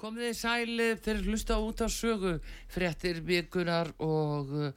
Komið 0.00 0.30
þið 0.30 0.36
sælið 0.38 1.00
þegar 1.04 1.26
hlusta 1.28 1.56
á 1.56 1.60
út 1.60 1.80
á 1.84 1.88
sögu 1.92 2.30
frettir 2.72 3.18
virkunar 3.20 3.90
og 4.00 4.52
uh, 4.56 4.70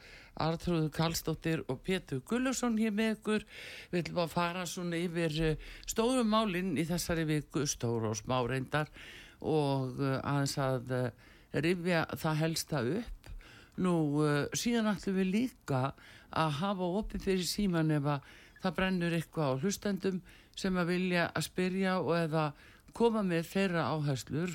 Artrúður 0.43 0.89
Karlsdóttir 0.91 1.61
og 1.71 1.79
Pétur 1.85 2.19
Gullusson 2.27 2.75
hér 2.75 2.91
með 2.91 3.13
ykkur. 3.13 3.45
Við 3.93 4.01
ætlum 4.01 4.19
að 4.25 4.33
fara 4.33 4.65
svona 4.67 4.99
yfir 4.99 5.37
uh, 5.47 5.69
stórum 5.87 6.27
málinn 6.27 6.73
í 6.75 6.83
þessari 6.89 7.23
viku, 7.29 7.63
stóru 7.63 8.11
og 8.11 8.19
smá 8.19 8.41
reyndar 8.49 8.91
og 9.39 9.95
uh, 10.03 10.17
aðeins 10.19 10.57
að 10.59 10.91
rifja 11.63 12.03
það 12.19 12.41
helsta 12.41 12.83
upp. 12.97 13.31
Nú 13.79 13.95
síðan 14.59 14.91
ætlum 14.91 15.21
við 15.21 15.31
líka 15.37 15.85
að 16.35 16.59
hafa 16.59 16.91
opið 16.99 17.29
fyrir 17.29 17.47
síman 17.47 17.95
ef 17.95 18.11
að 18.17 18.27
það 18.59 18.77
brennur 18.81 19.15
eitthvað 19.15 19.55
á 19.55 19.59
hlustendum 19.63 20.19
sem 20.59 20.75
að 20.77 20.91
vilja 20.91 21.29
að 21.31 21.47
spyrja 21.47 21.95
og 22.03 22.13
eða 22.19 22.45
koma 22.93 23.23
með 23.25 23.47
þeirra 23.49 23.87
áherslur 23.93 24.53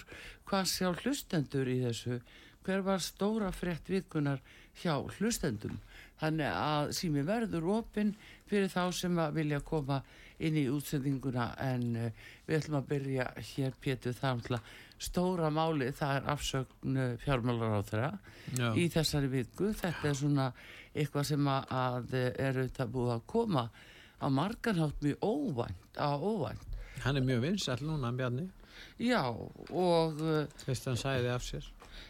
hvað 0.48 0.70
sjá 0.73 0.88
hlustendur 0.93 1.69
í 1.70 1.80
þessu? 1.84 2.20
Hver 2.66 2.83
var 2.84 3.01
stóra 3.01 3.48
frett 3.55 3.89
vikunar 3.89 4.41
hjá 4.83 4.97
hlustendum? 5.19 5.79
Þannig 6.19 6.50
að 6.50 6.91
sími 6.98 7.22
verður 7.25 7.69
opinn 7.78 8.11
fyrir 8.48 8.69
þá 8.72 8.91
sem 8.92 9.20
að 9.22 9.39
vilja 9.39 9.61
koma 9.64 10.00
inn 10.45 10.59
í 10.59 10.67
útsendinguna. 10.70 11.53
En 11.62 11.87
uh, 11.97 12.27
við 12.47 12.59
ætlum 12.59 12.81
að 12.81 12.89
byrja 12.92 13.28
hér 13.53 13.77
Pétur. 13.81 14.17
Er 14.19 14.61
stóra 14.98 15.50
máli 15.55 15.92
það 15.95 16.17
er 16.17 16.31
afsögn 16.34 16.98
fjármálar 17.22 17.78
á 17.78 17.83
þeirra 17.87 18.75
í 18.75 18.89
þessari 18.91 19.31
viku. 19.31 19.70
Þetta 19.78 20.11
er 20.11 20.19
svona 20.19 20.48
eitthvað 20.92 21.28
sem 21.31 21.50
að, 21.53 21.70
að 21.70 22.17
er 22.19 22.62
auðvitað 22.65 22.94
búið 22.97 23.15
að 23.15 23.27
koma 23.31 23.69
á 24.19 24.27
margarhátt 24.27 25.03
mjög 25.05 25.22
óvænt 25.22 26.00
á 26.03 26.11
óvænt. 26.19 26.78
Hann 27.05 27.20
er 27.20 27.27
mjög 27.27 27.44
vinsall 27.47 27.84
núna, 27.87 28.11
Bjarni. 28.12 28.48
Já 28.98 29.23
og 29.29 30.21
uh, 30.23 30.47
hann 30.67 30.97
sæði 31.01 31.31
af 31.34 31.43
sér. 31.47 31.67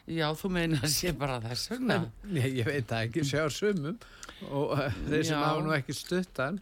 já 0.08 0.26
þú 0.36 0.50
meina 0.52 0.78
að 0.82 0.92
sé 0.94 1.12
bara 1.16 1.40
þess 1.44 1.70
vegna 1.72 1.98
Nei, 2.34 2.48
ég 2.60 2.66
veit 2.68 2.86
það 2.88 3.08
ekki, 3.08 3.24
sjá 3.28 3.44
sumum. 3.52 3.98
Og 4.50 4.72
uh, 4.76 4.86
þeir 5.08 5.24
sem 5.32 5.40
hafa 5.42 5.64
nú 5.64 5.72
ekki 5.76 5.96
stuttan, 5.96 6.60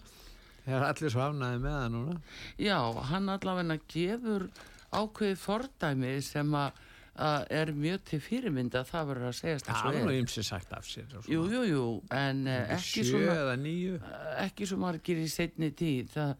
þeir 0.65 0.79
er 0.81 0.89
allir 0.89 1.12
svo 1.12 1.23
afnæði 1.27 1.61
með 1.62 1.77
það 1.79 1.93
núna. 1.95 2.17
já 2.59 2.79
hann 3.12 3.29
allavega 3.34 3.79
gefur 3.93 4.49
ákveðið 4.97 5.39
fordæmi 5.43 6.12
sem 6.25 6.55
að, 6.57 6.79
að 7.27 7.47
er 7.59 7.73
mjög 7.77 8.03
til 8.11 8.21
fyrirmynda 8.23 8.83
það 8.89 9.09
verður 9.11 9.29
að 9.31 9.37
segjast 9.41 9.67
Það 9.67 9.75
eins 9.77 9.84
og 9.84 9.93
var 9.93 10.07
nú 10.07 10.12
er 10.15 10.21
ymsi 10.23 10.45
sagt 10.47 10.73
af 10.79 10.87
sér. 10.89 11.17
jú 11.29 11.43
jú 11.53 11.62
jú 11.69 11.84
en 12.17 12.43
uh, 12.47 12.59
ekki 12.79 13.03
Sjö 13.05 13.11
svona 13.11 13.37
eða 13.43 13.57
níu. 13.61 13.99
ekki 14.47 14.69
svo 14.71 14.79
margir 14.81 15.21
í 15.23 15.27
setni 15.33 15.71
tíð 15.77 16.15
það, 16.15 16.33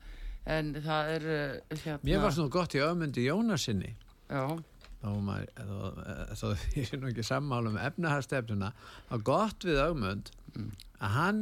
en 0.47 0.73
það 0.85 1.11
er 1.17 1.27
uh, 1.35 1.77
hérna 1.83 2.01
Mér 2.07 2.21
varst 2.23 2.39
nú 2.39 2.49
gott 2.55 2.75
í 2.75 2.81
öfmundi 2.85 3.25
Jónasinni. 3.27 3.95
já, 4.31 4.47
Þá 5.03 5.07
var 5.13 5.21
er 6.95 6.99
nú 7.03 7.11
ekki 7.11 7.25
sammála 7.27 7.71
um 7.71 7.77
efnahastefnuna, 7.79 8.73
að 9.13 9.23
gott 9.29 9.67
við 9.69 9.83
öfmund, 9.91 10.31
Mm. 10.57 10.71
að 11.05 11.11
hann, 11.13 11.41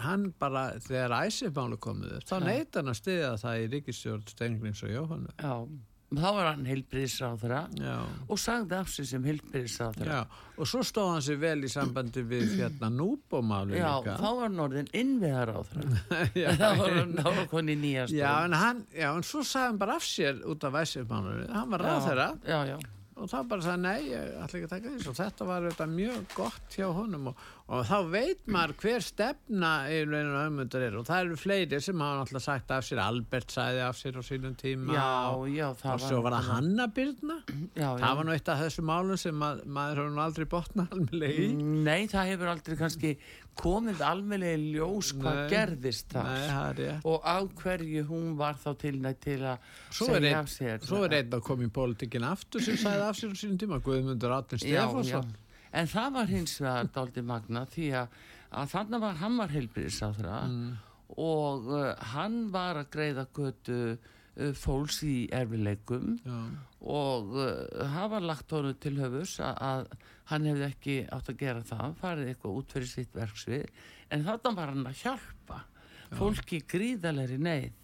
hann 0.00 0.22
bara, 0.40 0.62
þegar 0.80 1.12
æsimálu 1.26 1.76
komið 1.76 2.14
upp, 2.16 2.24
þá 2.24 2.38
Já. 2.38 2.44
neyta 2.46 2.78
hann 2.80 2.88
að 2.88 2.96
stiða 2.96 3.32
það 3.42 3.58
í 3.60 3.66
ríkistjórn 3.74 4.22
Stenglings 4.30 4.82
og 4.86 4.88
Jóhannu. 4.94 5.34
já 5.36 5.68
þá 6.18 6.28
var 6.36 6.48
hann 6.50 6.64
heilbriðsráðra 6.68 7.60
Já. 7.78 7.94
og 8.28 8.40
sagði 8.42 8.76
af 8.78 8.90
sig 8.92 9.08
sem 9.10 9.24
heilbriðsráðra 9.28 10.06
Já, 10.18 10.20
og 10.58 10.68
svo 10.70 10.82
stóð 10.86 11.10
hann 11.14 11.24
sér 11.26 11.38
vel 11.42 11.58
í 11.64 11.70
sambandi 11.72 12.24
við 12.28 12.56
hérna 12.60 12.90
núbómáli 12.92 13.78
Já, 13.80 13.88
líka. 14.00 14.16
þá 14.20 14.26
var 14.28 14.42
hann 14.48 14.64
orðin 14.66 14.90
já, 16.42 16.48
þá 16.60 16.66
var 16.82 16.96
hann 16.98 17.14
þá 17.18 17.28
var 17.30 17.46
koni 17.52 17.76
nýja 17.82 18.08
já, 18.12 18.32
en 18.46 18.58
hann, 18.58 18.82
já, 18.92 19.08
en 19.16 19.22
svo 19.26 19.44
sagði 19.46 19.70
hann 19.72 19.80
bara 19.84 19.96
af 20.00 20.06
sér 20.08 20.42
út 20.48 20.64
af 20.68 20.74
væsifmálunni. 20.76 21.48
Hann 21.52 21.70
var 21.72 21.86
ráð 21.88 22.08
þeirra 22.10 22.28
Já, 22.48 22.58
já, 22.72 22.76
og 23.12 23.28
þá 23.28 23.38
bara 23.48 23.64
sagði 23.64 23.82
nei, 23.84 24.06
ég 24.08 24.30
ætla 24.40 24.58
ekki 24.58 24.68
að 24.68 24.72
taka 24.72 24.92
þess 24.94 25.10
og 25.10 25.16
þetta 25.18 25.48
var 25.48 25.66
þetta 25.68 25.86
mjög 25.92 26.22
gott 26.36 26.76
hjá 26.76 26.86
honum 26.96 27.26
og, 27.32 27.42
og 27.72 27.82
þá 27.88 27.96
veit 28.12 28.46
maður 28.54 28.74
hver 28.82 29.04
stefna 29.04 29.72
í 29.92 29.98
rauninu 30.06 30.38
ömundar 30.46 30.86
er 30.86 30.96
og 30.96 31.06
það 31.08 31.26
eru 31.26 31.38
fleiri 31.40 31.80
sem 31.84 32.04
hafa 32.04 32.22
náttúrulega 32.22 32.44
sagt 32.46 32.72
af 32.72 32.86
sér, 32.88 33.02
Albert 33.04 33.52
sagði 33.52 33.82
af 33.84 34.00
sér 34.00 34.16
á 34.16 34.22
sínum 34.24 34.56
tíma 34.58 34.96
já, 34.96 35.08
og, 35.36 35.44
já, 35.52 35.68
og 35.72 36.02
svo 36.06 36.22
var 36.24 36.38
það 36.38 36.48
Hanna 36.52 36.88
Byrna. 36.96 37.38
Já, 37.44 37.60
já. 37.82 37.88
Það 38.02 38.16
var 38.18 38.28
nú 38.28 38.34
eitt 38.36 38.52
af 38.54 38.64
þessu 38.64 38.86
málum 38.88 39.20
sem 39.20 39.46
að, 39.48 39.62
maður 39.78 40.02
hefur 40.02 40.16
nú 40.16 40.24
aldrei 40.24 40.48
botna 40.56 40.88
alveg 40.96 41.42
í. 41.44 41.48
Nei, 41.60 42.08
það 42.12 42.32
hefur 42.32 42.52
aldrei 42.54 42.78
kannski 42.80 43.14
komið 43.60 44.00
almennlega 44.06 44.56
í 44.58 44.70
ljós 44.74 45.10
hvað 45.18 45.36
Nei. 45.40 45.48
gerðist. 45.52 46.14
Nei, 46.16 46.44
það 46.48 46.70
rétt. 46.78 47.04
Og 47.12 47.18
á 47.28 47.36
hverju 47.60 48.04
hún 48.08 48.30
var 48.38 48.56
þá 48.62 48.70
tilnætt 48.80 49.20
til 49.20 49.38
að 49.44 49.58
Svo 49.90 50.06
segja 50.08 50.38
af 50.40 50.48
sér. 50.52 50.78
svo 50.86 51.02
er 51.04 51.16
einn 51.18 51.36
að 51.36 51.42
koma 51.46 51.66
í 51.68 51.72
pólitíkin 51.72 52.24
aftur 52.24 52.64
sem 52.64 52.76
sagði 52.80 53.04
af 53.08 53.18
sér 53.20 53.34
á 53.34 53.36
sínum 53.42 53.58
tíma 53.60 53.80
Guðmundur 53.84 54.32
já. 54.32 54.58
Stefánsson 54.62 55.34
En 55.72 55.86
það 55.88 56.08
var 56.12 56.26
hins 56.28 56.56
vegar 56.60 56.88
dálítið 56.92 57.24
magna 57.24 57.62
því 57.72 57.86
að, 57.96 58.08
að 58.52 58.72
þannig 58.74 59.00
var 59.00 59.14
hann 59.22 59.36
var 59.40 59.48
heilbriðsáþra 59.54 60.40
Mm. 60.48 60.72
og 61.16 61.66
uh, 61.72 61.94
hann 62.12 62.50
var 62.52 62.76
að 62.80 62.90
greiða 62.92 63.26
götu 63.36 63.78
uh, 63.96 64.52
fólks 64.56 65.02
í 65.04 65.28
erfileikum 65.32 66.18
Já. 66.24 66.38
og 66.80 67.32
uh, 67.36 67.68
það 67.94 68.08
var 68.14 68.20
lagt 68.30 68.50
honum 68.56 68.76
til 68.80 68.94
höfus 69.00 69.38
að 69.44 69.86
hann 70.30 70.48
hefði 70.48 70.66
ekki 70.68 70.96
átt 71.12 71.30
að 71.32 71.38
gera 71.42 71.62
það, 71.66 71.94
farið 72.00 72.32
eitthvað 72.32 72.58
út 72.60 72.74
fyrir 72.76 72.90
sitt 72.90 73.14
verksvið, 73.16 73.84
en 74.14 74.26
þarna 74.26 74.54
var 74.58 74.74
hann 74.74 74.90
að 74.90 75.00
hjálpa 75.02 75.62
fólki 76.18 76.60
í 76.60 76.66
gríðalegri 76.68 77.38
neyð. 77.42 77.78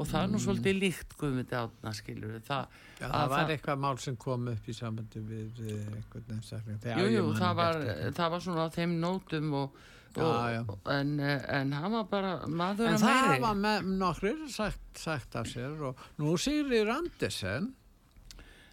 Og 0.00 0.06
það 0.06 0.22
er 0.22 0.28
nú 0.30 0.38
svolítið 0.40 0.76
líkt 0.78 1.14
guðmyndi 1.18 1.56
átna 1.58 1.90
skilur 1.92 2.36
það, 2.46 2.76
Já, 3.00 3.04
að 3.04 3.14
það 3.16 3.32
var 3.32 3.50
eitthvað 3.56 3.80
mál 3.82 3.96
sem 4.00 4.16
kom 4.22 4.46
upp 4.52 4.68
í 4.70 4.74
sambandi 4.76 5.22
við 5.26 5.58
við 5.58 5.88
einhvern 5.98 6.36
einstakling. 6.36 6.84
Jú, 6.86 7.08
jú, 7.10 7.24
það 7.36 7.56
var, 7.58 7.80
það 8.16 8.30
var 8.36 8.44
svona 8.46 8.68
á 8.70 8.74
þeim 8.76 8.94
nótum 9.02 9.56
og, 9.60 9.80
Já, 10.16 10.50
já. 10.50 10.62
En, 10.90 11.10
en 11.22 11.72
hann 11.72 11.92
var 11.94 12.06
bara 12.10 12.30
maður 12.50 12.88
En 12.90 12.96
að 12.96 13.04
það 13.04 13.20
meiri 13.28 13.42
var 13.44 13.58
með 13.60 13.90
nokkur 14.00 14.40
sagt, 14.50 14.80
sagt 14.98 15.36
af 15.38 15.46
sér 15.46 15.84
og 15.86 16.00
nú 16.18 16.32
Sigrid 16.40 16.90
Andersen 16.90 17.68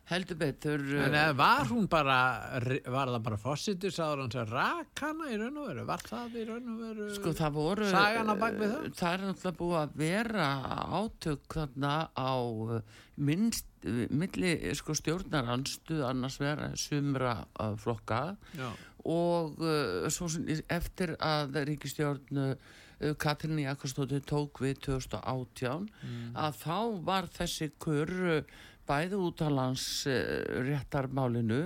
heldur 0.07 0.38
betur 0.40 0.84
en 1.01 1.16
eh, 1.16 1.23
eh, 1.25 1.34
var 1.35 1.68
hún 1.68 1.88
bara 1.91 2.19
var 2.88 3.09
það 3.12 3.23
bara 3.25 3.40
fósitur 3.41 3.91
sáður 3.91 4.23
hann 4.23 4.31
sem 4.31 4.47
rak 4.51 5.01
hana 5.03 5.28
í 5.34 5.40
raun 5.41 5.59
og 5.59 5.68
veru 5.68 5.85
var 5.90 6.03
það 6.07 6.38
í 6.40 6.45
raun 6.47 6.69
og 6.73 6.79
veru 6.85 7.07
Sko 7.18 7.34
það 7.35 7.57
voru 7.57 7.90
Sagan 7.91 8.31
á 8.31 8.35
bak 8.40 8.56
við 8.62 8.73
það? 8.73 8.88
Það 9.01 9.17
er 9.17 9.25
náttúrulega 9.25 9.59
búið 9.59 9.78
að 9.81 9.97
vera 10.03 10.47
átök 11.01 11.57
þarna 11.57 11.94
á 12.16 12.34
uh, 12.40 12.97
minnst, 13.29 13.69
uh, 13.84 14.01
milli 14.23 14.53
sko 14.79 14.96
stjórnaranstuð 15.01 16.03
annars 16.07 16.40
vera 16.40 16.72
sumra 16.79 17.35
uh, 17.59 17.75
flokka 17.81 18.22
Já. 18.56 18.72
og 19.03 19.59
uh, 19.59 20.07
svo 20.13 20.31
sem 20.31 20.47
eftir 20.72 21.17
að 21.19 21.59
ríkistjórn 21.67 22.44
uh, 22.46 22.78
Katrin 23.22 23.59
Jakobsdóttir 23.62 24.23
tók 24.25 24.63
við 24.63 24.79
2018 24.88 25.84
að 26.34 26.56
þá 26.63 26.79
var 27.06 27.28
þessi 27.35 27.67
kurr 27.78 28.16
uh, 28.40 28.63
bæði 28.87 29.19
út 29.19 29.43
á 29.43 29.49
lands 29.51 29.85
uh, 30.09 30.15
réttarmálinu 30.67 31.61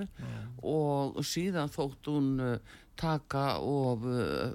og 0.67 1.21
síðan 1.25 1.71
þótt 1.71 2.09
hún 2.11 2.33
uh, 2.41 2.79
taka 2.99 3.45
og 3.65 4.05
uh, 4.09 4.51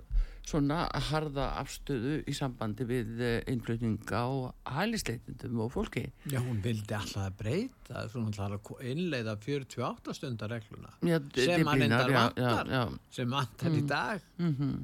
svona 0.46 0.84
harða 1.08 1.48
afstöðu 1.60 2.20
í 2.30 2.34
sambandi 2.36 2.86
við 2.86 3.18
uh, 3.18 3.32
innflutninga 3.50 4.20
og 4.30 4.74
hælisleitendum 4.76 5.62
og 5.64 5.72
fólki. 5.74 6.04
Já, 6.30 6.38
hún 6.44 6.60
vildi 6.64 6.94
alltaf 6.94 7.24
að 7.24 7.38
breyta 7.40 8.04
svona 8.12 8.30
alltaf 8.30 8.72
að 8.76 8.92
innleiða 8.92 9.36
48 9.42 10.14
stundar 10.16 10.54
regluna 10.54 10.92
Já, 11.02 11.18
Sem 11.34 11.66
reyndar 11.66 12.12
já, 12.12 12.18
vantar. 12.20 12.70
Já, 12.70 12.78
já, 12.78 12.98
sem 13.18 13.36
vantar 13.38 13.78
í 13.78 13.84
dag. 13.90 14.26
Mhm, 14.38 14.74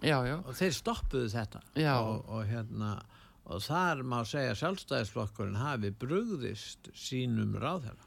já, 0.00 0.16
já, 0.30 0.36
og 0.40 0.52
þeir 0.56 0.76
stoppuðu 0.78 1.32
þetta 1.34 1.64
og, 1.98 2.28
og 2.28 2.46
hérna 2.48 2.94
og 3.50 3.64
þar 3.64 4.04
má 4.06 4.20
segja 4.28 4.54
sjálfstæðisflokkurinn 4.60 5.58
hafi 5.60 5.90
brugðist 6.02 6.90
sínum 6.94 7.56
ráðherra 7.60 8.06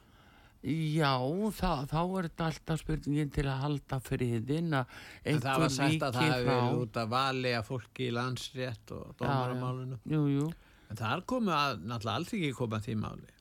já, 0.63 1.11
það, 1.57 1.81
þá 1.91 1.99
er 1.99 2.27
þetta 2.29 2.45
alltaf 2.47 2.79
spurningin 2.79 3.31
til 3.35 3.43
að 3.51 3.63
halda 3.65 3.99
friðin 4.05 4.77
að 4.79 4.93
en 5.27 5.41
það 5.43 5.63
var 5.65 5.73
sagt 5.75 6.05
að 6.07 6.19
það 6.21 6.31
frá. 6.31 6.45
verið 6.47 6.77
út 6.85 6.99
að 7.01 7.09
vali 7.17 7.51
að 7.57 7.67
fólki 7.67 8.07
í 8.07 8.13
landsrétt 8.15 8.93
og 8.95 9.11
dómaramálinu 9.19 9.99
Jú, 10.13 10.21
jú. 10.31 10.47
en 10.93 11.01
þar 11.03 11.25
komu 11.33 11.51
að, 11.57 11.83
náttúrulega 11.83 12.15
allt 12.21 12.35
ekki 12.39 12.53
koma 12.61 12.79
því 12.85 12.97
máli 13.03 13.32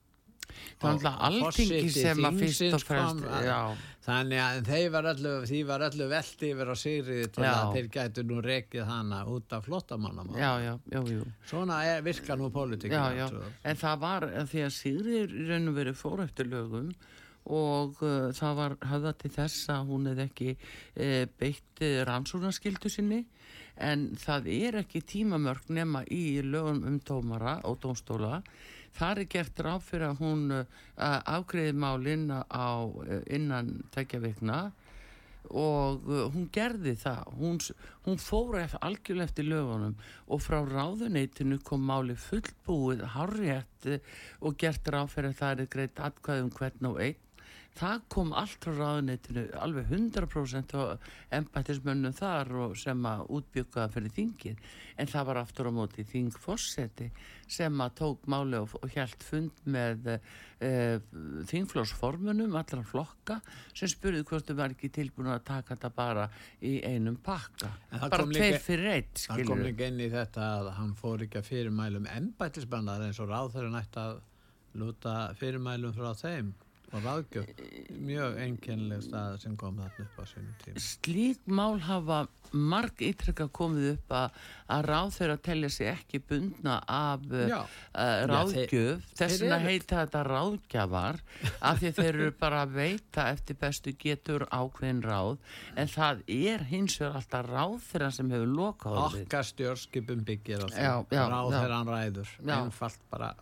það 0.82 1.06
var 1.06 1.38
forseti 1.38 1.94
sem 1.94 2.28
að 2.28 2.42
fyrst 2.42 2.76
og 2.76 2.84
fremst 2.86 3.26
kom, 3.26 3.80
Þannig 4.02 4.40
að 4.42 4.56
þeir 4.66 4.88
var 4.90 5.06
öllu, 5.12 5.32
því 5.46 5.58
var 5.68 5.84
öllu 5.86 6.06
veldi 6.10 6.48
yfir 6.50 6.70
á 6.72 6.76
Sigriði 6.80 7.26
til 7.30 7.44
Já. 7.44 7.50
að 7.52 7.76
þeir 7.76 7.90
gætu 7.94 8.24
nú 8.26 8.40
rekið 8.42 8.88
hana 8.88 9.20
út 9.30 9.54
af 9.54 9.68
jú. 11.06 11.26
Svona 11.46 11.76
er, 11.86 12.02
virka 12.02 12.34
nú 12.34 12.48
já, 13.14 13.28
en 13.62 13.78
það 13.78 14.00
var 14.02 14.26
því 14.50 14.64
að 14.66 14.74
Sigriður 14.74 15.36
í 15.38 15.46
raun 15.52 15.70
og 15.70 15.78
verið 15.78 16.00
fór 16.00 16.24
eftir 16.26 16.50
lögum 16.50 16.90
og 17.42 18.02
uh, 18.02 18.32
það 18.34 18.58
var 18.58 18.76
höfða 18.90 19.14
til 19.22 19.32
þess 19.36 19.70
að 19.74 19.94
hún 19.94 20.10
hefði 20.10 20.26
ekki 20.26 20.50
uh, 20.56 21.22
beitt 21.38 21.82
uh, 21.82 22.02
rannsóknarskildu 22.10 22.90
sinni. 22.90 23.22
En 23.82 24.10
það 24.20 24.50
er 24.52 24.82
ekki 24.82 25.00
tímamörk 25.14 25.70
nema 25.72 26.02
í 26.10 26.42
lögum 26.44 26.82
um 26.90 26.98
dómara 27.06 27.60
og 27.66 27.78
dómstóla 27.82 28.42
þar 28.96 29.22
er 29.22 29.28
gert 29.34 29.62
ráð 29.64 29.84
fyrir 29.88 30.08
að 30.10 30.22
hún 30.22 30.44
uh, 30.54 30.64
afgreði 30.98 31.74
málinn 31.76 32.28
uh, 32.32 33.20
innan 33.32 33.74
tekja 33.94 34.20
vikna 34.22 34.60
og 35.50 36.04
uh, 36.06 36.26
hún 36.32 36.46
gerði 36.54 36.94
það. 37.00 37.32
Hún, 37.40 37.58
hún 38.06 38.20
fór 38.22 38.60
algjörlega 38.62 39.30
eftir 39.30 39.48
lögunum 39.48 39.96
og 40.28 40.44
frá 40.44 40.60
ráðuneytinu 40.68 41.58
kom 41.66 41.84
máli 41.88 42.16
fullbúið 42.28 43.04
harriðt 43.16 43.90
og 44.40 44.56
gert 44.60 44.88
ráð 44.94 45.12
fyrir 45.16 45.32
að 45.32 45.42
það 45.42 45.66
er 45.66 45.72
greitt 45.76 46.06
atkvæðum 46.10 46.54
hvern 46.58 46.92
og 46.92 47.02
einn 47.08 47.20
það 47.78 48.02
kom 48.12 48.32
allt 48.36 48.64
frá 48.66 48.72
ráðuneytinu 48.76 49.44
alveg 49.62 49.90
100% 49.90 50.74
á 50.76 50.82
embættismönnum 51.38 52.14
þar 52.16 52.50
sem 52.78 53.04
að 53.08 53.22
útbjökaða 53.38 53.92
fyrir 53.94 54.14
þingið. 54.16 54.72
En 55.00 55.10
það 55.10 55.28
var 55.30 55.40
aftur 55.40 55.70
á 55.70 55.72
móti 55.72 56.04
þingfosseti 56.08 57.08
sem 57.52 57.84
að 57.84 57.94
tók 58.00 58.26
máli 58.30 58.60
og, 58.60 58.74
og 58.80 58.92
hjælt 58.92 59.24
fund 59.24 59.62
með 59.64 60.10
uh, 60.14 60.98
þingflósformunum 61.48 62.56
allra 62.60 62.84
flokka 62.86 63.38
sem 63.72 63.90
spurði 63.90 64.24
hvort 64.28 64.48
þau 64.48 64.58
var 64.60 64.74
ekki 64.76 64.92
tilbúin 64.92 65.32
að 65.32 65.46
taka 65.48 65.74
þetta 65.74 65.92
bara 65.96 66.26
í 66.60 66.78
einum 66.84 67.16
pakka. 67.24 67.72
Bara 68.02 68.28
tveir 68.28 68.60
fyrir 68.62 68.90
eitt 68.98 69.24
Það 69.28 69.46
kom 69.48 69.64
líka 69.64 69.88
inn 69.88 70.02
í 70.02 70.10
þetta 70.12 70.50
að 70.58 70.74
hann 70.76 70.92
fór 70.98 71.24
ekki 71.24 71.40
að 71.40 71.48
fyrirmælum 71.48 72.10
embættisbandar 72.18 73.06
eins 73.08 73.20
og 73.22 73.32
ráðherra 73.32 73.72
nætt 73.72 73.96
að 74.00 74.20
lúta 74.80 75.16
fyrirmælum 75.40 75.92
frá 75.96 76.12
þeim 76.16 76.52
og 76.92 77.04
ráðgjöf. 77.06 77.48
Mjög 78.02 78.38
einkennleg 78.44 79.02
stað 79.06 79.38
sem 79.42 79.56
kom 79.60 79.78
þarna 79.80 80.04
upp 80.04 80.18
á 80.20 80.24
sínum 80.28 80.54
tíma. 80.62 80.82
slík 80.84 81.46
mál 81.48 81.80
hafa 81.80 82.18
marg 82.52 83.00
ítrekka 83.00 83.46
komið 83.48 83.86
upp 83.94 84.12
að, 84.12 84.40
að 84.76 84.82
ráð 84.90 85.12
þeirra 85.16 85.36
telja 85.48 85.70
sig 85.72 85.88
ekki 85.88 86.20
bundna 86.28 86.76
af 86.84 87.24
uh, 87.32 87.64
ráðgjöf 88.28 89.06
þess 89.16 89.40
vegna 89.40 89.58
heita 89.64 90.02
þetta 90.02 90.24
ráðgjafar 90.28 91.20
af 91.64 91.80
því 91.80 91.92
þeir 91.96 92.10
eru 92.12 92.30
bara 92.44 92.62
að 92.66 92.76
veita 92.76 93.26
eftir 93.32 93.56
bestu 93.62 93.96
getur 93.96 94.44
ákveðin 94.52 95.02
ráð 95.06 95.38
en 95.80 95.92
það 95.92 96.24
er 96.28 96.66
hins 96.68 96.98
vegar 97.00 97.20
alltaf 97.22 97.48
ráð 97.48 97.78
þeirra 97.88 98.10
sem 98.18 98.34
hefur 98.36 98.52
lokað. 98.60 99.00
Okkar 99.06 99.48
stjórnskipum 99.48 100.26
byggir 100.28 100.60
á 100.60 100.66
því. 100.68 100.82
Já, 100.82 100.94
já, 101.08 101.22
Ráðherran 101.32 101.88
ræður. 101.88 102.34
Já. 102.42 102.58
Einfalt 102.60 103.08
bara 103.10 103.32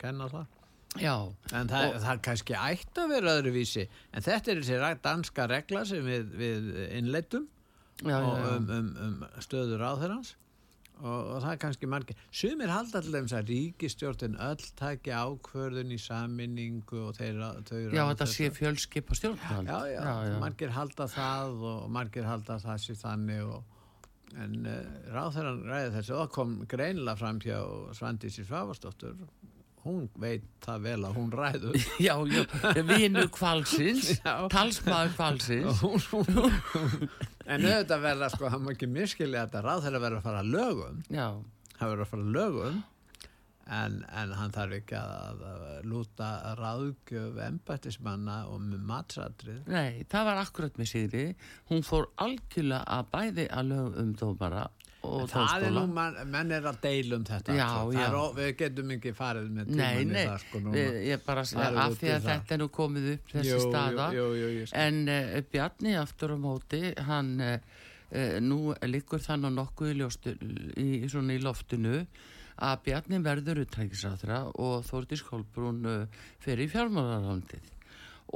kenna 0.00 0.26
það. 0.32 0.59
Já, 0.98 1.14
En 1.54 1.70
það, 1.70 1.92
það 2.02 2.12
er 2.12 2.20
kannski 2.26 2.56
ætti 2.58 2.98
að 3.02 3.12
vera 3.14 3.34
öðruvísi. 3.38 3.86
En 4.10 4.24
þetta 4.26 4.50
er 4.50 4.60
þessi 4.64 4.98
danska 5.04 5.46
regla 5.50 5.84
sem 5.86 6.02
við, 6.02 6.32
við 6.40 6.68
innleitum 6.98 7.46
já, 8.02 8.16
og 8.18 8.46
um, 8.56 8.70
um, 8.74 8.92
um 9.06 9.42
stöður 9.44 9.84
ráðherrans. 9.84 10.34
Og, 11.00 11.20
og 11.32 11.36
það 11.40 11.52
er 11.52 11.60
kannski 11.62 11.88
margir. 11.88 12.18
Sumir 12.34 12.72
halda 12.74 13.00
til 13.00 13.14
þeim 13.14 13.28
að 13.38 13.52
ríkistjórnin 13.54 14.34
öll 14.44 14.64
taki 14.76 15.14
ákvörðun 15.14 15.94
í 15.94 15.98
saminningu 16.02 17.06
og 17.06 17.14
þeirra 17.16 17.54
já 17.70 18.02
þetta 18.02 18.26
sé 18.28 18.50
fjölskip 18.52 19.08
og 19.14 19.20
stjórnvald 19.20 19.70
já, 19.70 19.78
já, 19.94 20.02
já, 20.28 20.34
margir 20.42 20.74
halda 20.76 21.06
það 21.08 21.64
og 21.70 21.86
margir 21.94 22.28
halda 22.28 22.58
það 22.60 22.82
sé 22.84 22.98
þannig 23.00 23.46
og, 23.46 23.78
en 24.36 24.58
uh, 24.66 24.76
ráðherran 25.14 25.64
ræði 25.70 25.94
þessu. 25.96 26.16
Og 26.18 26.20
það 26.26 26.34
kom 26.36 26.52
greinlega 26.74 27.16
fram 27.22 27.40
hjá 27.46 27.56
Svandísi 27.96 28.44
Svavastóttur 28.44 29.16
hún 29.86 30.04
veit 30.20 30.44
það 30.64 30.82
vel 30.86 30.98
að 31.08 31.16
hún 31.18 31.30
ræður. 31.32 31.78
Já, 32.06 32.14
já, 32.28 32.44
vinu 32.90 33.24
kvalsins 33.34 34.12
talsmaður 34.54 35.14
kvalsins 35.16 35.80
Hún- 35.84 36.06
hún- 36.12 36.32
hún- 36.36 37.10
en 37.50 37.64
auðvitað 37.66 38.04
verða 38.04 38.28
sko, 38.34 38.48
hann 38.52 38.62
má 38.66 38.70
ekki 38.76 38.86
miskilja 38.90 39.46
þetta 39.48 39.64
ráðherra 39.66 40.00
verður 40.04 40.20
að 40.20 40.26
fara 40.28 40.42
að 40.44 40.52
lögum. 40.54 41.00
Já, 41.10 41.26
hann 41.80 41.90
verður 41.92 42.04
að 42.06 42.10
fara 42.14 42.26
að 42.28 42.34
lögum 42.38 42.80
en, 43.70 43.96
en 44.18 44.32
hann 44.34 44.50
þarf 44.54 44.72
ekki 44.80 44.96
að, 44.98 45.42
að, 45.46 45.64
lúta 45.86 46.28
ráðgjöf 46.58 47.36
embættismanna 47.46 48.38
og 48.50 48.64
með 48.66 48.80
matsatrið 48.88 49.68
Nei, 49.70 50.00
það 50.10 50.24
var 50.26 50.40
akkurat 50.42 50.80
með 50.80 50.88
Sigri 50.90 51.24
hún 51.70 51.84
fór 51.86 52.08
algjörlega 52.24 52.80
að 52.96 53.10
bæði 53.14 53.44
að 53.54 53.68
lög 53.70 54.00
um 54.02 54.10
dómara 54.18 54.64
og 55.06 55.22
það 55.30 55.64
er 55.64 55.72
nú, 55.74 55.82
man, 55.96 56.16
menn 56.28 56.50
er 56.52 56.66
að 56.68 56.80
deila 56.84 57.16
um 57.16 57.22
þetta 57.24 57.54
Já, 57.56 57.66
allt. 57.66 57.94
já. 57.96 58.02
Er, 58.06 58.16
við 58.36 58.50
getum 58.60 58.90
ekki 58.96 59.12
farið 59.16 59.46
með 59.56 59.70
Nei, 59.72 59.84
tímann 59.96 60.10
í 60.12 60.24
það 60.28 60.42
sko 60.44 60.60
núna 60.64 60.82
ég, 61.08 61.22
bara 61.24 61.44
er 61.46 61.78
af 61.84 61.94
því 61.96 62.10
að 62.10 62.18
það. 62.18 62.26
þetta 62.32 62.56
er 62.56 62.60
nú 62.60 62.68
komið 62.76 63.06
upp 63.14 63.32
þessi 63.32 63.54
Jú, 63.54 63.60
staða 63.64 64.08
jú, 64.16 64.26
jú, 64.40 64.66
en 64.82 65.00
uh, 65.08 65.38
Bjarni 65.54 65.96
aftur 66.02 66.34
á 66.36 66.38
móti 66.44 66.82
hann 67.08 67.32
uh, 67.46 67.56
nú 68.44 68.60
liggur 68.90 69.24
þannig 69.24 69.56
nokkuð 69.56 69.94
í, 69.94 69.96
ljóstu, 70.02 70.36
í, 70.76 70.88
í 71.08 71.40
loftinu 71.40 71.96
að 72.60 72.80
Bjarni 72.84 73.22
verður 73.24 73.62
uttækisræðra 73.64 74.42
og 74.60 74.84
Þórdís 74.84 75.24
Kolbrún 75.24 75.80
uh, 75.88 76.24
fyrir 76.44 76.66
í 76.68 76.72
fjármálarándið 76.76 77.72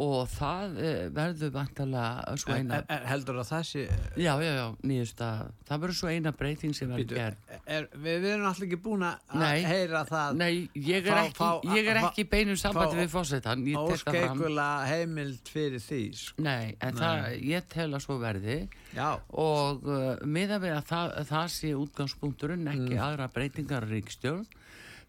og 0.00 0.24
það 0.32 0.72
uh, 0.82 0.92
verður 1.14 1.50
vantalega 1.54 2.32
svo 2.42 2.54
eina 2.56 2.80
en, 2.80 2.86
en 2.96 3.04
heldur 3.06 3.36
að 3.38 3.46
það 3.52 3.66
sé 3.68 3.82
já, 4.18 4.32
já, 4.42 4.48
já, 4.58 4.64
nýjusta 4.90 5.28
það 5.68 5.82
verður 5.84 5.98
svo 6.00 6.08
eina 6.10 6.32
breyting 6.34 6.74
sem 6.74 6.90
verður 6.90 7.18
gerð 7.20 7.52
er, 7.76 7.86
við, 8.02 8.26
erum 8.32 8.48
alltaf 8.48 8.64
ekki 8.66 8.78
búin 8.88 9.04
að 9.06 9.36
Nei. 9.38 9.60
heyra 9.68 10.00
það 10.08 10.40
Nei, 10.40 10.50
ég 10.74 11.06
er 11.06 11.30
Fá- 11.36 11.60
ekki, 11.62 11.84
er 11.84 12.00
ekki 12.02 12.24
í 12.24 12.28
beinu 12.32 12.56
sambandi 12.58 12.98
við 13.04 13.12
fósettan, 13.14 13.62
óskeikula 13.84 14.66
heimild 14.90 15.52
fyrir 15.54 15.82
því 15.84 16.00
sko. 16.18 16.42
Nei, 16.42 16.74
en 16.82 16.98
Það, 16.98 17.28
ég 17.54 17.68
tel 17.70 17.88
að 17.94 18.02
svo 18.08 18.18
verði 18.22 18.58
já, 18.96 19.08
og 19.30 19.86
uh, 19.86 20.10
miða 20.26 20.58
við 20.62 20.74
að 20.80 20.84
það, 20.90 21.14
það 21.30 21.48
sé 21.60 21.72
útgangspunkturinn 21.78 22.66
ekki 22.74 22.82
Mm. 22.94 23.00
aðra 23.06 23.26
breytingar 23.32 23.84
ríkstjórn 23.88 24.44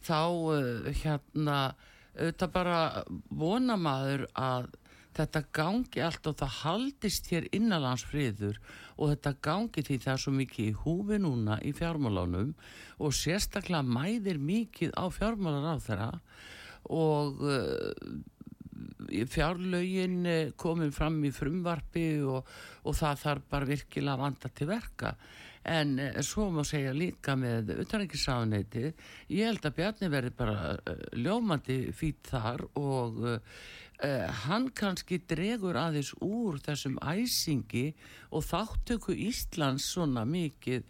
þá 0.05 0.17
uh, 0.29 0.93
hérna 1.01 1.57
auðvitað 2.15 2.51
bara 2.55 2.79
vona 3.29 3.77
maður 3.79 4.25
að 4.33 4.71
þetta 5.15 5.41
gangi 5.55 6.03
allt 6.03 6.27
og 6.27 6.37
það 6.41 6.57
haldist 6.59 7.29
hér 7.31 7.47
innanlandsfriður 7.55 8.59
og 8.97 9.13
þetta 9.13 9.33
gangi 9.47 9.83
því 9.87 9.97
það 10.03 10.13
er 10.13 10.21
svo 10.25 10.33
mikið 10.35 10.67
í 10.67 10.77
húfi 10.83 11.19
núna 11.23 11.57
í 11.63 11.71
fjármálánum 11.75 12.51
og 12.99 13.15
sérstaklega 13.15 13.83
mæðir 13.87 14.41
mikið 14.43 14.95
á 14.99 15.05
fjármálar 15.15 15.79
á 15.79 15.85
þeirra 15.85 16.11
og 16.95 17.43
uh, 17.47 17.91
fjárlögin 19.31 20.25
eh, 20.27 20.51
komin 20.59 20.91
fram 20.91 21.21
í 21.23 21.31
frumvarpi 21.33 22.07
og, 22.27 22.47
og 22.83 22.95
það 22.97 23.21
þarf 23.21 23.49
bara 23.51 23.69
virkilega 23.69 24.19
vanda 24.19 24.51
til 24.51 24.67
verka 24.69 25.13
en 25.65 25.97
eh, 25.99 26.19
svo 26.25 26.49
má 26.53 26.61
segja 26.67 26.93
líka 26.95 27.35
með 27.39 27.73
utanrikiðsáðuneyti 27.85 28.83
ég 29.33 29.49
held 29.49 29.65
að 29.65 29.75
Bjarni 29.79 30.09
verði 30.13 30.31
bara 30.37 30.75
uh, 30.75 31.01
ljómandi 31.17 31.79
fýtt 31.95 32.29
þar 32.33 32.65
og 32.77 33.17
uh, 33.25 33.39
hann 34.45 34.69
kannski 34.75 35.21
dregur 35.25 35.77
aðeins 35.79 36.11
úr 36.21 36.59
þessum 36.65 36.99
æsingi 37.01 37.87
og 38.35 38.45
þáttöku 38.45 39.15
Íslands 39.15 39.89
svona 39.95 40.25
mikið 40.29 40.83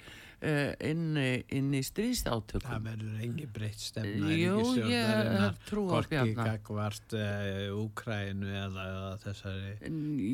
inn, 0.46 1.16
inn 1.18 1.70
í 1.74 1.80
stríðstátökum 1.86 2.66
það 2.68 2.84
verður 2.90 3.22
engi 3.24 3.46
breytt 3.56 3.80
stefna 3.82 4.34
Jú, 4.36 4.58
ég 4.92 5.62
trú 5.66 5.86
hvorki 5.90 6.12
Bjarna. 6.18 6.44
gagvart 6.52 7.16
uh, 7.18 7.72
Úkrænu 7.80 8.52
eða, 8.52 8.84
eða 8.92 9.14
þessari 9.24 9.72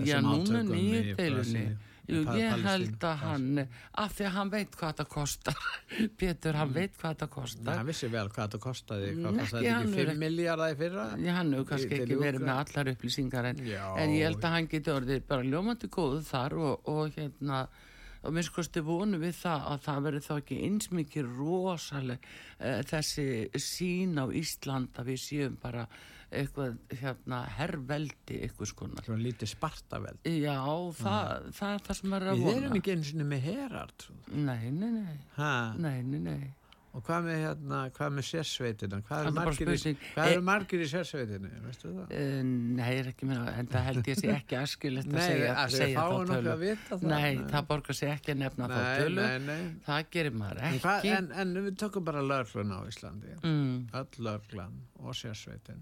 Já, 0.10 0.18
núna 0.26 0.64
nýju 0.68 1.16
deilunni. 1.22 1.66
Jú, 2.10 2.22
ég 2.36 2.64
held 2.66 3.04
að 3.08 3.20
hann, 3.22 3.60
af 4.02 4.16
því 4.18 4.26
að 4.28 4.34
hann 4.36 4.50
veit 4.52 4.74
hvað 4.80 4.96
það 5.02 5.08
kostar. 5.14 5.60
Pétur, 6.20 6.58
hann 6.60 6.74
veit 6.76 6.98
hvað 6.98 7.20
það 7.22 7.30
kostar. 7.36 7.78
hann 7.78 7.88
vissi 7.92 8.10
vel 8.12 8.26
hvað 8.34 8.48
þetta 8.48 8.60
kostaði 8.66 9.12
Mm, 9.12 9.22
hvað 9.22 9.32
ekki 9.32 9.44
kostaði 9.46 9.70
hann 9.72 9.86
ekki 9.86 10.02
er 10.02 10.10
5 10.10 10.12
ekki- 10.16 10.24
miljardar 10.26 10.74
í 10.74 10.80
fyrra 10.82 11.06
Já, 11.22 11.32
hann 11.38 11.54
hefur 11.54 11.70
kannski 11.72 11.94
ekki 12.00 12.18
verið 12.18 12.42
Úkraínu. 12.42 12.50
með 12.50 12.60
allar 12.66 12.92
upplýsingar 12.96 13.50
en, 13.52 13.62
en 14.02 14.16
ég 14.18 14.26
held 14.28 14.42
að 14.50 14.56
hann 14.58 14.68
geti 14.74 14.92
orðið 14.96 15.24
bara 15.30 15.48
ljómandi 15.52 15.92
góðu 15.94 16.22
þar 16.32 16.58
og, 16.58 16.90
og 16.96 17.16
hérna 17.20 17.62
og 18.22 18.34
minnst 18.38 18.54
kosti 18.54 18.84
vonu 18.86 19.18
við 19.18 19.34
það 19.42 19.64
að 19.72 19.80
það 19.88 20.04
verið 20.06 20.26
þá 20.28 20.34
ekki 20.42 20.58
eins 20.68 20.92
mikið 20.94 21.30
rosaleg 21.40 22.26
uh, 22.62 22.82
þessi 22.92 23.26
sín 23.58 24.20
á 24.22 24.26
Ísland 24.30 25.00
að 25.02 25.10
við 25.14 25.22
séum 25.24 25.56
bara 25.62 25.88
eitthvað 26.32 26.78
hérna 27.02 27.42
herrveldi 27.58 28.40
eitthvað 28.46 28.72
skonar. 28.72 29.04
svona 29.08 29.24
lítið 29.26 29.52
spartaveld 29.56 30.32
Já, 30.32 30.56
það, 31.02 31.52
það 31.60 31.76
er 31.76 31.86
það 31.90 32.00
sem 32.02 32.14
er 32.18 32.30
að 32.32 32.40
við 32.40 32.48
vona. 32.48 32.58
erum 32.64 32.80
ekki 32.82 32.96
eins 32.96 33.14
og 33.14 33.28
með 33.36 33.46
herart 33.52 34.10
Nei, 34.32 34.72
nei, 34.72 34.90
nei, 35.02 35.20
ha, 35.38 35.54
nei, 35.78 36.02
nei, 36.02 36.20
nei. 36.32 36.42
Og 36.92 37.00
hvað 37.08 37.22
með 37.24 37.38
hérna, 37.40 37.78
hvað 37.96 38.10
með 38.18 38.26
sérsveitina? 38.28 38.98
Hvað 39.08 39.12
Það 39.16 39.22
eru 39.22 39.30
er 39.32 39.36
margir, 40.44 40.82
í- 40.84 40.88
sérsveitinni? 40.92 41.52
Veistu 41.64 41.92
það? 41.96 42.10
Uh, 42.12 42.42
nei, 42.76 42.90
er 43.00 43.08
ekki 43.14 43.30
meina, 43.30 43.46
en 43.62 43.70
það 43.72 43.86
held 43.86 44.10
ég 44.12 44.20
sé 44.20 44.32
ekki 44.34 44.58
askilegt 44.60 45.08
að 45.08 45.16
Nei, 45.16 45.28
segja, 45.30 45.54
að 45.62 45.76
segja 45.78 46.02
þá 46.04 46.34
tölu. 46.34 46.74
það. 46.90 47.06
Nei, 47.14 47.30
það 47.54 47.70
borgar 47.70 47.96
sig 48.02 48.12
ekki 48.12 48.34
að 48.36 48.42
nefna 48.44 48.68
þá 48.68 48.76
nei, 48.82 49.00
tölu. 49.06 49.22
nei, 49.22 49.40
nei. 49.48 49.72
Það 49.88 50.10
gerir 50.18 50.36
maður 50.42 50.60
En, 50.68 50.76
ekki. 50.82 51.14
en, 51.16 51.32
en 51.46 51.56
við 51.70 51.78
tökum 51.86 52.04
bara 52.12 52.26
lörglun 52.28 52.76
á 52.76 52.80
Íslandi. 52.92 53.38
Mm, 53.40 53.78
Öll 54.02 54.28
lörglan 54.28 54.76
og 55.00 55.16
sérsveitin. 55.16 55.80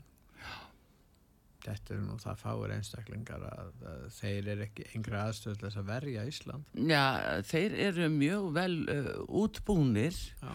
Þetta 1.60 1.94
er 1.96 2.00
nú 2.06 2.14
það 2.22 2.38
fáir 2.40 2.72
einstaklingar 2.78 3.42
að, 3.50 3.72
að 3.92 4.04
þeir 4.16 4.46
eru 4.54 4.64
ekki 4.64 4.86
yngri 4.96 5.18
aðstöð 5.20 5.58
til 5.58 5.66
þess 5.68 5.80
að 5.82 5.90
verja 5.90 6.22
Ísland. 6.30 6.70
já, 6.88 7.04
þeir 7.50 7.76
eru 7.90 8.08
mjög 8.14 8.46
vel 8.56 8.76
uh, 8.94 9.10
útbúnir 9.42 10.16
Já. 10.40 10.54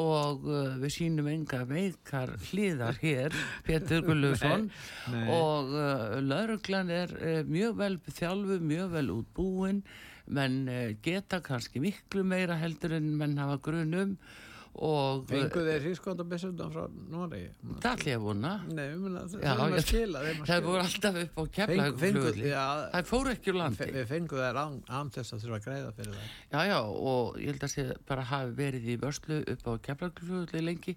og 0.00 0.46
uh, 0.48 0.72
við 0.80 0.94
sínum 0.96 1.28
enga 1.28 1.60
veikar 1.68 2.32
hlýðar 2.48 2.98
hér, 3.02 3.36
Pétur 3.68 4.02
Gulluðsson 4.08 4.70
Nei. 5.12 5.26
og 5.36 5.76
uh, 5.76 6.16
lauruglan 6.24 6.90
er 7.02 7.12
uh, 7.20 7.38
mjög 7.46 7.76
vel 7.82 8.00
þjálfu, 8.08 8.58
mjög 8.72 8.90
vel 8.96 9.12
útbúin 9.18 9.84
menn 10.26 10.64
uh, 10.72 10.88
geta 11.04 11.42
kannski 11.44 11.84
miklu 11.84 12.24
meira 12.26 12.56
heldur 12.58 12.96
en 12.96 13.12
menn 13.20 13.36
hafa 13.38 13.60
grunum 13.68 14.16
Fengu 15.30 15.62
þeir 15.64 15.84
hrískóta 15.86 16.24
byssundum 16.28 16.70
frá 16.74 16.82
Noregi? 17.12 17.48
það 17.80 17.86
ætla 17.96 18.10
ég 18.10 18.18
að 18.18 18.24
vona. 18.26 18.50
Nei, 18.68 18.84
það 18.92 19.44
Já, 19.46 19.52
að 19.56 19.76
ég- 19.76 19.86
skila, 19.86 20.22
það 20.50 20.66
voru 20.66 20.82
alltaf 20.82 21.16
upp 21.22 21.36
á 21.36 21.42
Fengu- 21.42 21.54
keflagflugli 21.56 22.50
það 22.92 23.08
fóru 23.10 23.32
ekki 23.32 23.52
úr 23.52 23.58
landi. 23.60 23.88
Við 23.96 24.06
án, 24.64 24.76
án 24.88 25.10
þess 25.14 25.32
að 25.36 25.40
þurfa 25.46 25.56
að 25.60 25.64
greiða 25.68 25.92
fyrir 25.96 26.12
það. 26.12 26.28
Já, 26.52 26.60
já, 26.70 26.78
og 26.82 27.38
ég 27.40 27.46
held 27.46 27.64
að 27.68 27.72
sé 27.76 27.86
bara 28.06 28.22
hafi 28.32 28.52
verið 28.60 28.84
í 28.92 28.98
vörslu 29.06 29.38
upp 29.54 29.64
á 29.64 29.72
keflagflugli 29.88 30.60
lengi. 30.66 30.96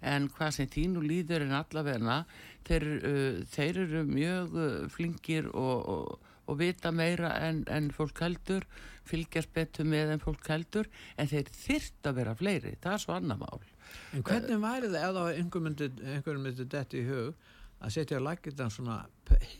En 0.00 0.28
hvað 0.28 0.52
sem 0.54 0.66
þínu 0.66 1.02
líður 1.02 1.42
en 1.42 1.52
allavegna 1.58 2.24
þeir, 2.64 2.84
uh, 3.02 3.44
þeir 3.50 3.82
eru 3.84 4.04
mjög 4.06 4.54
uh, 4.56 4.88
flingir 4.88 5.48
og, 5.52 5.88
og, 5.88 6.18
og 6.48 6.58
vita 6.60 6.92
meira 6.92 7.34
en, 7.48 7.64
en 7.68 7.90
fólk 7.90 8.20
heldur 8.24 8.64
fylgjast 9.08 9.52
betur 9.56 9.88
með 9.88 10.14
en 10.14 10.22
fólk 10.22 10.46
heldur 10.52 10.88
en 11.16 11.30
þeir 11.30 11.50
þyrft 11.56 12.10
að 12.10 12.20
vera 12.20 12.36
fleiri. 12.38 12.76
Það 12.82 12.94
er 12.94 13.04
svo 13.04 13.16
annar 13.16 13.40
mál. 13.40 13.66
En 14.12 14.24
hvernig 14.26 14.62
væri 14.62 14.92
það 14.92 15.02
ef 15.02 15.18
það 15.18 15.34
einhver 15.34 15.66
myndi, 15.66 15.90
einhver 16.14 16.40
myndi 16.44 16.68
detti 16.76 17.02
í 17.02 17.08
hug 17.08 17.50
að 17.78 17.94
setja 17.94 18.20
á 18.20 18.26
lagitan 18.26 18.72
svona 18.74 19.02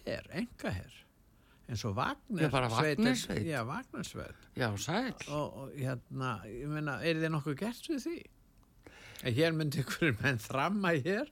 her, 0.07 0.26
enga 0.37 0.73
her 0.75 1.05
eins 1.69 1.85
og 1.85 1.95
Vagner 1.99 2.47
Já, 2.47 2.49
bara 2.52 2.69
Wagnersveit. 2.73 3.45
Já, 4.57 4.69
sæl 4.81 5.12
og, 5.28 5.57
og 5.62 5.73
hérna, 5.76 6.38
ég 6.49 6.71
meina, 6.73 6.97
er 7.05 7.21
þið 7.21 7.35
nokkuð 7.35 7.59
gert 7.61 7.88
við 7.93 8.05
því? 8.07 8.19
En 9.28 9.37
hér 9.37 9.57
myndi 9.57 9.83
ykkur 9.83 10.14
menn 10.23 10.40
þramma 10.40 10.95
hér 10.97 11.28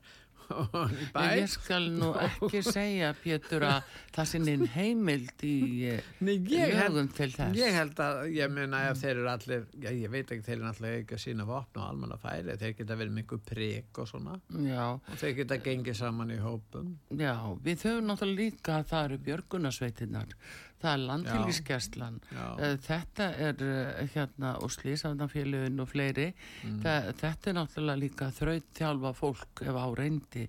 bæ. 1.15 1.21
Ég 1.37 1.47
skal 1.51 1.87
nú 1.93 2.11
ekki 2.23 2.61
segja, 2.65 3.11
Pétur, 3.21 3.65
að 3.67 3.89
það 4.15 4.29
sinni 4.31 4.67
heimild 4.73 5.43
í 5.47 5.55
eh, 5.91 6.07
Nei, 6.23 6.37
lögum 6.47 7.09
til 7.13 7.29
þess. 7.33 7.57
ég 7.59 7.75
held 7.75 7.99
að, 8.03 8.21
ég 8.35 8.53
meina 8.53 8.83
ef 8.91 9.01
þeir 9.01 9.13
eru 9.15 9.29
allir, 9.31 9.65
já, 9.83 9.89
ég 9.91 10.13
veit 10.13 10.31
ekki, 10.33 10.45
þeir 10.47 10.55
eru 10.57 10.67
náttúrulega 10.67 11.01
ekki 11.03 11.17
að 11.17 11.23
sína 11.25 11.47
vopna 11.49 11.83
og 11.83 11.89
almanna 11.91 12.19
færi, 12.21 12.57
þeir 12.61 12.75
geta 12.79 12.99
verið 13.01 13.17
miklu 13.19 13.39
prik 13.47 14.01
og 14.03 14.09
svona. 14.11 14.37
Já, 14.67 14.85
og 14.95 15.17
þeir 15.21 15.35
geta 15.41 15.59
gengið 15.67 15.99
saman 16.01 16.33
í 16.35 16.39
hópum. 16.43 16.93
Já, 17.19 17.33
við 17.65 17.87
höfum 17.89 18.07
náttúrulega 18.11 18.41
líka 18.43 18.79
að 18.79 18.89
það 18.93 19.09
eru 19.11 19.19
björgunarsveitinnar, 19.27 20.35
það 20.81 20.91
er 20.93 21.01
landfylgiskeslan, 21.07 22.17
Já. 22.31 22.45
þetta 22.85 23.27
er 23.47 23.61
eh, 23.65 24.01
hérna 24.13 24.51
og 24.61 24.69
slísafnafélugin 24.75 25.79
og 25.81 25.89
fleiri, 25.89 26.27
Mm. 26.63 26.81
Þa, 26.83 26.93
þetta 27.17 27.49
er 27.49 27.55
náttúrulega 27.57 27.99
líka 28.01 28.27
þraut 28.33 28.67
þjálfa 28.77 29.11
fólk 29.15 29.61
ef 29.61 29.75
á 29.77 29.87
reyndi 29.97 30.47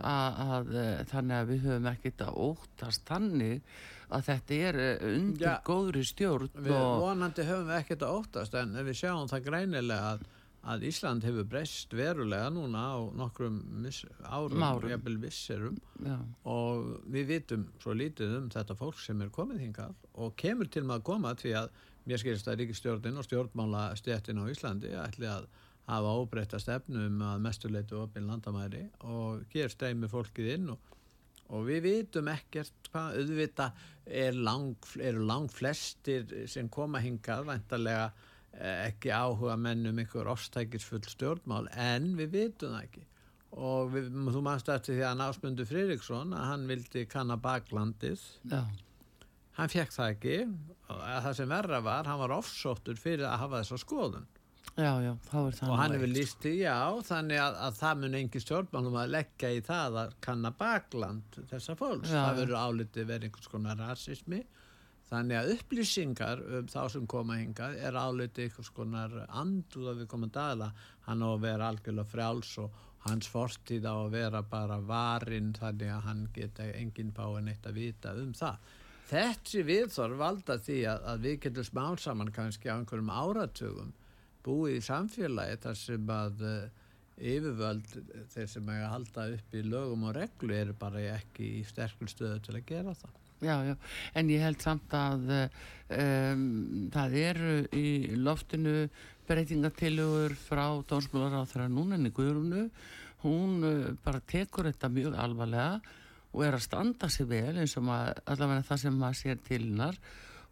að, 0.00 0.72
eh, 0.74 1.04
þannig 1.10 1.36
að 1.40 1.50
við 1.52 1.60
höfum 1.66 1.90
ekkert 1.92 2.24
að 2.26 2.40
óttast 2.46 3.04
þannig 3.08 3.62
að 4.10 4.24
þetta 4.28 4.54
er 4.68 4.78
eh, 4.80 5.06
undir 5.16 5.48
Já. 5.48 5.60
góðri 5.66 6.04
stjórn 6.06 6.50
Við 6.54 6.72
og 6.76 7.00
vonandi 7.02 7.42
höfum 7.48 7.68
við 7.72 7.80
ekkert 7.80 8.02
að 8.06 8.18
óttast 8.20 8.54
en 8.60 8.74
við 8.86 8.94
sjáum 9.00 9.28
það 9.32 9.44
greinilega 9.48 10.12
að, 10.14 10.26
að 10.66 10.86
Ísland 10.88 11.24
hefur 11.26 11.46
breyst 11.46 11.92
verulega 11.94 12.48
núna 12.50 12.82
á 12.90 12.98
nokkrum 13.14 13.58
miss, 13.84 14.02
árum, 14.24 14.62
jafnvel 14.90 15.18
visserum. 15.22 15.76
Já, 16.02 16.16
og 16.50 17.06
við 17.12 17.30
vitum 17.34 17.68
svo 17.82 17.94
lítið 17.94 18.34
um 18.40 18.48
þetta 18.52 18.78
fólk 18.78 18.98
sem 19.02 19.20
er 19.22 19.30
komið 19.34 19.62
hingað 19.66 19.94
og 20.14 20.34
kemur 20.40 20.70
til 20.72 20.82
með 20.86 20.98
að 20.98 21.06
koma 21.10 21.34
því 21.38 21.54
að 21.62 21.70
mér 22.06 22.22
skilst 22.22 22.50
að 22.50 22.60
ríkistjórnin 22.62 23.20
og 23.20 23.26
stjórnmála 23.26 23.86
stjættin 23.98 24.42
á 24.42 24.44
Íslandi 24.50 24.92
ætli 25.02 25.30
að 25.30 25.48
hafa 25.86 26.14
óbreytta 26.18 26.58
stefnu 26.62 27.06
um 27.06 27.22
að 27.22 27.42
mestuleitu 27.46 28.00
opinn 28.02 28.26
landamæri 28.26 28.84
og 29.06 29.46
hér 29.54 29.70
streymir 29.70 30.10
fólkið 30.10 30.52
inn 30.56 30.70
og, 30.74 30.94
og 31.54 31.66
við 31.68 31.84
vitum 31.86 32.30
ekkert 32.32 32.90
hvað 32.90 33.20
auðvita 33.20 33.68
er 34.06 34.38
lang, 34.38 34.74
eru 34.98 35.26
lang 35.26 35.50
flestir 35.50 36.26
sem 36.50 36.70
koma 36.70 37.02
hingað 37.02 37.46
væntalega 37.52 38.10
ekki 38.60 39.12
áhuga 39.12 39.56
mennum 39.60 39.98
ykkur 40.04 40.30
ofstækisfull 40.32 41.04
stjórnmál 41.10 41.66
en 41.72 42.14
við 42.18 42.32
vitum 42.36 42.74
það 42.74 42.86
ekki. 42.86 43.04
Og 43.56 43.92
við, 43.94 44.08
þú 44.34 44.42
mannst 44.44 44.68
eftir 44.72 44.98
því 44.98 45.04
að 45.08 45.18
Násmundur 45.20 45.68
Friðriksson 45.68 46.34
að 46.36 46.48
hann 46.50 46.66
vildi 46.68 47.04
kanna 47.08 47.36
baklandið. 47.40 48.24
Já, 48.50 48.62
hann 49.58 49.72
fekk 49.72 49.94
það 49.94 50.14
ekki. 50.14 50.38
Og 50.92 51.04
að 51.04 51.20
það 51.28 51.36
sem 51.40 51.52
verra 51.54 51.82
var, 51.84 52.08
hann 52.10 52.22
var 52.24 52.34
offsóttur 52.36 52.98
fyrir 53.00 53.28
að 53.28 53.38
hafa 53.44 53.62
þessa 53.62 53.80
skoðun. 53.84 54.26
Já, 54.76 54.90
já, 55.00 55.14
og 55.32 55.78
hann 55.78 55.94
hefur 55.94 56.10
líst 56.10 56.42
í 56.44 56.58
já 56.58 56.74
þannig 57.06 57.38
að, 57.40 57.54
að 57.64 57.76
það 57.78 58.00
mun 58.02 58.16
engin 58.18 58.42
stjórnmálum 58.44 58.98
að 59.00 59.12
leggja 59.14 59.52
í 59.56 59.62
það 59.64 59.94
að 60.02 60.16
kanna 60.26 60.50
bakland 60.52 61.38
þessa 61.48 61.76
fólks, 61.78 62.10
Já, 62.12 62.18
það 62.26 62.40
verður 62.42 62.58
álitið 62.60 63.08
verið 63.08 63.30
einhvers 63.30 63.48
konar 63.54 63.80
rasismi 63.80 64.42
þannig 65.10 65.38
að 65.38 65.52
upplýsingar 65.56 66.42
um 66.58 66.70
þá 66.70 66.80
sem 66.94 67.06
koma 67.10 67.38
hingað 67.40 67.76
er 67.88 67.98
álitið 67.98 68.48
einhvers 68.48 68.72
konar 68.76 69.14
anduð 69.28 69.92
að 69.92 70.00
við 70.02 70.10
komum 70.14 70.32
dæla 70.34 70.72
hann 71.06 71.22
á 71.22 71.28
að 71.28 71.44
vera 71.46 71.70
algjörlega 71.70 72.12
frjáls 72.14 72.56
og 72.62 72.82
hans 73.06 73.28
fortíð 73.30 73.86
á 73.86 73.94
að 73.94 74.16
vera 74.16 74.42
bara 74.42 74.80
varinn 74.82 75.52
þannig 75.54 75.92
að 75.94 76.08
hann 76.08 76.26
geta 76.34 76.66
enginn 76.72 77.14
báin 77.14 77.52
eitt 77.52 77.68
að 77.68 77.78
vita 77.84 78.16
um 78.18 78.34
það 78.34 78.74
Þessi 79.06 79.62
viðþorf 79.62 80.18
valda 80.18 80.56
því 80.58 80.80
að, 80.90 81.04
að 81.12 81.20
við 81.28 81.36
getum 81.44 81.66
smál 81.68 81.98
saman 82.02 82.32
kannski 82.34 82.66
á 82.66 82.74
einhverjum 82.74 83.12
áratugum 83.14 83.92
búið 84.42 84.80
í 84.80 84.82
samfélagi 84.82 85.60
þar 85.62 85.78
sem 85.78 86.10
að 86.10 86.42
uh, 86.42 86.64
yfirvöld, 87.16 87.94
þeir 88.34 88.48
sem 88.50 88.72
að 88.74 88.82
halda 88.90 89.28
upp 89.36 89.54
í 89.54 89.62
lögum 89.62 90.08
og 90.10 90.16
reglu 90.18 90.58
eru 90.58 90.74
bara 90.80 91.04
ekki 91.14 91.52
í 91.60 91.62
sterkur 91.68 92.10
stöðu 92.10 92.42
til 92.48 92.56
að 92.58 92.66
gera 92.72 92.96
það. 92.98 93.22
Já, 93.44 93.60
já, 93.68 93.74
en 94.16 94.30
ég 94.32 94.40
held 94.40 94.62
samt 94.64 94.94
að 94.96 95.26
um, 95.92 96.44
það 96.94 97.16
eru 97.20 97.56
í 97.76 97.88
loftinu 98.16 98.86
breytingatillögur 99.28 100.32
frá 100.40 100.64
dónsmálaráþra 100.88 101.66
núna 101.68 101.98
en 101.98 102.08
í 102.08 102.14
Guðrúnu. 102.16 102.62
Hún 103.26 103.58
uh, 103.60 103.90
bara 104.04 104.22
tekur 104.24 104.70
þetta 104.70 104.88
mjög 104.88 105.18
alvarlega 105.20 105.82
og 106.32 106.44
er 106.46 106.56
að 106.56 106.64
standa 106.64 107.10
sig 107.12 107.28
vel 107.28 107.58
eins 107.60 107.76
og 107.76 107.84
maður, 107.90 108.22
allavega 108.24 108.68
það 108.70 108.82
sem 108.86 108.96
maður 109.02 109.20
sér 109.20 109.42
til 109.44 109.62
hennar. 109.66 109.98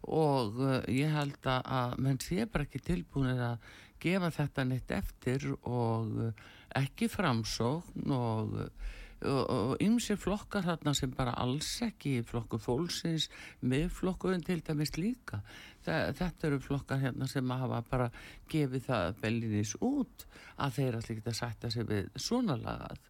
Og 0.05 0.61
uh, 0.61 0.77
ég 0.93 1.15
held 1.17 1.49
að, 1.49 1.97
menn 2.05 2.21
sé 2.21 2.45
bara 2.45 2.67
ekki 2.67 2.83
tilbúinir 2.85 3.41
að 3.47 3.71
gefa 4.05 4.29
þetta 4.35 4.67
neitt 4.69 4.93
eftir 4.93 5.49
og 5.63 6.21
ekki 6.77 7.09
framsókn 7.09 8.13
og 8.13 8.59
og 9.29 9.81
ymsir 9.83 10.19
flokkar 10.21 10.65
þarna 10.65 10.93
sem 10.97 11.13
bara 11.15 11.35
alls 11.41 11.69
ekki 11.85 12.19
flokkur 12.27 12.61
fólksins 12.61 13.29
miðflokkurinn 13.65 14.45
til 14.45 14.61
dæmis 14.65 14.95
líka 14.99 15.41
Þa, 15.85 15.97
þetta 16.17 16.47
eru 16.49 16.61
flokkar 16.63 17.01
hérna 17.03 17.27
sem 17.29 17.51
hafa 17.53 17.81
bara 17.89 18.07
gefið 18.51 18.87
það 18.87 19.19
bellinis 19.21 19.75
út 19.85 20.25
að 20.57 20.79
þeir 20.79 21.01
allir 21.01 21.19
geta 21.19 21.35
sætta 21.37 21.69
sig 21.73 21.85
við 21.89 22.07
svona 22.17 22.57
lagað 22.57 23.03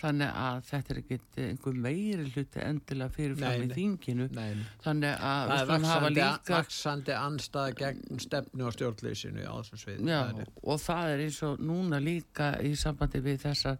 þannig 0.00 0.38
að 0.42 0.60
þetta 0.68 0.92
er 0.92 1.00
ekkit 1.02 1.40
einhver 1.42 1.80
meiri 1.84 2.28
hluti 2.32 2.62
endilega 2.64 3.14
fyrirfram 3.14 3.52
Nei, 3.52 3.58
í 3.58 3.66
nei. 3.68 3.74
þinginu 3.76 4.28
Nei, 4.34 4.62
þannig 4.84 5.26
að 5.28 5.50
það 5.50 5.58
er 5.58 5.68
vaksandi, 5.72 6.12
líka 6.16 6.56
vaksandi 6.56 7.16
anstað 7.18 7.74
gegn 7.82 8.22
stefnu 8.24 8.68
og 8.68 8.76
stjórnleysinu 8.76 9.44
á 9.46 9.54
þessum 9.60 9.82
svið. 9.82 10.00
Já, 10.08 10.22
og 10.62 10.80
það 10.86 11.12
er 11.12 11.26
eins 11.26 11.42
og 11.46 11.62
núna 11.62 12.00
líka 12.02 12.54
í 12.64 12.72
sambandi 12.78 13.22
við 13.22 13.44
þessar 13.44 13.78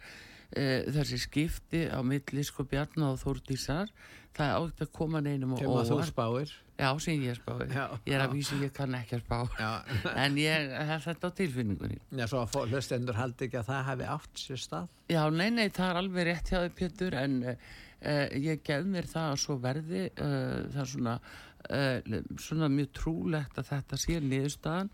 e, 0.57 0.67
þessi 0.93 1.21
skipti 1.23 1.87
á 1.89 1.99
milli 2.07 2.45
sko 2.47 2.67
Bjarnar 2.69 3.15
og 3.15 3.23
Þórdísar. 3.23 3.93
Það 4.33 4.53
átt 4.57 4.83
að 4.87 4.93
koma 4.97 5.21
neinum 5.21 5.53
og 5.55 5.61
Kemur 5.61 5.83
að 5.83 5.91
þú 5.91 5.99
spáir. 6.09 6.53
Já, 6.81 6.89
sem 7.05 7.21
ég 7.23 7.37
spái 7.37 7.67
Já, 7.69 7.85
Ég 8.09 8.15
er 8.17 8.23
að 8.25 8.33
vísa, 8.39 8.57
ég 8.63 8.73
kann 8.75 8.97
ekki 8.97 9.19
að 9.19 9.25
spá. 9.27 9.39
En 10.25 10.39
ég 10.41 10.73
hef 10.89 11.07
þetta 11.07 11.29
á 11.29 11.37
tilfinningunni. 11.37 12.01
Já 12.17 12.25
svo 12.31 12.43
að 12.47 12.73
hlustendur 12.73 13.19
haldi 13.19 13.47
ekki 13.47 13.61
að 13.61 13.69
það 13.69 13.87
hafi 13.91 14.09
átt 14.17 14.43
sér 14.43 14.63
stað. 14.63 14.91
Já, 15.13 15.23
nei, 15.31 15.49
nei, 15.53 15.67
það 15.69 15.91
er 15.91 16.01
alveg 16.01 16.29
rétt 16.31 16.53
hjá 16.53 16.59
þau 16.63 16.77
Pétur 16.81 17.17
en 17.21 17.39
uh, 17.53 17.57
ég 18.41 18.65
gef 18.65 18.89
mér 18.89 19.09
það 19.13 19.35
að 19.35 19.41
svo 19.45 19.59
verði 19.63 20.05
uh, 20.11 20.61
það 20.73 20.85
er 20.87 20.93
svona 20.97 21.17
svona 22.43 22.67
mjög 22.67 22.89
trúlegt 22.99 23.59
að 23.61 23.69
þetta 23.69 23.99
sé 24.01 24.17
niðurstaðan 24.19 24.89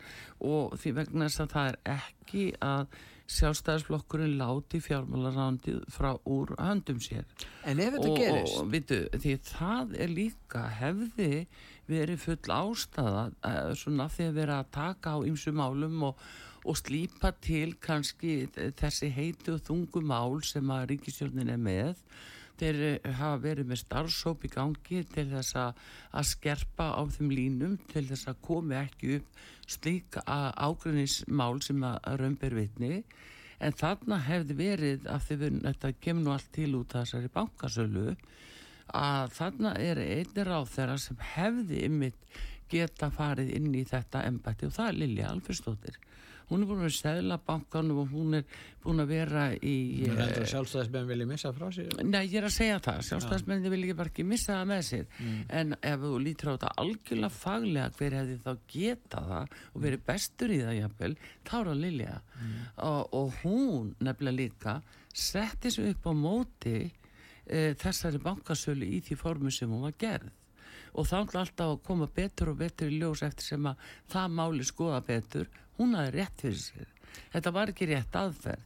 og 0.44 0.74
því 0.76 0.90
vegna 0.98 1.28
þess 1.28 1.40
að 1.40 1.54
það 1.54 1.68
er 1.70 1.78
ekki 1.94 2.42
að 2.60 2.98
sjálfstæðisflokkurinn 3.28 4.38
láti 4.40 4.80
fjármálarándið 4.80 5.82
frá 5.92 6.14
úr 6.24 6.54
höndum 6.56 7.00
sér. 7.04 7.26
En 7.68 7.80
ef 7.82 7.96
þetta 7.96 8.08
og, 8.08 8.16
gerist? 8.16 8.56
og 8.56 8.70
vitu, 8.72 9.00
því 9.12 9.34
það 9.50 9.96
er 10.00 10.14
líka 10.14 10.64
hefði 10.78 11.32
verið 11.88 12.22
full 12.24 12.54
ástæða 12.56 13.26
uh, 13.28 13.72
svona 13.76 14.08
því 14.12 14.30
að 14.30 14.40
vera 14.40 14.60
að 14.62 14.72
taka 14.78 15.16
á 15.16 15.18
ymsu 15.28 15.52
málum 15.56 16.08
og, 16.08 16.24
og 16.64 16.80
slípa 16.80 17.34
til 17.44 17.76
kannski 17.84 18.48
þessi 18.80 19.12
heitu 19.12 19.58
og 19.58 19.64
þungu 19.68 20.04
mál 20.08 20.40
sem 20.44 20.72
að 20.72 20.88
ríkisjörnin 20.94 21.52
er 21.52 21.60
með 21.60 21.94
þeir 22.60 22.80
eh, 22.88 23.08
hafa 23.18 23.38
verið 23.42 23.70
með 23.70 23.80
starfsóp 23.82 24.44
í 24.46 24.50
gangi 24.52 25.02
til 25.12 25.26
þess 25.30 25.56
að, 25.58 25.80
að 26.12 26.28
skerpa 26.32 26.90
á 26.98 27.02
þeim 27.14 27.32
línum 27.32 27.78
til 27.92 28.04
þess 28.10 28.30
að 28.30 28.42
komi 28.48 28.78
ekki 28.78 29.18
upp 29.18 29.42
slík 29.68 30.20
ágrunismál 30.26 31.58
sem 31.64 31.82
að 31.84 31.98
raunber 32.22 32.56
vitni. 32.56 33.02
En 33.58 33.74
þarna 33.74 34.20
hefði 34.22 34.54
verið 34.58 35.08
að 35.10 35.24
þið 35.26 35.40
verið, 35.42 35.62
þetta 35.66 35.92
kemur 36.04 36.24
nú 36.24 36.34
allt 36.34 36.52
til 36.54 36.70
út 36.78 36.94
þessari 36.94 37.32
bankasölu 37.34 38.12
að 38.98 39.32
þarna 39.36 39.72
er 39.82 40.00
einir 40.00 40.52
á 40.54 40.60
þeirra 40.64 40.98
sem 41.02 41.18
hefði 41.34 41.82
ymmit 41.88 42.38
geta 42.70 43.10
farið 43.12 43.50
inn 43.56 43.72
í 43.74 43.84
þetta 43.88 44.22
embætti 44.28 44.68
og 44.68 44.76
það 44.76 44.90
er 44.92 44.98
Lilja 45.02 45.32
Alferstóttir 45.32 45.98
hún 46.48 46.62
er 46.62 46.68
búin 46.68 46.80
að 46.80 46.86
vera 46.86 46.96
stæðla 46.96 47.38
bankanum 47.46 48.02
og 48.02 48.12
hún 48.12 48.38
er 48.38 48.58
búin 48.82 49.02
að 49.02 49.12
vera 49.12 49.44
í 49.56 49.76
uh, 50.08 50.22
sjálfstæðismenn 50.48 51.08
vilja 51.10 51.28
missa 51.28 51.52
frá 51.56 51.66
sér. 51.74 51.90
Nei, 52.04 52.22
ég 52.26 52.38
er 52.40 52.48
að 52.48 52.54
segja 52.56 52.78
það, 52.84 53.00
sjálfstæðismenn 53.08 53.66
vilja 53.68 53.88
ekki 53.88 53.98
bara 53.98 54.12
ekki 54.12 54.28
missa 54.28 54.54
það 54.56 54.70
með 54.72 54.84
sér. 54.88 55.08
Mm. 55.18 55.40
en 55.60 55.76
ef 55.92 56.04
þú 56.04 56.12
lítur 56.24 56.50
á 56.50 56.54
þetta 56.54 56.74
algjörlega 56.84 57.34
faglega 57.38 57.90
hver 57.98 58.18
hefði 58.18 58.38
þá 58.44 58.52
geta 58.74 59.24
það 59.32 59.58
og 59.72 59.82
verið 59.84 60.06
bestur 60.08 60.54
í 60.54 60.62
það 60.62 60.78
jafnvel, 60.78 61.12
þá 61.44 61.54
er 61.58 61.72
það 61.72 61.82
Lilja. 61.82 62.16
Mm. 62.38 62.56
og, 62.88 63.18
og 63.18 63.42
hún 63.42 63.92
nefnilega 64.00 64.38
líka 64.38 64.78
setti 65.18 65.70
sig 65.70 65.92
upp 65.92 66.06
á 66.06 66.12
móti 66.14 66.76
e, 67.48 67.74
þessari 67.78 68.20
bankasölu 68.22 68.86
í 68.86 69.00
því 69.04 69.18
formu 69.18 69.52
sem 69.54 69.70
hún 69.70 69.86
var 69.88 69.96
gerð. 69.98 70.34
Og 70.98 71.06
þá 71.06 71.16
er 71.18 71.40
alltaf 71.42 71.72
að 71.72 71.80
koma 71.86 72.08
betur 72.14 72.52
og 72.52 72.60
betur 72.62 72.90
í 72.90 72.98
ljós 73.00 73.22
eftir 73.26 73.52
sem 73.52 73.66
að 73.68 73.88
það 74.10 74.36
máli 74.38 74.66
skoða 74.66 75.00
betur 75.04 75.50
hún 75.78 75.96
hafi 75.98 76.14
rétt 76.16 76.42
fyrir 76.42 76.60
sér. 76.62 76.94
Þetta 77.32 77.52
var 77.54 77.72
ekki 77.72 77.88
rétt 77.90 78.18
aðferð. 78.18 78.64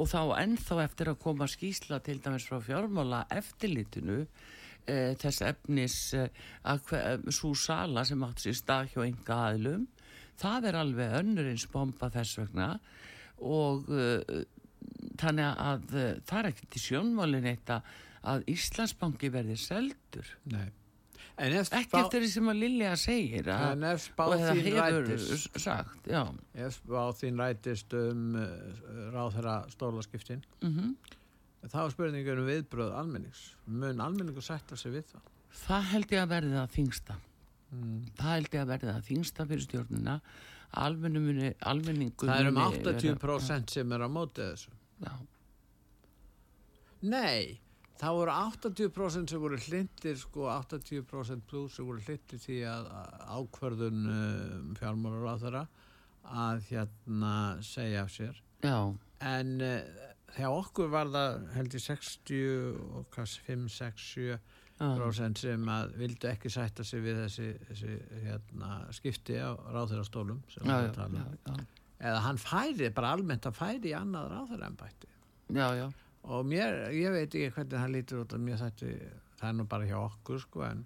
Og 0.00 0.06
þá 0.06 0.20
ennþá 0.38 0.76
eftir 0.84 1.10
að 1.10 1.22
koma 1.24 1.48
skýsla 1.50 1.98
til 2.06 2.20
dæmis 2.22 2.46
frá 2.46 2.60
fjármála 2.62 3.24
eftirlitinu 3.34 4.20
e, 4.22 5.16
þess 5.18 5.42
efnis 5.48 5.96
e, 6.14 6.28
að 6.70 6.92
svo 7.34 7.50
sala 7.58 8.04
sem 8.06 8.22
átt 8.22 8.44
sér 8.44 8.54
stað 8.60 8.92
hjá 8.92 9.02
enga 9.08 9.40
aðlum 9.48 9.88
það 10.40 10.70
er 10.70 10.78
alveg 10.80 11.16
önnur 11.18 11.50
eins 11.50 11.66
bomba 11.72 12.08
þess 12.14 12.38
vegna. 12.38 12.70
Og 13.42 13.90
e, 13.90 14.44
þannig 15.20 15.50
að 15.50 15.88
það 15.90 16.36
er 16.38 16.52
ekkert 16.52 16.78
í 16.78 16.84
sjónmálin 16.86 17.50
eitt 17.50 17.74
að 17.74 18.46
Íslandsbanki 18.54 19.32
verði 19.34 19.58
seldur. 19.58 20.36
Nei 20.54 20.70
ekki 21.40 21.98
eftir 22.00 22.24
því 22.24 22.28
sem 22.34 22.50
að 22.52 22.60
Lilja 22.60 22.90
segir 23.00 23.48
að, 23.54 23.86
spá 24.02 24.24
þín 24.34 24.68
rætist 24.76 25.56
sagt, 25.56 26.10
ef 26.10 26.76
spá 26.76 27.00
þín 27.16 27.40
rætist 27.40 27.96
um 27.96 28.36
uh, 28.36 28.50
ráð 29.14 29.38
þeirra 29.38 29.56
stólaskiptin 29.72 30.44
mm 30.60 30.74
-hmm. 30.76 30.92
þá 31.72 31.80
er 31.84 31.94
spurningur 31.94 32.42
um 32.42 32.50
viðbröð 32.50 32.94
almennings. 32.98 33.54
Mun 33.66 34.00
almenningu 34.00 34.44
sætta 34.44 34.76
sig 34.76 34.92
við 34.92 35.08
það? 35.14 35.32
Það 35.50 35.82
held 35.94 36.12
ég 36.12 36.22
að 36.22 36.32
verði 36.34 36.54
það 36.58 36.70
þingsta 36.76 37.16
mm. 37.70 37.98
það 38.18 38.32
held 38.34 38.54
ég 38.54 38.60
að 38.60 38.72
verði 38.74 38.92
það 38.92 39.08
þingsta 39.08 39.46
fyrir 39.46 39.64
stjórnuna 39.66 40.20
almenningu 40.70 42.28
það 42.28 42.36
er 42.36 42.50
um 42.52 42.60
80% 42.62 43.26
vera, 43.26 43.62
sem 43.66 43.92
er 43.92 44.04
á 44.06 44.08
mótið 44.08 44.52
þessu. 44.52 44.70
Já. 45.00 45.12
Nei 47.00 47.60
Það 48.00 48.16
voru 48.16 48.32
80% 48.32 49.32
sem 49.32 49.42
voru 49.42 49.58
hlindir, 49.60 50.16
sko 50.16 50.46
80% 50.48 51.42
pluss 51.48 51.76
sem 51.76 51.88
voru 51.88 52.00
hlindir 52.00 52.40
því 52.40 52.56
að 52.70 52.86
ákverðun 53.28 54.06
um, 54.08 54.70
fjármálar 54.78 55.26
á 55.28 55.36
þeirra 55.42 55.64
að 56.44 56.62
hérna 56.70 57.34
segja 57.64 58.06
af 58.06 58.14
sér. 58.14 58.40
Já. 58.64 58.78
En 59.28 59.52
uh, 59.60 60.08
þegar 60.32 60.56
okkur 60.62 60.90
var 60.94 61.12
það 61.12 61.44
held 61.58 61.76
í 61.76 61.82
60 61.90 62.40
og 62.88 63.12
kannski 63.12 63.46
5, 63.50 63.68
6, 63.76 64.08
7% 64.80 65.44
sem 65.44 65.70
að 65.76 65.96
vildu 66.00 66.32
ekki 66.32 66.56
sætta 66.56 66.86
sig 66.88 67.04
við 67.04 67.24
þessi, 67.26 67.52
þessi 67.68 67.96
hérna, 68.24 68.74
skipti 68.96 69.36
á 69.36 69.52
ráþeirastólum 69.76 70.40
sem 70.48 70.64
við 70.64 70.88
um. 70.88 70.96
talum. 70.96 71.64
Eða 72.00 72.20
hann 72.24 72.40
færi, 72.40 72.88
bara 72.96 73.12
almennt 73.12 73.44
að 73.44 73.60
færi 73.60 73.90
í 73.92 73.98
annað 73.98 74.30
ráþeirambætti. 74.38 75.18
Já, 75.52 75.66
já 75.76 75.90
og 76.22 76.46
mér, 76.46 76.90
ég 76.94 77.12
veit 77.14 77.28
ekki 77.28 77.52
hvernig 77.54 77.76
það 77.76 77.94
lítur 77.94 78.24
út 78.24 78.34
að 78.36 78.42
mér 78.46 78.60
þetta, 78.60 78.90
það 79.40 79.46
er 79.50 79.56
nú 79.58 79.66
bara 79.70 79.88
hjá 79.88 79.96
okkur 80.00 80.42
sko 80.42 80.64
en, 80.66 80.82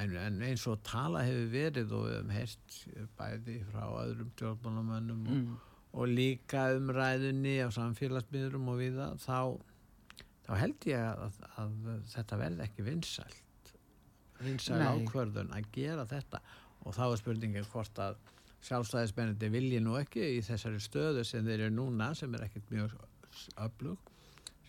en, 0.00 0.16
en 0.24 0.40
eins 0.48 0.64
og 0.70 0.82
tala 0.86 1.22
hefur 1.26 1.52
verið 1.52 1.94
og 1.94 2.08
við 2.08 2.16
hefum 2.16 2.34
heist 2.34 2.80
bæði 3.18 3.60
frá 3.70 3.84
öðrum 4.02 4.34
tjórnbónamönnum 4.40 5.22
mm. 5.22 5.46
og, 5.54 5.70
og 6.00 6.10
líka 6.10 6.66
umræðunni 6.74 7.56
á 7.62 7.68
samfélagsmiðurum 7.76 8.68
og 8.72 8.82
við 8.82 8.98
það 8.98 9.16
þá, 9.22 9.38
þá 10.48 10.52
held 10.64 10.90
ég 10.90 11.06
að, 11.06 11.40
að, 11.54 11.80
að 11.94 12.12
þetta 12.16 12.42
verði 12.42 12.66
ekki 12.66 12.86
vinsælt 12.90 13.74
vinsæl 14.44 14.82
ákvörðun 14.82 15.54
að 15.54 15.68
gera 15.72 16.06
þetta 16.10 16.42
og 16.84 16.96
þá 16.96 17.04
er 17.06 17.20
spurningin 17.20 17.70
hvort 17.70 18.00
að 18.02 18.18
sjálfstæðisbennandi 18.64 19.50
vilji 19.52 19.80
nú 19.84 19.94
ekki 20.00 20.24
í 20.38 20.42
þessari 20.44 20.80
stöðu 20.82 21.24
sem 21.28 21.44
þeir 21.46 21.66
eru 21.66 21.76
núna 21.76 22.10
sem 22.16 22.32
er 22.34 22.46
ekkert 22.46 22.70
mjög 22.72 22.96
öflug 23.60 24.10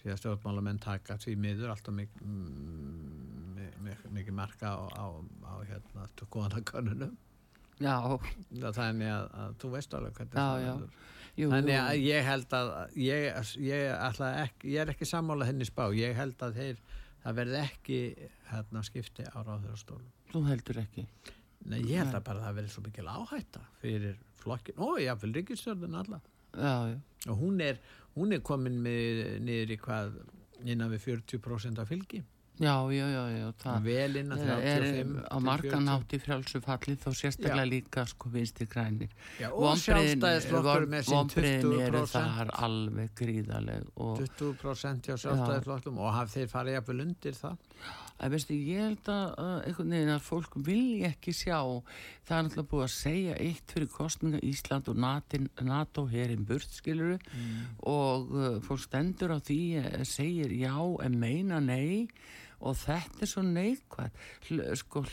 því 0.05 0.13
að 0.13 0.21
stjórnmálamenn 0.21 0.81
taka 0.83 1.17
því 1.21 1.35
miður 1.41 1.73
alltaf 1.73 1.95
mikið 1.97 2.25
mm, 2.29 3.65
mik 4.13 4.31
marka 4.35 4.75
á, 4.77 4.85
á, 4.93 5.05
á 5.49 5.53
hérna 5.65 6.09
skoðanakonunum 6.21 7.15
Já. 7.75 7.97
Þannig 8.55 9.09
að, 9.11 9.25
að 9.35 9.55
þú 9.59 9.69
veist 9.73 9.95
alveg 9.97 10.19
hvernig 10.19 10.37
já, 10.37 10.45
það 10.47 10.83
er 10.85 11.49
Þannig 11.51 11.75
að 11.75 11.97
ég 11.99 12.27
held 12.29 12.53
að 12.55 12.69
ég, 13.03 13.25
ég, 13.59 13.89
ekki, 14.45 14.69
ég 14.71 14.85
er 14.85 14.91
ekki 14.93 15.07
sammálað 15.09 15.49
henni 15.49 15.67
spá, 15.67 15.89
ég 15.91 16.15
held 16.15 16.45
að 16.45 16.61
þeir, 16.61 16.77
það 17.25 17.39
verði 17.41 17.57
ekki 17.59 17.97
hérna, 18.53 18.83
skipti 18.87 19.25
á 19.27 19.37
ráðurastólum 19.41 20.13
Þú 20.31 20.43
heldur 20.47 20.79
ekki? 20.85 21.03
Nei, 21.65 21.81
ég 21.81 21.99
held 21.99 22.15
að 22.15 22.23
bara 22.29 22.45
það 22.45 22.61
verði 22.61 22.71
svo 22.71 22.85
mikil 22.85 23.09
áhætta 23.11 23.65
fyrir 23.81 24.15
flokkin 24.39 24.79
og 24.85 25.01
ég 25.01 25.11
hafði 25.11 25.33
líkistjörðin 25.33 25.99
alla 25.99 26.21
Já, 26.55 26.75
já. 26.93 26.97
Og 27.25 27.39
hún 27.41 27.59
er, 27.59 27.79
hún 28.15 28.35
er 28.35 28.45
komin 28.45 28.79
með 28.83 29.25
niður 29.45 29.75
í 29.75 29.81
hvað 29.81 30.15
innan 30.65 30.93
við 30.93 31.05
40% 31.09 31.83
af 31.83 31.91
fylgi. 31.91 32.23
Já, 32.55 32.87
já, 32.87 33.03
já, 33.11 33.23
já 33.35 33.47
það 33.59 33.87
vel 33.89 34.17
innan 34.21 34.39
35 34.39 35.09
er 35.11 35.25
á 35.27 35.37
margan 35.43 35.89
átt 35.91 36.13
í 36.15 36.19
frjálsufalli 36.23 36.95
þó 37.01 37.09
sérstaklega 37.11 37.65
já. 37.65 37.71
líka 37.73 38.05
sko 38.07 38.31
vinstir 38.31 38.69
grænir. 38.71 39.11
Já, 39.41 39.49
og 39.51 39.75
sjálfstæðisflokkur 39.83 40.87
með 40.93 41.09
sín 41.09 41.33
20% 41.33 41.83
eru 41.89 42.05
þar 42.13 42.53
alveg 42.63 43.11
gríðaleg 43.19 43.91
20% 43.99 45.11
hjá 45.11 45.17
sjálfstæðisflokkum 45.25 45.99
og 45.99 46.15
haf 46.15 46.31
þeir 46.31 46.47
farið 46.53 46.79
jafnvel 46.79 47.03
undir 47.09 47.39
það 47.41 47.75
að 48.15 48.35
veistu, 48.35 48.55
ég 48.55 48.79
held 48.79 49.09
að 49.11 49.33
einhvern 49.67 49.95
veginn 49.95 50.13
að 50.13 50.23
fólk 50.23 50.53
vilja 50.67 51.09
ekki 51.11 51.33
sjá. 51.35 51.59
Það 52.25 52.37
er 52.37 52.45
náttúrulega 52.45 52.71
búið 52.71 52.85
að 52.85 52.93
segja 52.95 53.35
eitt 53.43 53.73
fyrir 53.75 53.91
kostninga 53.91 54.41
Ísland 54.45 54.89
og 54.91 55.01
NATO 55.01 56.05
herrin 56.11 56.47
burt, 56.47 56.71
skiluru 56.73 57.17
mm. 57.19 57.59
og 57.91 58.31
uh, 58.33 58.47
fólk 58.65 58.85
stendur 58.85 59.35
á 59.35 59.39
því 59.43 59.59
uh, 59.81 60.01
segir 60.07 60.55
já 60.55 60.75
en 61.05 61.19
meina 61.19 61.59
nei 61.63 62.07
og 62.65 62.77
þetta 62.79 63.21
er 63.21 63.29
svo 63.29 63.43
neikvægt 63.45 64.49
sko, 64.81 65.03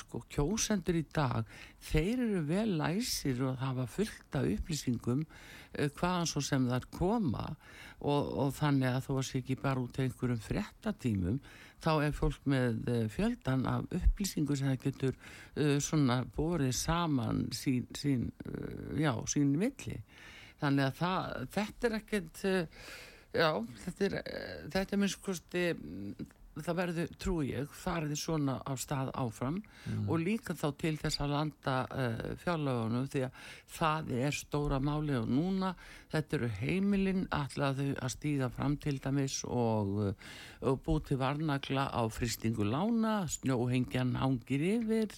sko 0.00 0.22
kjósendur 0.32 0.98
í 0.98 1.04
dag 1.14 1.48
þeir 1.82 2.22
eru 2.26 2.44
vel 2.48 2.76
læsir 2.80 3.42
og 3.46 3.60
hafa 3.60 3.86
fullt 3.90 4.38
af 4.38 4.48
upplýsingum 4.48 5.26
uh, 5.26 5.88
hvaðan 5.98 6.30
svo 6.30 6.42
sem 6.44 6.68
það 6.70 6.88
koma. 6.94 7.50
Og, 8.02 8.32
og 8.42 8.48
þannig 8.56 8.88
að 8.90 9.04
þú 9.04 9.18
varst 9.18 9.36
ekki 9.38 9.58
bara 9.62 9.82
út 9.82 10.00
einhverjum 10.02 10.40
frettatímum 10.42 11.38
þá 11.82 11.92
er 12.06 12.12
fólk 12.14 12.44
með 12.50 12.88
eh, 12.90 13.06
fjöldan 13.10 13.64
af 13.66 13.94
upplýsingu 13.94 14.56
sem 14.58 14.70
það 14.70 14.82
getur 14.84 15.16
uh, 15.16 15.78
svona 15.82 16.20
borið 16.36 16.74
saman 16.78 17.44
sín, 17.54 17.88
sín 17.98 18.28
uh, 18.46 18.92
já, 18.98 19.12
sín 19.30 19.54
milli. 19.58 19.98
Þannig 20.62 20.88
að 20.88 21.00
það, 21.00 21.48
þetta 21.56 21.88
er 21.88 21.96
ekkert 21.98 22.44
uh, 22.50 22.84
já, 23.34 23.48
þetta 23.84 24.06
er 24.08 24.16
þetta 24.76 24.96
er 24.96 25.02
minnst 25.02 25.22
kosti 25.24 25.64
það 26.52 26.76
verður, 26.76 27.12
trú 27.16 27.34
ég, 27.46 27.68
farið 27.72 28.18
svona 28.20 28.58
á 28.60 28.72
stað 28.76 29.12
áfram 29.16 29.62
Mm. 29.82 30.08
og 30.08 30.20
líka 30.22 30.54
þá 30.54 30.68
til 30.78 30.92
þess 31.00 31.20
að 31.24 31.32
landa 31.32 31.72
uh, 31.90 32.18
fjárlögunum 32.38 33.08
því 33.10 33.22
að 33.26 33.38
það 33.74 34.10
er 34.14 34.36
stóra 34.36 34.78
máli 34.78 35.16
og 35.18 35.24
núna 35.26 35.72
þetta 36.12 36.36
eru 36.36 36.50
heimilinn 36.60 37.24
allar 37.34 37.74
þau 37.74 37.88
að 37.98 38.12
stíga 38.14 38.48
fram 38.54 38.76
til 38.76 39.00
dæmis 39.02 39.40
og, 39.48 39.90
uh, 40.06 40.12
og 40.70 40.78
búið 40.86 41.08
til 41.08 41.18
varnagla 41.18 41.88
á 41.90 42.02
fristingu 42.14 42.62
lána, 42.68 43.24
snjóhengjan 43.26 44.14
hangir 44.20 44.62
yfir, 44.76 45.16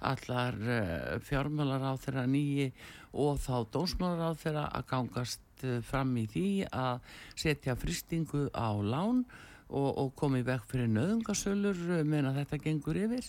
allar 0.00 0.58
uh, 0.60 1.16
fjármálar 1.24 1.86
á 1.88 1.92
þeirra 1.96 2.26
nýji 2.28 2.68
og 3.16 3.40
þá 3.40 3.64
dósmálar 3.72 4.28
á 4.28 4.32
þeirra 4.36 4.66
að 4.76 4.86
gangast 4.92 5.40
fram 5.86 6.16
í 6.18 6.26
því 6.26 6.46
að 6.74 7.00
setja 7.38 7.76
fristingu 7.78 8.48
á 8.50 8.76
lán 8.82 9.24
og, 9.72 9.88
og 9.98 10.12
komi 10.18 10.42
vekk 10.46 10.68
fyrir 10.70 10.90
nöðungasölur 10.92 11.80
meðan 12.04 12.38
þetta 12.40 12.60
gengur 12.62 13.00
yfir. 13.00 13.28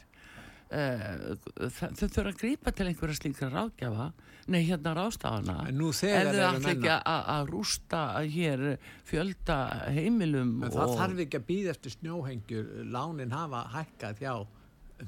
Uh, 0.73 1.35
þau 1.69 2.07
þurfa 2.07 2.31
að 2.31 2.39
grípa 2.39 2.71
til 2.73 2.87
einhverja 2.89 3.17
slíkra 3.19 3.49
ráðgjafa. 3.53 4.07
Nei 4.53 4.63
hérna 4.67 4.95
ráðstafana. 4.97 5.59
En 5.69 5.77
nú 5.79 5.91
ef 5.93 6.01
þegar 6.01 6.33
þau 6.33 6.47
ætla 6.47 6.73
ekki 6.73 6.95
að 7.13 7.51
rústa 7.51 8.01
hér 8.33 8.65
fjölda 9.07 9.59
heimilum 9.93 10.57
En 10.65 10.73
það 10.73 10.97
þarf 10.99 11.23
ekki 11.27 11.39
að 11.39 11.47
býða 11.51 11.75
eftir 11.77 11.95
snjóhengjur. 11.99 12.73
Lánin 12.95 13.37
hafa 13.37 13.67
hækkað 13.77 14.25
hjá 14.25 14.33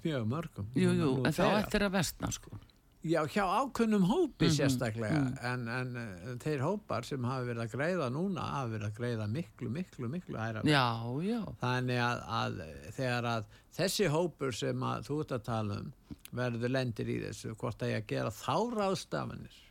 mjög 0.05 0.29
mörgum. 0.29 0.71
Jú, 0.77 0.93
jú, 1.01 1.11
en 1.25 1.35
þá 1.35 1.45
eftir 1.57 1.87
að 1.87 1.97
vestna 1.97 2.31
sko 2.35 2.55
Já, 3.05 3.19
hjá 3.29 3.43
ákunnum 3.61 4.01
hópi 4.09 4.47
Mhm, 4.47 4.53
sérstaklega 4.55 5.19
mhm. 5.19 5.35
en, 5.45 5.67
en 5.69 5.97
uh, 6.01 6.37
þeir 6.41 6.63
hópar 6.65 7.05
sem 7.05 7.23
hafa 7.27 7.45
verið 7.45 7.61
að 7.67 7.75
greiða 7.75 8.07
núna 8.09 8.45
hafa 8.49 8.71
verið 8.71 8.87
að 8.87 8.95
greiða 8.97 9.27
miklu, 9.29 9.69
miklu, 9.69 10.09
miklu 10.09 10.39
hæra 10.41 10.63
já, 10.65 10.85
já, 11.21 11.41
Þannig 11.61 12.01
að, 12.01 12.23
að 12.39 12.57
þegar 12.97 13.27
að 13.35 13.45
þessi 13.77 14.09
hópur 14.09 14.57
sem 14.57 14.87
að 14.89 15.05
þú 15.09 15.19
ert 15.21 15.35
að 15.37 15.45
tala 15.51 15.77
um 15.83 15.91
verður 16.35 16.73
lendir 16.73 17.11
í 17.13 17.19
þessu, 17.27 17.53
hvort 17.61 17.83
að 17.85 17.93
ég 17.93 18.01
að 18.01 18.09
gera 18.09 18.31
þá 18.33 18.55
ráðstafanir. 18.75 19.61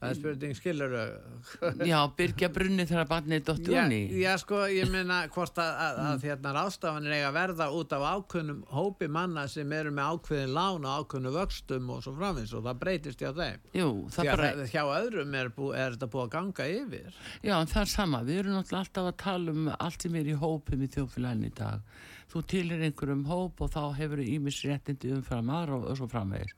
Það 0.00 0.10
er 0.10 0.16
spurning, 0.16 0.54
skilur 0.56 0.94
já, 1.90 1.96
byrgja 2.16 2.48
brunni 2.54 2.86
þegar 2.88 3.08
barnið 3.10 3.42
dottur 3.50 3.74
Já, 3.74 3.80
unni 3.82 3.98
já, 4.16 4.30
sko, 4.40 4.62
ég 4.72 4.88
meina 4.88 5.18
hvort 5.34 5.60
að, 5.60 5.72
að, 5.84 6.00
að 6.06 6.24
hérna 6.30 6.54
ráðstafanir 6.56 7.16
eiga 7.18 7.32
verða 7.36 7.66
út 7.76 7.92
af 7.92 8.06
ákveðnum 8.08 8.62
hópi 8.72 9.10
manna 9.12 9.44
sem 9.52 9.74
eru 9.76 9.92
með 9.92 10.14
ákveðin 10.14 10.54
lán 10.56 10.88
og 10.88 11.04
ákveðinu 11.04 11.34
vöxtum 11.36 11.92
og 11.92 12.00
svo 12.06 12.14
framins 12.16 12.54
og 12.56 12.64
það 12.64 12.80
breytist 12.80 13.20
hjá 13.20 13.34
þeim. 13.36 13.68
jú, 13.76 13.90
það 14.16 14.32
það, 14.40 14.64
hjá 14.72 14.82
öðrum 14.86 15.36
er, 15.42 15.52
bú, 15.54 15.70
er 15.76 15.96
þetta 15.98 16.10
búið 16.14 16.24
að 16.24 16.32
ganga 16.36 16.68
yfir. 16.78 17.20
Já, 17.44 17.54
en 17.58 17.70
það 17.74 17.82
er 17.82 17.92
sama. 17.92 18.22
Við 18.24 18.42
erum 18.42 18.56
náttúrulega 18.56 18.86
alltaf 18.86 19.10
að 19.10 19.20
tala 19.24 19.54
um 19.54 19.70
allt 19.76 20.06
sem 20.06 20.18
er 20.20 20.32
í 20.32 20.40
hópum 20.40 20.84
í 20.84 20.90
þjófélagin 20.96 21.46
í 21.50 21.52
dag. 21.60 21.94
Þú 22.30 22.42
tilir 22.46 22.82
einhverjum 22.86 23.24
hóp 23.26 23.60
og 23.64 23.72
þá 23.74 23.80
hefur 23.98 24.20
ímis 24.22 24.60
réttindi 24.62 25.10
umfram 25.16 25.50
aðra 25.50 25.80
og, 25.80 25.88
svo 25.98 26.06
framvegir. 26.10 26.52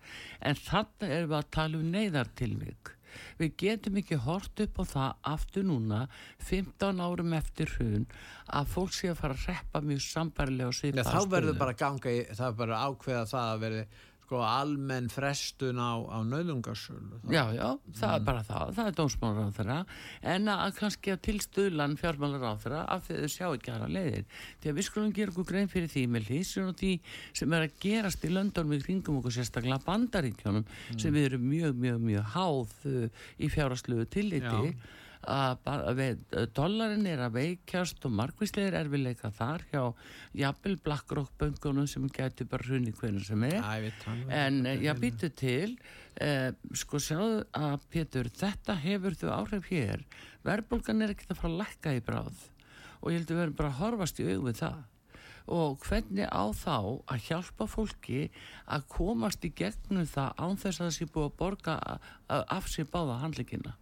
En 0.45 0.59
þannig 0.59 1.15
erum 1.17 1.31
við 1.33 1.39
að 1.39 1.55
tala 1.57 1.81
um 1.81 1.95
neyðartilvík. 1.95 2.93
Við 3.41 3.55
getum 3.63 3.99
ekki 4.03 4.21
hort 4.27 4.63
upp 4.65 4.81
á 4.81 4.85
það 4.93 5.11
aftur 5.33 5.67
núna, 5.69 6.05
15 6.49 7.03
árum 7.03 7.37
eftir 7.39 7.75
hrun, 7.77 8.07
að 8.47 8.73
fólk 8.77 8.97
sé 8.97 9.13
að 9.13 9.21
fara 9.23 9.39
að 9.39 9.47
reppa 9.51 9.85
mjög 9.85 10.05
sambarilega 10.07 10.71
og 10.71 10.77
Já, 10.77 10.81
svipa 10.81 11.07
þá 11.09 11.35
verður 11.37 11.61
bara 11.61 11.77
ganga 11.85 12.15
í, 12.15 12.25
það 12.33 12.65
er 12.67 12.75
að 12.77 12.89
ákveða 12.89 13.27
það 13.35 13.53
að 13.53 13.63
verði 13.67 13.85
sko 14.33 14.41
almenn 14.49 15.11
frestun 15.13 15.77
á, 15.77 16.01
á 16.09 16.25
nöðungarsölu. 16.25 17.21
Já, 17.29 17.53
já, 17.53 17.77
það 17.99 18.15
er 18.17 18.23
bara 18.25 18.45
það, 18.47 18.71
það 18.79 18.87
er 18.89 18.95
dómsmálar 18.97 19.51
á 19.53 19.57
þeirra 19.59 19.77
en 20.33 20.49
að 20.49 20.73
kannski 20.79 21.13
að 21.13 21.21
tilstuðlan 21.27 21.97
fjármálar 22.01 22.47
á 22.49 22.55
þeirra 22.63 22.81
af 22.95 23.05
því 23.05 23.19
að 23.19 23.27
þau 23.27 23.35
sjá 23.35 23.47
ekki 23.51 23.75
aðra 23.75 23.91
leiðir. 23.93 24.25
Því 24.63 24.73
að 24.73 24.79
við 24.79 24.89
skulum 24.89 25.13
gera 25.19 25.35
okkur 25.35 25.49
grein 25.51 25.69
fyrir 25.69 25.93
því 25.93 26.07
með 26.15 26.31
hlýsjón 26.31 26.73
og 26.73 26.81
því 26.81 26.95
sem 27.43 27.59
er 27.59 27.67
að 27.67 27.77
gerast 27.85 28.25
í 28.25 28.33
löndunum 28.33 28.73
í 28.79 28.81
kringum 28.87 29.21
okkur 29.21 29.37
sérstaklega 29.37 29.83
bandaríkjónum 29.85 30.67
sem 30.97 31.13
við 31.13 31.29
erum 31.29 31.47
mjög, 31.53 31.77
mjög, 31.85 32.03
mjög 32.09 32.35
háð 32.39 32.77
uh, 32.89 33.23
í 33.37 33.53
fjárasluðu 33.53 34.09
tilliti. 34.17 34.73
Já. 34.73 35.01
Að 35.29 35.89
við, 35.99 36.23
dollarin 36.57 37.07
er 37.07 37.21
að 37.27 37.37
veikjast 37.37 38.05
og 38.09 38.15
margvíslegir 38.19 38.75
erfileika 38.75 39.31
þar 39.37 39.63
hjá 39.71 39.83
jafnvel 40.43 40.77
BlackRock 40.83 41.31
böngunum 41.39 41.87
sem 41.91 42.09
gæti 42.11 42.47
bara 42.49 42.67
hrunni 42.67 42.93
hvernig 42.99 43.27
sem 43.27 43.45
er 43.49 43.59
ég 43.61 43.87
veit 43.87 44.07
hann. 44.09 44.23
En 44.31 44.67
eh, 44.67 44.79
já, 44.83 44.93
býtu 44.99 45.31
til, 45.39 45.77
eh, 46.21 46.51
sko 46.75 46.99
sjáðu 46.99 47.45
að 47.55 47.81
Pétur, 47.93 48.31
þetta 48.35 48.75
hefur 48.83 49.15
þau 49.21 49.29
áhrif 49.41 49.69
hér. 49.71 50.03
Verðbólgan 50.47 51.03
er 51.07 51.13
ekkert 51.15 51.31
að 51.37 51.43
fara 51.43 51.53
að 51.53 51.61
lækka 51.63 51.95
í 51.99 52.01
bráð 52.07 52.49
og 53.03 53.11
ég 53.11 53.19
held 53.19 53.31
að 53.31 53.37
við 53.37 53.43
erum 53.47 53.55
bara 53.59 53.71
að 53.73 53.79
horfast 53.83 54.21
í 54.23 54.27
við 54.31 54.59
það. 54.63 54.81
Og 55.53 55.79
hvernig 55.83 56.29
á 56.31 56.45
þá 56.55 56.75
að 57.11 57.25
hjálpa 57.27 57.67
fólki 57.67 58.21
að 58.71 58.85
komast 58.95 59.43
í 59.43 59.51
gegnum 59.59 60.07
það 60.07 60.37
án 60.39 60.59
þess 60.63 60.79
að 60.79 60.87
það 60.87 60.93
sé 60.99 61.07
búið 61.11 61.27
að 61.27 61.37
borga 61.41 61.75
a- 61.83 62.45
af 62.59 62.69
sér 62.71 62.87
báða 62.87 63.17
handlíkina. 63.25 63.73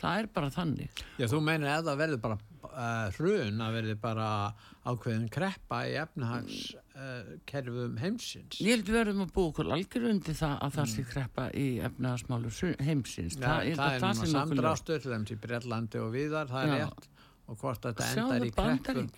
Það 0.00 0.18
er 0.20 0.26
bara 0.34 0.50
þannig. 0.50 1.02
Já, 1.20 1.26
þú 1.30 1.38
meinir 1.46 1.70
ef 1.70 1.84
það 1.86 2.00
verður 2.02 2.20
bara 2.24 2.36
uh, 2.64 3.10
hrun 3.16 3.60
að 3.64 3.76
verður 3.78 3.98
bara 4.02 4.28
ákveðin 4.84 5.28
kreppa 5.32 5.78
í 5.88 5.94
efnahags 6.02 6.58
uh, 6.74 7.34
kerfum 7.48 7.94
heimsins. 8.02 8.58
Ég 8.60 8.74
held 8.74 8.90
við 8.90 8.98
verðum 8.98 9.22
að 9.24 9.32
búa 9.36 9.52
okkur 9.52 9.70
algjör 9.76 10.08
undir 10.10 10.38
það 10.40 10.56
að 10.66 10.76
það 10.78 10.90
sé 10.94 11.06
kreppa 11.12 11.46
í 11.56 11.66
efnaðasmálu 11.88 12.52
heimsins. 12.84 13.38
Já, 13.38 13.46
það, 13.46 13.70
það 13.78 13.84
að 13.86 13.94
er 13.94 14.06
núna 14.08 14.32
samdrástur 14.34 15.04
til 15.04 15.14
þeim 15.14 15.28
til 15.30 15.38
Breitlandi 15.46 16.02
og 16.02 16.10
viðar, 16.16 16.50
það 16.50 16.66
er 16.66 16.74
Já. 16.74 16.88
rétt 16.88 17.08
og 17.44 17.60
hvort 17.60 17.86
þetta 17.86 18.10
endar 18.16 18.44
í 18.48 18.52
kreppum. 18.56 19.08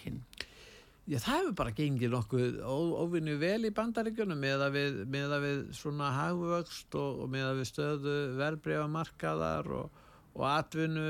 Já, 1.07 1.21
það 1.23 1.37
hefur 1.39 1.53
bara 1.61 1.71
gengið 1.71 2.11
nokkuð 2.11 2.57
ó- 2.67 2.97
óvinnu 3.05 3.37
vel 3.39 3.69
í 3.69 3.71
bandaríkjunum 3.71 4.41
með 4.43 4.65
að 4.67 4.73
við, 4.75 4.97
með 5.15 5.35
að 5.37 5.45
við 5.45 5.61
svona 5.79 6.09
hagvöxt 6.17 6.97
og, 6.99 7.21
og 7.23 7.29
með 7.31 7.45
að 7.53 7.61
við 7.61 7.69
stöðu 7.71 8.15
verbreyfamarkaðar 8.41 9.71
og, 9.79 10.01
og 10.37 10.45
atvinnu, 10.51 11.05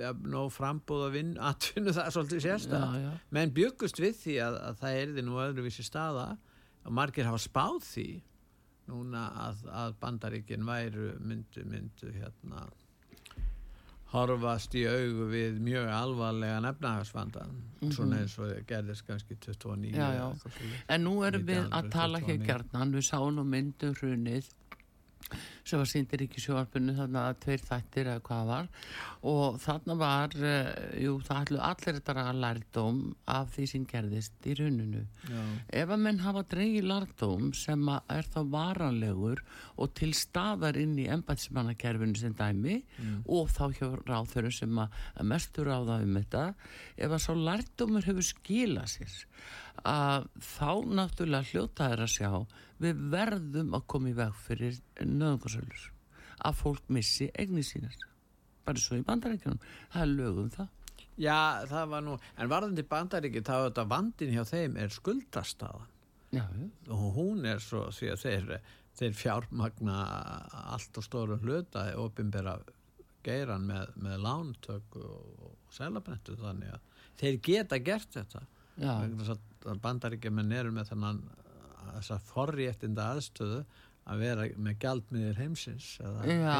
ja, 0.00 0.12
nóg 0.30 0.52
frambúð 0.54 1.04
að 1.08 1.16
vinn, 1.18 1.32
atvinnu 1.42 1.92
það 1.96 2.04
er 2.06 2.14
svolítið 2.14 2.44
já. 3.02 3.10
Menn 3.34 3.52
byggust 3.56 3.98
við 4.02 4.16
því 4.22 4.36
að, 4.46 4.58
að 4.68 4.80
það 4.84 4.98
erði 5.02 5.26
nú 5.26 5.40
öðruvísi 5.42 5.86
staða 5.86 6.26
og 6.86 6.94
margir 6.94 7.26
hafa 7.26 7.42
spáð 7.42 7.80
því 7.90 8.08
núna 8.86 9.24
að, 9.48 9.62
að 9.74 9.94
bandaríkin 10.02 10.66
væru 10.66 11.08
myndu, 11.18 11.64
myndu 11.66 12.12
hérna 12.14 12.68
horfast 14.12 14.74
í 14.78 14.84
augu 14.86 15.26
við 15.32 15.56
mjög 15.66 15.88
alvarlega 15.90 16.60
nefnahagsvandan 16.62 17.56
svona 17.90 18.20
eins 18.22 18.36
og 18.38 18.52
gerðist 18.68 19.06
kannski 19.08 19.34
29 19.42 19.90
Mhm. 19.90 19.96
Já, 19.98 20.12
já. 20.14 20.52
En 20.88 21.02
nú 21.04 21.16
erum 21.26 21.42
við 21.48 21.66
að 21.66 21.90
tala 21.90 22.20
hér 22.22 22.38
1929. 22.38 22.46
gjarnan, 22.46 22.94
við 22.94 23.04
sáum 23.10 23.42
myndum 23.50 23.94
hrunið 23.98 24.52
sem 25.66 25.80
var 25.80 25.90
síndir 25.90 26.24
ekki 26.26 26.42
sjóarpunni 26.42 26.94
þannig 26.96 27.20
að 27.22 27.38
tveir 27.44 27.64
þættir 27.66 28.10
eða 28.12 28.24
hvað 28.28 28.50
var 28.50 28.68
og 29.26 29.58
þannig 29.62 30.00
var, 30.02 30.36
uh, 30.38 30.70
jú 31.02 31.16
það 31.26 31.42
ætlu 31.42 31.62
allir 31.70 31.98
þetta 31.98 32.16
að 32.22 32.42
lærdóm 32.44 33.00
af 33.36 33.50
því 33.56 33.68
sem 33.72 33.86
gerðist 33.90 34.46
í 34.46 34.56
hruninu. 34.58 35.02
Já. 35.26 35.42
Ef 35.82 35.94
að 35.96 36.04
menn 36.06 36.22
hafa 36.22 36.44
dreigið 36.52 36.90
lærdóm 36.90 37.50
sem 37.56 37.88
er 37.92 38.30
þá 38.32 38.40
varanlegur 38.52 39.42
og 39.76 39.94
til 39.98 40.12
staðar 40.16 40.78
inn 40.80 40.94
í 41.00 41.08
embætismannakerfinu 41.12 42.18
sem 42.20 42.36
dæmi 42.36 42.78
og 43.26 43.50
þá 43.52 43.64
hjá 43.76 43.88
ráþurum 44.06 44.54
sem 44.54 44.78
að 44.82 44.94
að 45.16 45.28
mestu 45.32 45.64
ráða 45.66 46.00
um 46.04 46.18
þetta, 46.18 46.44
ef 46.96 47.14
að 47.16 47.24
sá 47.24 47.32
lærdómur 47.48 48.06
hefur 48.08 48.26
skilað 48.26 48.92
sér 48.96 49.16
að 49.86 50.28
þá 50.40 50.70
náttúrulega 50.98 51.50
hljóta 51.50 51.90
er 51.92 52.04
að 52.06 52.14
sjá 52.14 52.30
við 52.82 53.02
verðum 53.12 53.74
að 53.76 53.86
koma 53.92 54.10
í 54.10 54.16
veg 54.16 54.40
fyrir 54.46 54.80
nöðungarsölur 55.00 55.90
að 56.46 56.58
fólk 56.60 56.88
missi 56.92 57.30
eigni 57.38 57.64
sínar. 57.64 57.96
Bara 58.66 58.82
svo 58.82 58.98
í 58.98 59.04
bandarækjunum 59.06 59.60
það 59.92 60.02
er 60.02 60.12
lögum 60.12 60.50
það. 60.52 60.72
Já, 61.16 61.64
það 61.70 61.92
var 61.94 62.02
nú, 62.04 62.16
en 62.36 62.50
varðandi 62.52 62.84
bandaríki 62.88 63.40
þá 63.44 63.54
er 63.56 63.68
þetta 63.70 63.84
vandin 63.88 64.34
hjá 64.34 64.42
þeim 64.50 64.74
er 64.80 64.92
skuldastaðan. 64.92 65.92
Já, 66.34 66.42
já, 66.42 66.66
og 66.92 67.04
hún 67.16 67.46
er 67.48 67.62
svo 67.62 67.86
því 67.94 68.10
að 68.12 68.24
þeir, 68.24 68.50
þeir 68.98 69.14
fjármagna 69.16 70.00
allt 70.74 70.98
og 70.98 71.06
stóru 71.06 71.38
hluta 71.40 71.86
ofinbera 72.02 72.58
geiran 73.24 73.64
með, 73.66 73.94
með 74.02 74.20
lántöku 74.26 75.06
og, 75.06 75.46
og 75.48 75.72
selabrentu 75.74 76.36
þannig 76.42 76.74
að 76.74 76.92
þeir 77.22 77.40
geta 77.48 77.80
gert 77.80 78.12
þetta. 78.18 78.44
Já. 78.76 78.92
að 79.00 79.78
bandaríkjumenn 79.80 80.52
eru 80.52 80.74
með 80.74 80.90
þannig 80.90 81.45
þessa 81.94 82.18
forréttinda 82.32 83.10
aðstöðu 83.14 83.64
að 84.06 84.20
vera 84.22 84.44
með 84.62 84.76
gjaldmiðir 84.84 85.38
heimsins 85.40 85.86
eða 85.98 86.26
Já, 86.30 86.58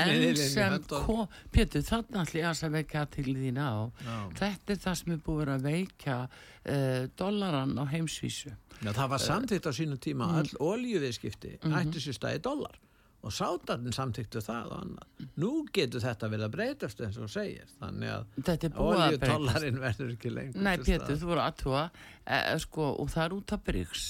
en 0.00 0.36
sem 0.40 0.76
kom, 0.88 1.26
Pétur, 1.52 1.82
þannig 1.84 2.20
ætli 2.22 2.40
ég 2.40 2.46
að 2.70 2.76
vekja 2.78 3.02
til 3.12 3.34
þín 3.36 3.58
á 3.60 3.72
Já. 4.00 4.16
þetta 4.40 4.72
er 4.72 4.80
það 4.86 4.94
sem 5.02 5.12
er 5.12 5.20
búið 5.26 5.50
að 5.54 5.66
veikja 5.68 6.16
uh, 6.24 7.02
dollaran 7.20 7.76
á 7.76 7.84
heimsvísu 7.92 8.54
Já, 8.80 8.92
það 8.96 9.08
var 9.12 9.18
samþýtt 9.26 9.68
á 9.68 9.72
sínu 9.76 9.98
tíma 10.00 10.30
Mm. 10.30 10.38
öll 10.40 10.56
oljuviðskipti 10.70 11.58
Mhm. 11.60 11.74
ættu 11.82 12.00
sér 12.00 12.16
stæði 12.16 12.40
dólar 12.48 12.78
og 13.20 13.34
sátarnir 13.36 13.92
samtíktu 13.92 14.40
það 14.44 14.70
og 14.70 14.76
annað. 14.84 15.26
Nú 15.42 15.50
getur 15.74 16.02
þetta 16.04 16.30
verið 16.32 16.46
að 16.46 16.54
breytast 16.54 17.02
eins 17.04 17.18
og 17.20 17.28
segir, 17.32 17.68
þannig 17.80 18.14
að 18.14 18.70
oljutollarinn 18.86 19.80
verður 19.82 20.14
ekki 20.14 20.32
lengur. 20.32 20.64
Nei, 20.64 20.78
Pétur, 20.80 21.18
þú 21.20 21.28
voru 21.32 21.42
aðtúa 21.44 21.82
eh, 22.24 22.54
sko, 22.64 22.88
og 23.02 23.12
það 23.12 23.26
er 23.26 23.36
út 23.36 23.54
af 23.56 23.64
Bryggs 23.66 24.06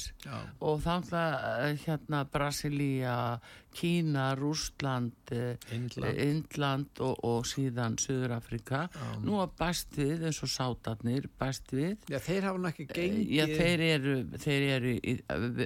og 0.62 0.84
þannig 0.84 1.16
að 1.18 1.82
hérna 1.86 2.22
Brasilia, 2.30 3.16
Kína, 3.72 4.34
Rústland, 4.36 5.12
Indland. 5.72 6.18
Indland 6.18 7.00
og, 7.00 7.20
og 7.24 7.44
síðan 7.46 7.94
Suður-Afrika. 8.02 8.88
Nú 9.22 9.38
að 9.42 9.52
bæst 9.60 9.94
við 9.98 10.24
eins 10.26 10.40
og 10.42 10.50
sátarnir, 10.50 11.28
bæst 11.38 11.70
við. 11.70 11.96
Já, 12.10 12.18
þeir 12.18 12.48
hafa 12.48 12.58
nú 12.58 12.68
ekki 12.72 12.86
gengið. 12.90 13.30
Já, 13.38 13.46
þeir 13.46 13.84
eru, 13.90 14.16
þeir 14.42 14.66
eru 14.76 14.94
í, 14.98 15.14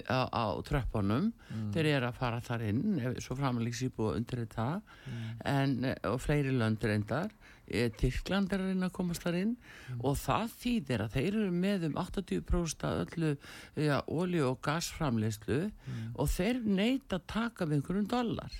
á, 0.08 0.20
á 0.28 0.44
tröppunum, 0.68 1.32
Mm. 1.54 1.70
þeir 1.72 1.86
eru 1.96 2.06
að 2.08 2.14
fara 2.18 2.40
þar 2.40 2.62
inn, 2.68 2.98
ef- 3.00 3.20
svo 3.22 3.36
framlýs 3.38 3.80
í 3.86 3.90
búið 3.94 4.16
undir 4.16 4.44
þetta, 4.46 4.82
Mm. 5.06 5.40
en, 5.44 5.84
eh, 5.84 5.94
og 6.10 6.20
fleiri 6.20 6.50
lönd 6.52 6.78
reyndar, 6.82 7.30
Eh, 7.63 7.63
Tyrkland 7.96 8.52
er 8.52 8.60
að 8.60 8.68
reyna 8.74 8.88
að 8.90 8.92
komast 8.98 9.22
þar 9.24 9.38
inn 9.40 9.56
Mm. 9.90 10.00
og 10.04 10.16
það 10.16 10.52
þýðir 10.60 11.00
að 11.04 11.12
þeir 11.16 11.26
eru 11.34 11.50
með 11.52 11.84
um 11.88 11.94
80% 12.00 12.84
af 12.84 13.00
öllu 13.06 13.36
ja, 13.76 14.02
olju 14.08 14.44
og 14.50 14.60
gasframleyslu 14.62 15.58
Mm. 15.70 16.12
og 16.16 16.28
þeir 16.28 16.60
neita 16.64 17.16
að 17.18 17.26
taka 17.26 17.64
við 17.66 17.78
einhverjum 17.80 18.08
dollar. 18.08 18.52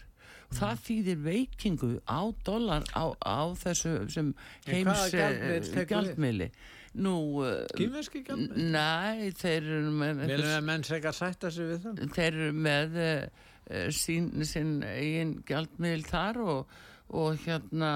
Og 0.51 0.57
það 0.61 0.81
þýðir 0.87 1.23
veikingu 1.25 1.91
á 2.07 2.21
dollar 2.45 2.83
á, 2.95 3.05
á 3.25 3.41
þessu 3.57 4.11
sem 4.13 4.35
heims 4.69 5.11
við? 5.13 5.87
gjaldmiðli. 5.89 6.51
Nú, 6.95 7.15
Kýmverski 7.75 8.21
gjaldmiðill? 8.25 8.71
Nei, 8.71 9.31
þeir 9.35 9.63
eru 9.67 9.91
með, 9.91 10.21
Viljum 10.29 10.53
við 10.53 10.63
menn 10.69 10.85
segja 10.87 11.11
að 11.11 11.17
sætta 11.19 11.51
sig 11.51 11.67
við 11.73 11.81
það? 11.89 12.05
þeir 12.15 12.29
eru 12.39 12.53
með 12.53 12.99
uh, 13.03 13.89
sín, 13.91 14.29
sín 14.47 14.77
eigin 14.87 15.33
gjaldmiðl 15.49 16.05
þar 16.07 16.39
og, 16.45 16.67
og 17.15 17.37
hérna 17.45 17.91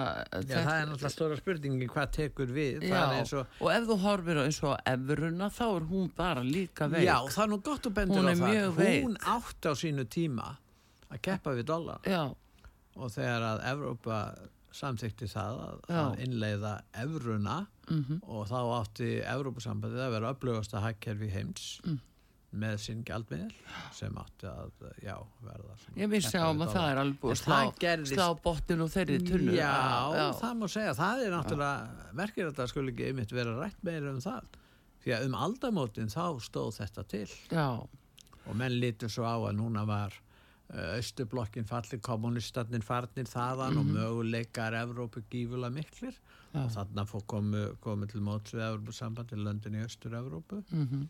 Já, 0.46 0.58
það 0.62 0.72
er 0.74 0.88
náttúrulega 0.88 1.10
stóra 1.14 1.38
spurningi 1.40 1.88
hvað 1.90 2.10
tekur 2.16 2.52
við. 2.54 2.84
Já, 2.86 3.02
og, 3.18 3.56
og 3.64 3.70
ef 3.74 3.86
þú 3.90 3.96
horfir 4.04 4.40
eins 4.44 4.60
og 4.66 4.76
efruna 4.92 5.48
þá 5.54 5.64
er 5.68 5.86
hún 5.90 6.10
bara 6.18 6.44
líka 6.46 6.88
veik 6.92 7.06
já, 7.08 7.16
það 7.34 7.42
er 7.44 7.50
nú 7.54 7.58
gott 7.68 7.88
að 7.90 7.96
bendur 7.98 8.28
á 8.28 8.34
það. 8.34 8.76
veik. 8.78 9.00
Hún 9.08 9.16
átti 9.34 9.72
á 9.72 9.74
sínu 9.82 10.04
tíma 10.14 10.48
að 11.08 11.22
keppa 11.28 11.56
við 11.58 11.66
dollar 11.72 12.06
já, 12.06 12.22
og 12.98 13.10
þegar 13.14 13.46
að 13.52 13.64
Evrópa 13.72 14.20
samþykti 14.78 15.26
það 15.32 15.60
að, 15.64 15.78
að 15.98 16.18
innleiða 16.26 16.72
evruna 17.02 17.54
mhm, 17.88 18.18
og 18.28 18.44
þá 18.50 18.58
átti 18.82 19.08
Evrópusambandið 19.24 20.02
að 20.04 20.12
vera 20.18 20.32
öflugasta 20.34 20.82
hagkerfi 20.84 21.30
heims 21.32 21.70
Mm. 21.88 21.98
Með 22.56 22.78
sinn 22.80 23.00
gjaldmiðl 23.04 23.50
sem 23.92 24.14
átti 24.16 24.46
að, 24.48 24.70
já, 25.04 25.14
verða 25.44 25.74
ég 26.00 26.08
vissi 26.08 26.38
á 26.40 26.48
að 26.48 26.62
það 26.72 26.86
er 26.92 27.00
alveg 27.02 27.18
búið 27.20 27.34
að 27.34 27.40
slá, 27.42 27.58
gerðist- 27.82 28.14
slá 28.16 28.28
botnin 28.46 28.80
og 28.80 28.88
þeirri 28.94 29.18
tunnu. 29.26 29.52
Já, 29.52 29.72
já, 30.16 30.24
það 30.40 30.54
má 30.62 30.64
segja, 30.72 30.94
það 30.96 31.24
er 31.26 31.34
náttúrulega 31.36 32.14
merkir 32.22 32.48
að 32.48 32.56
það 32.56 32.70
skulle 32.72 32.94
ekki 32.94 33.08
einmitt 33.10 33.34
vera 33.36 33.52
rætt 33.58 33.82
meira 33.84 34.14
um 34.14 34.22
það. 34.24 34.48
Því 35.04 35.14
að 35.18 35.26
um 35.28 35.36
aldamótin 35.44 36.08
þá 36.08 36.24
stóð 36.48 36.72
þetta 36.80 37.04
til. 37.12 37.28
Já, 37.52 37.66
og 38.48 38.56
menn 38.56 38.78
lítur 38.80 39.12
svo 39.12 39.28
á 39.28 39.36
að 39.36 39.54
núna 39.60 39.84
var 39.86 40.16
uh, 40.16 40.96
austurblokkin 40.96 41.68
fallir 41.68 42.00
kommunistarnir 42.00 42.82
farnir 42.82 43.28
þaðan 43.28 43.76
og 43.82 43.92
möguleikar 43.92 44.72
Evrópu 44.72 45.20
gífulega 45.28 45.70
miklir. 45.76 46.16
Já. 46.48 46.62
og 46.64 46.70
þarna 46.72 47.02
fór 47.04 47.26
komu, 47.28 47.62
komu 47.84 48.06
til 48.08 48.22
móts 48.24 48.54
við 48.56 48.64
Evrópusambandi 48.70 49.36
löndin 49.36 49.76
í 49.76 49.84
austur-Evrópu. 49.84 50.64
Mhm 50.72 51.08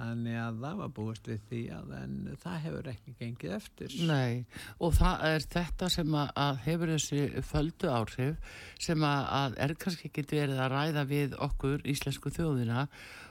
þannig 0.00 0.36
að 0.40 0.60
það 0.64 0.78
var 0.80 0.92
búist 0.96 1.28
við 1.28 1.40
því 1.50 1.60
að 1.76 1.94
en 1.98 2.14
það 2.40 2.58
hefur 2.64 2.90
ekki 2.92 3.14
gengið 3.18 3.54
eftir. 3.56 3.96
Nei, 4.08 4.44
og 4.80 4.94
það 4.96 5.24
er 5.28 5.46
þetta 5.54 5.88
sem 5.92 6.14
að, 6.22 6.60
hefur 6.66 6.92
þessi 6.94 7.42
földu 7.46 7.90
áhrif 7.92 8.54
sem 8.80 9.04
að, 9.06 9.58
er 9.66 9.74
kannski 9.80 10.08
ekki 10.10 10.26
verið 10.30 10.62
að 10.64 10.72
ræða 10.74 11.04
við 11.10 11.36
okkur 11.48 11.84
íslensku 11.92 12.32
þjóðina 12.34 12.86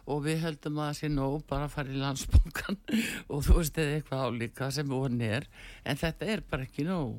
og 0.09 0.23
við 0.25 0.43
höldum 0.43 0.79
að 0.81 0.89
það 0.89 0.99
sé 0.99 1.09
nóg 1.13 1.41
bara 1.49 1.67
að 1.67 1.73
fara 1.75 1.93
í 1.93 1.99
landsbankan 2.01 2.79
og 3.31 3.43
þú 3.45 3.57
veist 3.59 3.81
eða 3.81 3.97
eitthvað 3.97 4.23
álíka 4.25 4.69
sem 4.73 4.93
von 4.93 5.25
er 5.25 5.49
en 5.83 5.99
þetta 5.99 6.31
er 6.33 6.45
bara 6.49 6.69
ekki 6.69 6.87
nóg. 6.87 7.17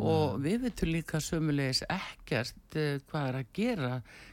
Og 0.00 0.38
við 0.40 0.62
veitum 0.64 0.88
líka 0.88 1.18
sömulegis 1.20 1.82
ekkert 1.84 2.76
eh, 2.80 3.02
hvað 3.10 3.26
er 3.28 3.36
að 3.42 3.50
gera 3.58 3.90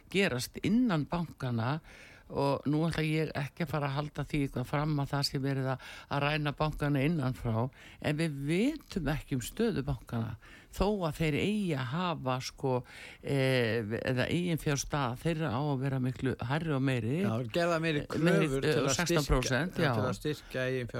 gerast 0.09 0.55
innan 0.63 1.03
bankana 1.09 1.79
og 2.29 2.67
nú 2.69 2.83
ætla 2.87 3.03
ég 3.05 3.33
ekki 3.37 3.65
að 3.65 3.71
fara 3.73 3.89
að 3.89 3.97
halda 3.97 4.25
því 4.29 4.41
eitthvað 4.45 4.69
fram 4.69 4.95
að 5.01 5.11
það 5.13 5.25
sé 5.29 5.41
verið 5.43 5.69
að, 5.73 5.87
að 6.09 6.23
ræna 6.25 6.55
bankana 6.59 7.03
innanfrá. 7.07 7.65
En 8.01 8.19
við 8.19 8.39
vitum 8.49 9.11
ekki 9.15 9.39
um 9.39 9.45
stöðu 9.45 9.85
bankana 9.87 10.35
þó 10.75 10.85
að 11.09 11.15
þeir 11.19 11.37
eigi 11.39 11.73
að 11.77 11.87
hafa 11.93 12.35
sko 12.45 12.73
e, 13.23 13.37
eða 14.11 14.27
eigin 14.29 14.61
fjár 14.61 14.79
stað 14.81 15.15
þeirra 15.23 15.49
á 15.55 15.61
að 15.63 15.81
vera 15.83 15.99
miklu 16.03 16.35
herri 16.49 16.73
og 16.75 16.83
meiri 16.85 17.15
Já, 17.23 17.31
gerða 17.55 17.79
meiri 17.83 18.03
Meiri, 18.19 18.47
kröfur 18.49 18.67
eh, 18.69 18.73
til 18.75 18.83
að 18.83 18.93
16%, 18.95 19.23
styrkja, 19.25 19.83
já. 19.85 19.93
til 19.97 20.05
að 20.05 20.17
styrkja 20.19 20.65
eigin 20.69 20.91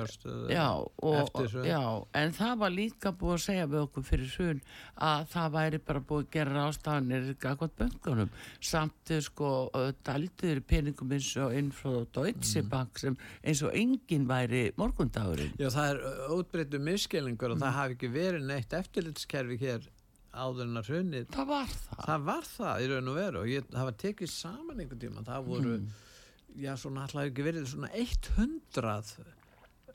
og, 1.00 1.44
svo. 1.52 1.64
já, 1.68 1.82
en 2.22 2.34
það 2.40 2.56
var 2.64 2.74
líka 2.76 3.14
búið 3.20 3.36
að 3.38 3.44
segja 3.46 3.68
við 3.70 3.82
okkur 3.86 4.08
fyrir 4.10 4.34
hrun 4.38 4.62
að 5.10 5.28
það 5.34 5.52
væri 5.58 5.82
bara 5.90 6.04
búið 6.10 6.26
að 6.26 6.32
gera 6.38 6.56
rástafanir 6.58 7.30
gagvað 7.42 7.76
böngunum 7.80 8.34
samt 8.72 9.14
eh, 9.14 9.22
sko 9.26 9.52
dældur 10.06 10.62
peningum 10.70 11.14
eins 11.16 11.30
og 11.40 11.54
inn 11.58 11.72
frá 11.76 12.00
Deutsche 12.16 12.60
Mm. 12.60 12.68
Bank 12.70 12.98
sem 13.00 13.16
eins 13.46 13.62
og 13.64 13.74
enginn 13.78 14.26
væri 14.28 14.66
morgundagurinn 14.80 15.54
Já, 15.60 15.70
það 15.72 15.90
er 15.94 16.00
útbreyttu 16.36 16.80
miskilningur 16.84 17.54
og 17.54 17.60
Mm. 17.60 17.64
það 17.64 17.76
hafi 17.78 17.96
ekki 17.96 18.10
verið 18.14 18.46
neitt 18.50 18.74
eftirlitskerfi 18.74 19.59
hér 19.64 19.88
áður 20.34 20.68
en 20.68 20.78
að 20.82 20.90
hrunið. 20.92 21.26
Það 21.34 21.48
var 21.50 21.66
það 21.74 22.06
Það 22.06 22.24
var 22.30 22.44
það 22.50 22.84
í 22.84 22.88
raun 22.92 23.08
og 23.12 23.16
veru 23.20 23.40
og 23.44 23.48
ég, 23.50 23.68
það 23.74 23.88
var 23.90 23.98
tekið 24.04 24.32
saman 24.34 24.80
einhvern 24.84 25.00
tíma. 25.04 25.24
Það 25.28 25.46
voru, 25.50 25.74
Mm. 25.80 25.90
já, 26.64 26.72
svona 26.78 27.04
alltaf 27.06 27.26
ekki 27.30 27.44
verið 27.50 27.68
svona 27.72 27.90
100 27.94 29.20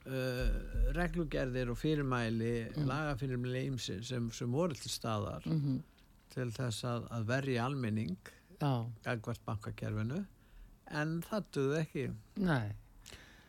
uh, 0.05 0.93
reglugerðir 0.97 1.71
og 1.73 1.79
fyrirmæli, 1.81 2.53
mm. 2.77 2.87
lagafyrirmæli 2.91 3.63
ýmsir 3.71 4.03
sem, 4.05 4.31
sem 4.33 4.51
voru 4.53 4.75
til 4.75 4.91
staðar 4.93 5.47
Mhm. 5.47 5.83
til 6.35 6.51
þess 6.51 6.85
að, 6.85 7.09
að 7.11 7.25
verja 7.27 7.65
almenning 7.65 8.17
Já, 8.61 8.87
gagvart 9.05 9.41
bankakerfinu 9.47 10.25
en 10.91 11.23
það 11.23 11.45
duði 11.53 11.79
ekki. 11.85 12.07
nei 12.37 12.73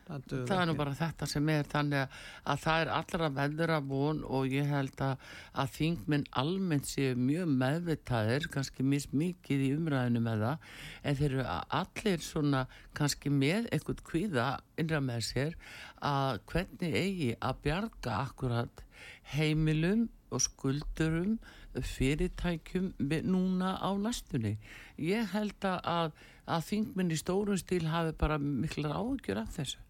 Það, 0.06 0.50
er 0.54 0.68
nú 0.68 0.74
bara 0.78 0.92
þetta 0.94 1.26
sem 1.26 1.48
er 1.50 1.64
þannig 1.66 2.04
að, 2.04 2.18
að 2.52 2.60
það 2.62 2.82
er 2.82 2.90
allra 2.94 3.28
veður 3.34 3.70
að 3.74 3.86
von 3.90 4.18
og 4.38 4.52
ég 4.54 4.68
held 4.70 5.00
að, 5.02 5.24
að 5.58 5.70
þingminn 5.74 6.26
almennt 6.42 6.86
séu 6.86 7.16
mjög 7.18 7.48
meðvitaðir, 7.62 8.46
kannski 8.54 8.86
mis 8.86 9.08
mikið 9.10 9.64
í 9.66 9.70
umræðinu 9.74 10.22
með 10.22 10.44
það, 10.44 10.68
en 11.02 11.18
þeir 11.18 11.26
eru 11.32 11.46
allir 11.80 12.22
svona 12.22 12.60
kannski 12.94 13.32
með 13.34 13.66
eitthvað 13.72 14.04
kvíða 14.06 14.44
innra 14.78 15.00
með 15.02 15.24
sér 15.26 15.56
að 15.98 16.38
hvernig 16.52 16.94
eigi 17.00 17.32
að 17.40 17.58
bjarga 17.64 18.20
akkurat 18.20 18.84
heimilum 19.32 20.04
og 20.30 20.44
skuldurum 20.44 21.34
fyrirtækjum 21.96 22.92
núna 23.26 23.74
á 23.82 23.90
næstunni. 23.98 24.54
Ég 25.02 25.34
held 25.34 25.66
að, 25.66 26.14
að 26.46 26.64
þingminn 26.70 27.10
í 27.10 27.18
stórum 27.18 27.58
stíl 27.58 27.88
hafi 27.90 28.14
bara 28.22 28.38
miklar 28.38 28.94
áhugjur 29.00 29.42
af 29.42 29.50
þessu 29.58 29.82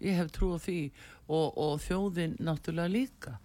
ég 0.00 0.16
hef 0.18 0.32
trú 0.34 0.54
á 0.56 0.58
því 0.60 0.80
og, 1.28 1.46
og 1.56 1.78
þjóðin 1.84 2.36
náttúrulega 2.42 2.92
líka. 2.92 3.36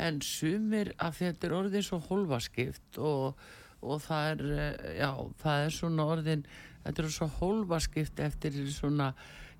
En 0.00 0.20
sumir 0.24 0.92
að 0.98 1.20
þetta 1.20 1.48
er 1.48 1.56
orðin 1.60 1.86
svo 1.86 2.00
hólfaskipt 2.08 2.98
og, 2.98 3.40
og 3.84 4.02
það 4.02 4.30
er 4.32 4.44
eh, 4.58 4.86
já, 4.98 5.10
það 5.42 5.66
er 5.66 5.76
svona 5.78 6.08
orðin 6.16 6.46
þetta 6.84 7.04
er 7.04 7.14
svo 7.14 7.30
hólfaskipt 7.38 8.22
eftir 8.24 8.58
svona 8.74 9.12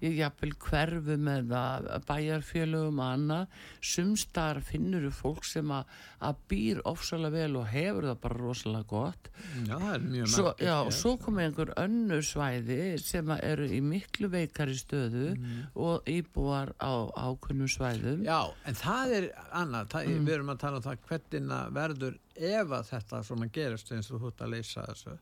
ég 0.05 0.19
jafnvel 0.21 0.53
hverfum 0.65 1.29
eða 1.33 1.63
bæjarfélögum 2.09 3.01
og 3.03 3.09
annað. 3.15 3.57
Sumstar 3.85 4.61
finnur 4.65 5.07
fólk 5.15 5.45
sem 5.49 5.71
að, 5.75 5.91
að 6.25 6.39
býr 6.53 6.81
ofsalega 6.89 7.35
vel 7.35 7.59
og 7.61 7.67
hefur 7.73 8.09
það 8.11 8.21
bara 8.25 8.39
rosalega 8.43 8.89
gott. 8.93 9.31
Já, 9.65 9.75
það 9.75 9.89
er 9.95 10.05
mjög 10.05 10.31
merkilegt, 10.35 10.65
já, 10.69 10.77
svo 11.01 11.15
komið 11.25 11.47
einhver 11.49 11.75
önnur 11.85 12.25
svæði 12.31 12.81
sem 13.03 13.35
eru 13.41 13.69
í 13.69 13.81
miklu 13.85 14.31
veikari 14.33 14.77
stöðu 14.79 15.27
og 15.75 16.09
íbúar 16.11 16.75
á 16.81 16.93
ákunnum 17.27 17.71
svæðum. 17.71 18.25
Já, 18.27 18.41
en 18.69 18.79
það 18.81 19.17
er 19.21 19.31
annað, 19.53 19.91
það, 19.95 20.11
Mm. 20.15 20.27
við 20.29 20.35
erum 20.35 20.51
að 20.53 20.59
tala 20.61 20.77
um 20.77 20.83
það 20.85 20.99
hvernig 21.09 21.73
verður 21.75 22.19
ef 22.37 22.73
að 22.77 22.89
þetta 22.91 23.23
svona 23.25 23.47
gerist 23.55 23.93
eins 23.95 24.11
og 24.13 24.27
ert 24.29 24.43
að 24.45 24.51
leysa 24.53 24.85
þessu. 24.89 25.15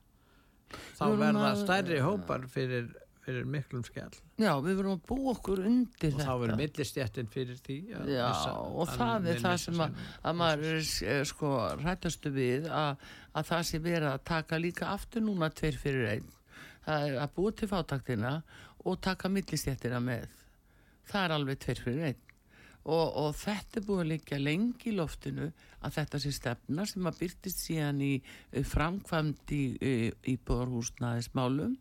Þá 0.99 1.05
verða 1.21 1.51
stærri 1.61 1.99
hópar 2.01 2.47
fyrir, 2.49 2.87
fyrir 3.23 3.47
miklum 3.49 3.85
skell 3.87 4.11
Já, 4.41 4.53
við 4.65 4.79
verum 4.81 4.97
að 4.97 5.05
búa 5.09 5.35
okkur 5.37 5.63
undir 5.69 6.11
og 6.11 6.19
þá 6.19 6.25
þetta. 6.25 6.37
verður 6.43 6.61
millistjættin 6.61 7.31
fyrir 7.31 7.61
því 7.63 7.79
Já, 8.11 8.27
og 8.59 8.83
að 8.87 8.95
það 8.99 9.29
er 9.33 9.41
það 9.45 9.57
sem 9.65 9.83
að, 9.85 10.03
að 10.23 10.39
maður 10.41 10.69
er 10.73 10.91
eh, 11.13 11.23
sko 11.31 11.53
rættastu 11.83 12.35
við 12.35 12.69
að, 12.73 13.07
að 13.39 13.49
það 13.53 13.65
sé 13.71 13.83
verið 13.87 14.09
að 14.11 14.27
taka 14.33 14.61
líka 14.63 14.91
aftur 14.93 15.27
núna 15.27 15.51
tveir 15.55 15.79
fyrir 15.79 16.11
einn. 16.17 16.29
Það 16.83 17.07
er 17.07 17.17
að 17.23 17.35
búa 17.37 17.55
til 17.55 17.71
fátaktina 17.71 18.35
og 18.83 19.01
taka 19.07 19.31
millistjættina 19.31 20.03
með. 20.03 20.29
Það 21.07 21.25
er 21.25 21.35
alveg 21.39 21.63
tveir 21.63 21.83
fyrir 21.87 22.07
einn. 22.11 22.23
Og, 22.83 23.13
og 23.23 23.37
þetta 23.39 23.79
er 23.79 23.85
búið 23.87 24.01
að 24.03 24.09
liggja 24.11 24.39
lengi 24.43 24.89
í 24.91 24.97
loftinu 24.97 25.53
að 25.87 25.99
þetta 26.01 26.19
sé 26.19 26.33
stefna 26.35 26.87
sem 26.91 27.05
að 27.07 27.21
byrtist 27.21 27.61
síðan 27.63 28.01
í 28.03 28.15
eh, 28.19 28.65
framkvæmd 28.67 29.53
í, 29.55 29.65
í, 29.79 29.93
í 30.33 30.35
borhúsnaðismálum 30.49 31.77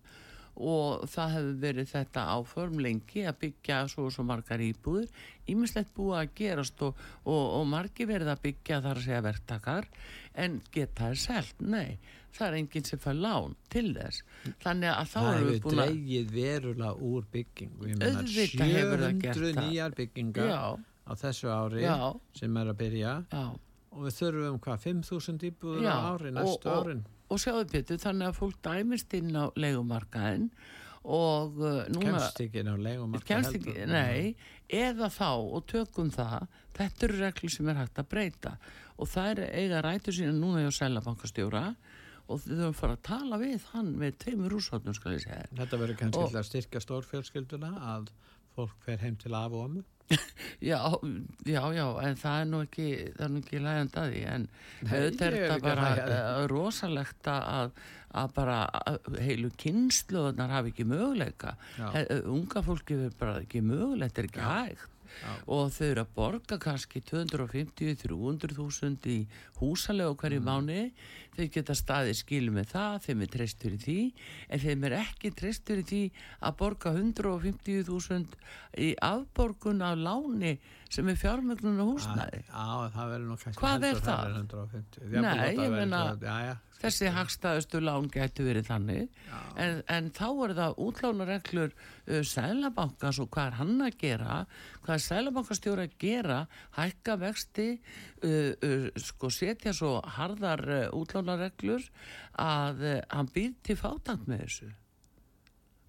og 0.55 1.05
það 1.09 1.35
hefur 1.35 1.59
verið 1.61 1.91
þetta 1.91 2.23
áform 2.35 2.81
lengi 2.83 3.25
að 3.29 3.37
byggja 3.45 3.81
svo 3.91 4.07
og 4.09 4.15
svo 4.15 4.25
margar 4.27 4.63
íbúður 4.63 5.07
ímislegt 5.51 5.93
búið 5.95 6.17
að 6.19 6.33
gerast 6.37 6.81
og, 6.85 6.97
og, 7.23 7.43
og 7.59 7.67
margi 7.71 8.07
verið 8.09 8.33
að 8.33 8.43
byggja 8.47 8.81
þar 8.83 8.99
að 8.99 9.07
segja 9.07 9.21
verktakar 9.25 9.87
en 10.41 10.59
geta 10.73 11.07
það 11.07 11.21
selt, 11.23 11.63
nei 11.63 11.99
það 12.35 12.47
er 12.47 12.57
enginn 12.61 12.85
sem 12.87 13.01
fær 13.01 13.17
lán 13.17 13.55
til 13.71 13.87
þess. 13.95 14.21
Þannig 14.63 14.91
að 14.91 15.09
þá 15.11 15.17
það 15.17 15.31
erum 15.31 15.47
við 15.47 15.55
hefur 15.55 15.65
búin 15.65 15.81
að 15.81 15.89
dreigið 15.91 16.29
verulega 16.35 16.91
úr 17.09 17.25
byggingu. 17.33 17.89
Ég 17.89 18.05
hefur 18.05 19.03
það 19.05 19.17
gert 19.25 19.41
700 19.41 19.57
það. 19.57 19.65
nýjar 19.65 19.97
byggingar 19.97 20.51
já, 20.51 20.61
á 20.79 21.11
þessu 21.23 21.51
ári 21.51 21.83
Já. 21.83 21.97
sem 22.39 22.61
er 22.61 22.71
að 22.71 22.79
byrja. 22.83 23.15
Já, 23.31 23.43
og 23.91 24.05
við 24.05 24.19
þurfum 24.19 24.61
hvað, 24.63 24.85
5.000 24.87 25.49
íbúður 25.51 25.89
á 25.91 25.97
ári 26.13 26.35
næstu 26.37 26.71
árin 26.71 27.03
og 27.31 27.41
sjáðu 27.41 27.65
Pétur 27.71 27.99
þannig 28.01 28.29
að 28.29 28.37
fólk 28.41 28.61
dæmist 28.67 29.13
inn 29.17 29.31
á 29.39 29.45
leigumarkaðin 29.55 30.49
og 31.01 31.57
uh, 31.57 31.79
núna 31.89 32.19
kemst 32.19 32.41
ekki 32.43 32.61
inn 32.61 32.69
á 32.69 32.75
heldur. 32.75 33.79
nei. 33.89 34.35
Eða 34.71 35.09
þá 35.11 35.29
og 35.31 35.65
tökum 35.71 36.11
það 36.13 36.45
þetta 36.77 37.07
eru 37.07 37.17
reglur 37.23 37.51
sem 37.55 37.71
er 37.71 37.79
hægt 37.81 37.97
að 38.03 38.09
breyta. 38.13 38.53
Og 39.01 39.09
það 39.09 39.31
er 39.31 39.41
eiga 39.63 39.81
rætur 39.83 40.15
sína 40.15 40.35
núna 40.37 40.61
hjá 40.65 40.75
Sælabankastjóra 40.77 41.63
og 42.31 42.39
þau 42.39 42.51
þurfum 42.51 42.67
að 42.69 42.77
fara 42.79 42.95
að 42.95 43.01
tala 43.07 43.39
við 43.41 43.63
hann 43.73 43.89
með 43.99 44.19
tveimur 44.23 44.53
úrsáttun 44.59 44.95
skal 44.95 45.15
ég 45.17 45.23
segja 45.25 45.47
þetta 45.57 45.79
verður 45.81 45.97
kannski 45.99 46.21
Og- 46.21 46.29
til 46.29 46.39
að 46.39 46.47
styrkja 46.51 46.83
stórfjölskylduna 46.85 47.71
að 47.95 48.11
fólk 48.55 48.77
fer 48.85 49.01
heim 49.03 49.17
til 49.19 49.33
af 49.35 49.51
og 49.51 49.65
ömmu 49.67 49.83
já, 50.71 50.79
já, 51.45 51.61
já, 51.75 51.85
en 52.07 52.15
það 52.21 52.41
er 52.41 52.45
nú 52.51 52.59
ekki 52.65 52.87
það 53.15 53.25
er 53.25 53.31
nú 53.35 53.39
ekki 53.43 53.61
lægand 53.65 53.97
að 54.01 54.11
því 54.13 54.21
en 54.35 54.43
auðvitað 54.85 55.25
er 55.27 55.33
þetta 55.39 55.57
bara 55.65 55.83
að 55.91 56.13
uh, 56.17 56.43
rosalegt 56.51 57.29
að, 57.33 57.69
að 58.21 58.27
bara 58.37 58.57
að 58.85 58.97
heilu 59.25 59.49
kynsluðunar 59.63 60.55
hafi 60.57 60.73
ekki 60.75 60.85
möguleika 60.91 61.51
Já. 61.79 61.87
He, 61.97 62.01
uh, 62.17 62.23
unga 62.35 62.59
fólki 62.65 62.93
verður 62.99 63.19
bara 63.21 63.35
ekki 63.45 63.59
mögulegt 63.65 64.15
er 64.23 64.29
ekki 64.31 64.45
hægt 64.47 64.87
Já. 65.11 65.31
og 65.51 65.73
þau 65.75 65.85
eru 65.89 66.01
að 66.05 66.11
borga 66.15 66.55
kannski 66.63 67.01
250-300.000 67.09 69.09
í 69.11 69.17
húsalega 69.59 70.13
hverju 70.21 70.39
Mm. 70.39 70.47
mánu 70.47 70.77
þau 71.41 71.49
geta 71.57 71.77
staðið 71.77 72.19
skilu 72.21 72.55
með 72.55 72.71
það 72.71 72.97
þeim 73.07 73.25
er 73.25 73.31
treyst 73.35 73.65
fyrir 73.65 73.81
því 73.85 73.97
en 74.47 74.63
þeim 74.65 74.87
er 74.89 74.97
ekki 75.01 75.33
treyst 75.41 75.67
fyrir 75.67 75.87
því 75.91 76.01
að 76.39 76.57
borga 76.61 76.93
150.000 76.95 78.37
í 78.81 78.91
afborgun 79.03 79.83
af 79.83 79.99
láni 79.99 80.55
sem 80.91 81.07
er 81.07 81.19
fjármögnun 81.19 81.79
á 81.81 81.85
húsnæði 81.87 82.41
Já, 82.47 82.65
það 82.95 83.13
verður 83.13 83.29
nú 83.29 83.39
kannski 83.41 83.61
Hvað 83.61 83.87
er 83.87 84.01
það? 84.01 84.25
hærra 84.25 84.41
en 84.41 84.51
150. 84.51 85.07
Nei, 85.21 85.49
ég 85.55 85.75
já, 86.47 86.53
þessi 86.81 87.11
hagstæðustu 87.13 87.81
lán 87.83 88.09
gætu 88.11 88.45
verið 88.45 88.67
þannig 88.69 89.19
en, 89.61 89.81
en 89.91 90.09
þá 90.15 90.27
er 90.47 90.53
það 90.57 90.79
útlánareglur 90.85 91.73
uh, 91.75 92.21
Sælabankans 92.27 93.21
og 93.21 93.29
hvað 93.33 93.51
er 93.51 93.57
hann 93.59 93.85
að 93.85 93.97
gera 94.01 94.37
hvað 94.81 94.95
er 94.95 95.03
Sælabankastjóra 95.05 95.87
að 95.87 95.97
gera 96.01 96.39
hækka 96.77 97.17
vexti 97.21 97.67
uh, 97.77 98.51
uh, 98.55 98.87
sko 98.99 99.31
setja 99.33 99.75
svo 99.77 99.99
harðar 100.17 100.65
uh, 100.67 100.81
útlánareglur 101.31 101.87
að 102.39 102.83
uh, 102.85 103.01
hann 103.09 103.29
býr 103.33 103.53
til 103.63 103.77
fátang 103.79 104.23
með 104.27 104.45
þessu. 104.45 104.71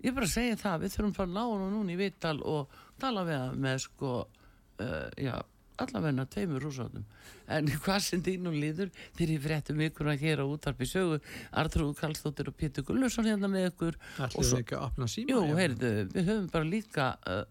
Ég 0.02 0.14
bara 0.14 0.26
segja 0.26 0.58
það 0.58 0.82
við 0.82 0.94
þurfum 0.94 1.12
að 1.12 1.18
fara 1.20 1.46
hann 1.46 1.74
núna 1.76 1.92
í 1.92 1.98
vittal 2.00 2.38
og 2.42 2.78
tala 2.98 3.24
við 3.26 3.38
hann 3.38 3.60
með 3.62 3.78
sko 3.86 4.12
uh, 4.22 5.08
já 5.16 5.36
allavegna 5.80 6.26
tveimur 6.28 6.66
rúsátum 6.66 7.06
en 7.52 7.68
hvað 7.84 8.00
sem 8.04 8.22
þínum 8.24 8.54
líður 8.56 8.88
þegar 9.16 9.32
ég 9.34 9.42
fréttum 9.46 9.82
ykkur 9.86 10.06
að 10.12 10.22
hér 10.26 10.38
á 10.42 10.44
útarpi 10.46 10.86
sögu. 10.88 11.16
Artrúð 11.62 11.92
Karlsdóttir 11.98 12.46
og 12.52 12.56
Pétur 12.58 12.84
Gullursson 12.86 13.28
hérna 13.28 13.48
með 13.50 13.62
ykkur. 13.72 13.94
Ætlum 14.22 14.46
við 14.46 14.62
ekki 14.62 14.74
að 14.78 14.86
opna 14.86 15.06
síma? 15.10 15.28
jú, 15.32 15.38
heyrðu, 15.58 15.90
við 16.12 16.24
höfum 16.30 16.48
bara 16.52 16.66
líka 16.68 17.04
uh, 17.26 17.44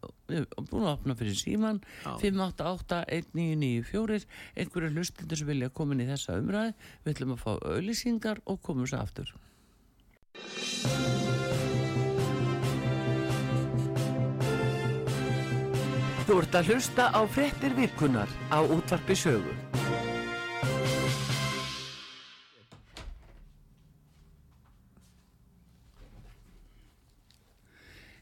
búin 0.69 0.85
að 0.85 0.93
opna 0.93 1.13
fyrir 1.19 1.37
síman 1.37 1.77
Já. 2.05 2.11
588-1994 2.23 4.25
einhverju 4.55 4.89
hlustindur 4.95 5.37
sem 5.41 5.51
vilja 5.51 5.75
koma 5.75 5.91
inn 5.95 6.05
í 6.05 6.11
þessa 6.11 6.39
umræði 6.41 6.71
við 7.03 7.09
ætlum 7.15 7.35
að 7.35 7.43
fá 7.45 7.51
auðlýsingar 7.59 8.37
og 8.45 8.57
komum 8.65 8.85
svo 8.89 8.97
aftur 9.01 9.29
Þú 16.31 16.37
ert 16.39 16.53
að 16.55 16.69
hlusta 16.71 17.05
á 17.11 17.21
fréttir 17.27 17.73
vikunar 17.75 18.29
á 18.47 18.63
útvarpi 18.63 19.17
sögu. 19.19 19.51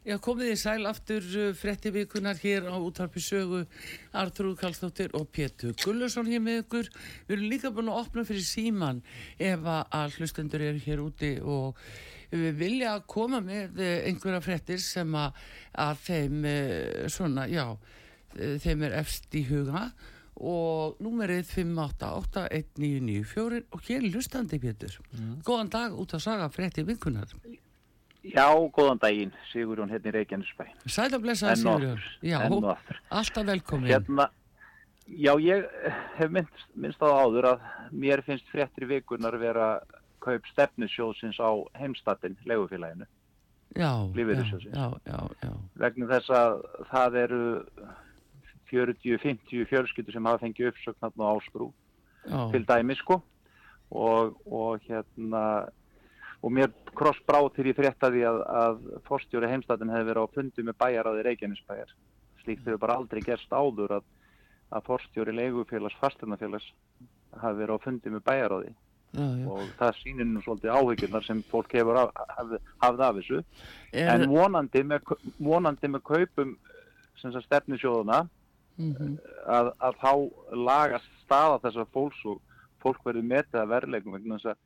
Já, 0.02 0.16
komið 0.18 0.56
í 0.56 0.58
sæl 0.58 0.90
aftur 0.90 1.22
uh, 1.38 1.54
frétti 1.54 1.94
vikunar 1.94 2.42
hér 2.42 2.66
á 2.74 2.82
útvarpi 2.82 3.22
sögu 3.22 3.68
Artrúð 4.18 4.58
Karlsdóttir 4.58 5.14
og 5.14 5.30
Pétur 5.30 5.78
Gullursson 5.78 6.34
hér 6.34 6.42
með 6.42 6.64
ykkur. 6.64 6.90
Við 7.30 7.38
erum 7.38 7.52
líka 7.54 7.70
búin 7.70 7.94
að 7.94 8.08
opna 8.08 8.26
fyrir 8.26 8.48
síman 8.50 9.06
ef 9.38 9.70
að 9.70 10.18
hlustendur 10.18 10.66
eru 10.66 10.82
hér 10.82 11.06
úti 11.06 11.36
og 11.46 11.78
vilja 12.32 13.00
koma 13.10 13.42
með 13.42 13.80
eh, 13.82 14.06
einhverja 14.10 14.42
fréttir 14.46 14.80
sem 14.84 15.16
að, 15.18 15.32
að 15.74 15.98
þeim 16.06 16.46
eh, 16.46 17.08
svona, 17.12 17.48
já, 17.50 17.78
eh, 18.38 18.58
þeim 18.62 18.84
er 18.88 18.94
efst 19.02 19.36
í 19.36 19.44
huga 19.50 19.90
og 20.40 20.96
númerið 21.04 21.46
5881994 21.52 23.64
og 23.76 23.80
hér 23.88 24.02
er 24.04 24.12
hlustandi 24.14 24.58
Pétur. 24.62 24.94
Góðan 25.44 25.70
dag 25.74 25.90
út 26.00 26.14
að 26.16 26.24
saga 26.24 26.50
frétti 26.54 26.82
vikunar. 26.88 27.30
Já, 28.24 28.48
góðan 28.76 29.00
daginn, 29.00 29.34
Sigurjón 29.52 29.92
hérna 29.92 30.10
í 30.12 30.14
Reykjanesbæ. 30.16 30.66
Sæl 30.86 31.12
að 31.12 31.22
blessa 31.24 31.52
aftur, 31.54 32.00
Já, 32.24 32.40
alltaf 32.48 33.46
velkomin. 33.48 33.92
Hérna, 33.92 34.30
já, 35.08 35.40
ég 35.44 35.66
hef 36.18 36.30
minnst, 36.32 36.68
minnst 36.76 37.02
á 37.04 37.08
áður 37.08 37.46
að 37.54 37.60
mér 37.92 38.22
finnst 38.24 38.48
fréttir 38.52 38.88
vikunar 38.88 39.38
vera 39.40 39.82
kaup 40.24 40.46
stefnusjóðsins 40.52 41.40
á 41.42 41.52
heimstatinn, 41.80 42.38
legufélaginu, 42.50 43.08
vegna 45.80 46.08
þess 46.10 46.32
að 46.34 46.56
það 46.90 47.18
eru 47.24 47.42
40-50 48.72 49.68
fjölskyldur 49.70 50.16
sem 50.16 50.30
hafa 50.30 50.42
fengið 50.44 50.72
uppsögn 50.72 51.02
þarna 51.04 51.30
á 51.30 51.32
áskrú 51.36 51.68
já, 52.26 52.40
til 52.54 52.64
dæmi 52.66 52.98
sko. 52.98 53.20
Og, 53.90 54.36
og 54.46 54.84
hérna 54.86 55.44
og 56.46 56.54
mér 56.54 56.70
krossbrá 56.96 57.42
til 57.56 57.72
ég 57.72 57.78
fréttaði 57.78 58.22
að, 58.30 58.42
að 58.46 58.84
forstjóri 59.08 59.50
heimstættin 59.50 59.90
hefði 59.92 60.12
verið 60.12 60.30
á 60.30 60.34
fundi 60.36 60.66
með 60.66 60.78
bæjaráði 60.84 61.26
Reykjanesbæjar. 61.26 61.96
Slíkt 62.44 62.68
hefur 62.68 62.84
bara 62.86 63.00
aldrei 63.02 63.24
gerst 63.26 63.52
áður 63.52 63.98
að, 63.98 64.06
að 64.70 64.86
forstjóri 64.92 65.34
leigufélags, 65.36 65.98
fasternafélags 66.00 66.70
hafi 67.42 67.60
verið 67.60 67.82
á 67.82 67.86
fundi 67.86 68.14
með 68.14 68.24
bæjaráði 68.30 68.78
já, 69.12 69.26
já. 69.42 69.46
og 69.50 69.70
það 69.80 69.96
sýnir 70.00 70.28
nú 70.30 70.42
svolítið 70.46 70.76
áhyggjurnar 70.76 71.26
sem 71.26 71.44
fólk 71.50 71.74
hefur 71.74 72.02
af, 72.04 72.12
hafði, 72.38 72.60
hafði 72.84 73.06
af 73.08 73.20
þessu 73.20 73.40
Er, 73.90 74.10
en 74.14 74.28
vonandi 74.30 74.84
með, 74.86 75.14
vonandi 75.42 75.90
með 75.90 76.04
kaupum 76.06 76.58
sem 77.18 77.34
sagt 77.34 77.48
stefnusjóðuna 77.48 78.22
mhm, 78.78 79.16
að, 79.50 79.72
að 79.82 79.98
þá 80.04 80.12
lagast 80.70 81.10
staða 81.24 81.62
þessar 81.66 81.90
fólks 81.96 82.22
og 82.30 82.42
fólk 82.84 83.02
verður 83.06 83.28
metið 83.32 83.62
að 83.64 83.72
verðleikum 83.74 84.16
vegna 84.18 84.38
þess 84.38 84.54
að 84.54 84.66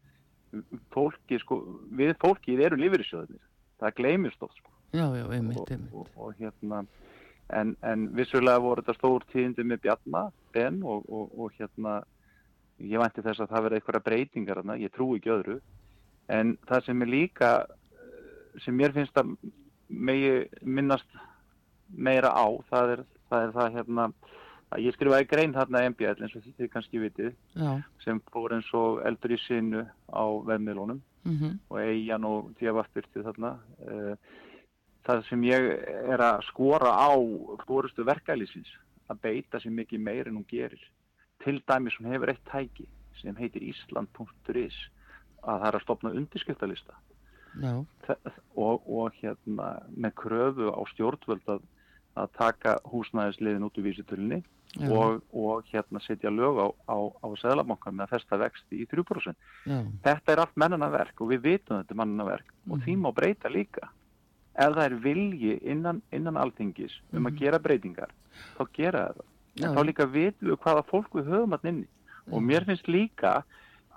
fólki 0.94 1.40
sko, 1.42 1.62
við 1.98 2.14
fólkið 2.22 2.66
eru 2.68 2.78
lífeyrissjóðinir 2.82 3.42
það 3.82 3.96
gleymist 4.00 4.44
oft 4.46 4.60
sko 4.60 4.74
já, 4.94 5.08
já, 5.18 5.26
einmitt, 5.34 5.58
og, 5.58 5.72
einmitt. 5.72 5.96
og, 5.96 6.12
og 6.20 6.36
hérna 6.38 6.84
en, 7.54 7.74
en 7.82 8.06
vissulega 8.16 8.62
voru 8.62 8.84
þetta 8.84 9.00
stór 9.00 9.26
tíðindi 9.32 9.66
með 9.68 9.86
Bjarna 9.88 10.28
Ben 10.54 10.82
og, 10.86 11.08
og 11.10 11.56
hérna 11.58 12.02
ég 12.80 13.02
vænti 13.02 13.24
þess 13.26 13.44
að 13.44 13.54
það 13.54 13.66
verði 13.68 13.80
eitthvað 13.80 14.06
breytingar 14.08 14.62
þarna, 14.62 14.80
ég 14.82 14.94
trúi 14.94 15.20
ekki 15.20 15.34
öðru 15.34 15.60
en 16.34 16.56
það 16.70 16.86
sem 16.88 17.02
er 17.06 17.12
líka 17.12 17.52
eh, 17.64 18.62
sem 18.66 18.78
mér 18.78 18.96
finnst 18.96 19.18
að 19.20 19.34
megi 19.88 20.34
minnast 20.62 21.18
meira 21.94 22.32
á 22.34 22.48
það 22.70 22.96
er 22.96 23.04
það, 23.30 23.42
er 23.42 23.52
það 23.58 23.76
hérna 23.78 24.08
að 24.74 24.86
ég 24.88 24.96
skrifaði 24.96 25.30
grein 25.30 25.54
þarna 25.54 25.84
MBL 25.92 26.24
eins 26.26 26.38
og 26.38 26.48
þið 26.58 26.72
kannski 26.74 27.02
vitið 27.04 27.34
Já, 27.60 27.74
sem 28.02 28.22
fór 28.34 28.56
eins 28.58 28.70
og 28.78 29.04
eldur 29.06 29.36
í 29.36 29.42
sinu 29.44 29.84
á 30.10 30.24
vefmiðlunum 30.48 31.04
mhm, 31.30 31.60
og 31.70 31.84
eigin 31.84 32.26
og 32.26 32.50
djafafbyrtið 32.60 33.30
þarna. 33.30 33.54
Eh, 33.86 34.42
Það 35.04 35.24
sem 35.28 35.42
ég 35.44 35.66
er 36.14 36.22
að 36.24 36.46
skora 36.48 36.94
á 36.96 37.12
fórustu 37.68 38.06
verkælýsins 38.08 38.70
að 39.12 39.20
beita 39.26 39.60
sér 39.60 39.74
mikið 39.76 40.00
meir 40.00 40.30
en 40.30 40.38
hún 40.40 40.48
gerir. 40.48 40.80
Til 41.44 41.60
dæmis 41.68 41.98
hún 42.00 42.12
hefur 42.14 42.32
eitt 42.32 42.44
tæki 42.50 42.88
sem 43.20 43.36
heitir 43.36 43.64
Ísland.is 43.64 44.78
að 45.44 45.60
það 45.60 45.68
er 45.68 45.78
að 45.78 45.84
stopna 45.84 46.14
undirskriftalista 46.16 46.96
já, 47.60 47.74
Þe- 48.08 48.34
og, 48.56 48.88
og 48.88 49.18
hérna 49.20 49.70
með 49.92 50.16
kröfu 50.22 50.72
á 50.72 50.82
stjórnvöld 50.94 51.50
að, 51.52 51.66
að 52.16 52.36
taka 52.38 52.78
húsnæðisliðin 52.90 53.68
út 53.68 53.80
úr 53.80 53.88
vísitölunni 53.90 54.40
og, 54.90 55.20
og 55.34 55.68
hérna 55.70 56.02
setja 56.02 56.32
lög 56.34 56.58
á, 56.58 56.68
á, 56.90 56.98
á 57.22 57.28
Sæðlabankan 57.38 57.94
með 57.94 58.08
að 58.08 58.14
festa 58.16 58.40
vexti 58.42 58.80
í 58.82 58.88
3%. 58.90 59.36
Já. 59.70 59.82
Þetta 60.08 60.34
er 60.34 60.42
allt 60.42 60.56
mennanaverk 60.58 61.22
og 61.22 61.30
við 61.30 61.44
vitum 61.46 61.78
þetta 61.78 61.94
er 61.94 62.00
mennanaverk 62.02 62.56
og 62.70 62.82
því 62.82 62.96
má 63.04 63.12
breyta 63.14 63.52
líka. 63.54 63.92
Ef 64.54 64.74
það 64.74 64.84
er 64.86 64.98
vilji 65.04 65.54
innan, 65.62 66.02
innan 66.14 66.38
alþingis 66.38 66.96
um 67.14 67.30
að 67.30 67.40
gera 67.42 67.62
breytingar, 67.62 68.12
þá 68.58 68.64
gera 68.74 69.06
það. 69.12 69.30
En 69.60 69.68
Já. 69.68 69.74
þá 69.76 69.82
líka 69.86 70.08
vitum 70.10 70.50
við 70.50 70.62
hvaða 70.64 70.86
fólk 70.90 71.18
við 71.18 71.30
höfum 71.30 71.58
að 71.58 71.68
inni. 71.72 71.90
Og 72.32 72.42
mér 72.42 72.66
finnst 72.66 72.88
líka 72.88 73.34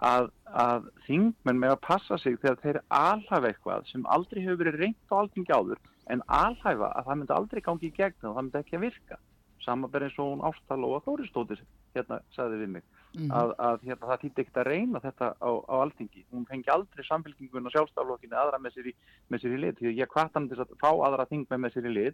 að, 0.05 0.29
að 0.45 0.91
þingmenn 1.07 1.61
með 1.63 1.77
að 1.77 1.85
passa 1.87 2.19
sig 2.21 2.37
þegar 2.43 2.59
þeir 2.65 2.81
alhafa 2.93 3.53
eitthvað 3.53 3.87
sem 3.93 4.05
aldrei 4.13 4.43
hefur 4.43 4.65
verið 4.65 4.81
reynt 4.83 5.15
á 5.15 5.15
alþingi 5.23 5.55
áður 5.55 5.81
en 6.13 6.23
alhæfa 6.27 6.91
að 6.93 7.09
það 7.09 7.19
myndi 7.21 7.37
aldrei 7.37 7.63
gangi 7.65 7.89
í 7.89 7.95
gegn 7.97 8.29
og 8.29 8.37
það 8.37 8.43
myndi 8.43 8.61
ekki 8.61 8.77
að 8.77 8.85
virka. 8.87 9.19
Samanber 9.65 10.05
eins 10.07 10.19
og 10.23 10.29
hún 10.31 10.45
Ástal 10.47 10.85
og 10.87 11.01
Þóristóttir 11.07 11.63
hérna 11.97 12.21
sagði 12.37 12.61
við 12.61 12.73
mig 12.77 12.85
að, 13.33 13.53
að 13.57 13.85
hérna, 13.89 14.09
það 14.11 14.21
týtti 14.23 14.43
ekkert 14.43 14.61
að 14.61 14.69
reyna 14.69 15.01
þetta 15.03 15.29
á, 15.41 15.51
á 15.67 15.75
alþingi. 15.81 16.25
Hún 16.31 16.47
fengi 16.49 16.73
aldrei 16.73 17.05
samfélkingun 17.07 17.69
og 17.69 17.75
sjálfstaflokkinu 17.75 18.37
aðra 18.37 18.61
með 18.63 18.77
sér 18.77 18.91
í, 18.91 18.95
með 19.33 19.43
sér 19.43 19.57
í 19.57 19.61
lið 19.63 19.79
því 19.81 19.91
að 19.91 20.01
ég 20.03 20.13
hvart 20.13 20.37
hann 20.37 20.49
til 20.51 20.61
að 20.63 20.75
fá 20.83 20.91
aðra 20.93 21.29
þingmenn 21.31 21.65
með 21.65 21.77
sér 21.77 21.89
í 21.89 21.95
lið 21.95 22.13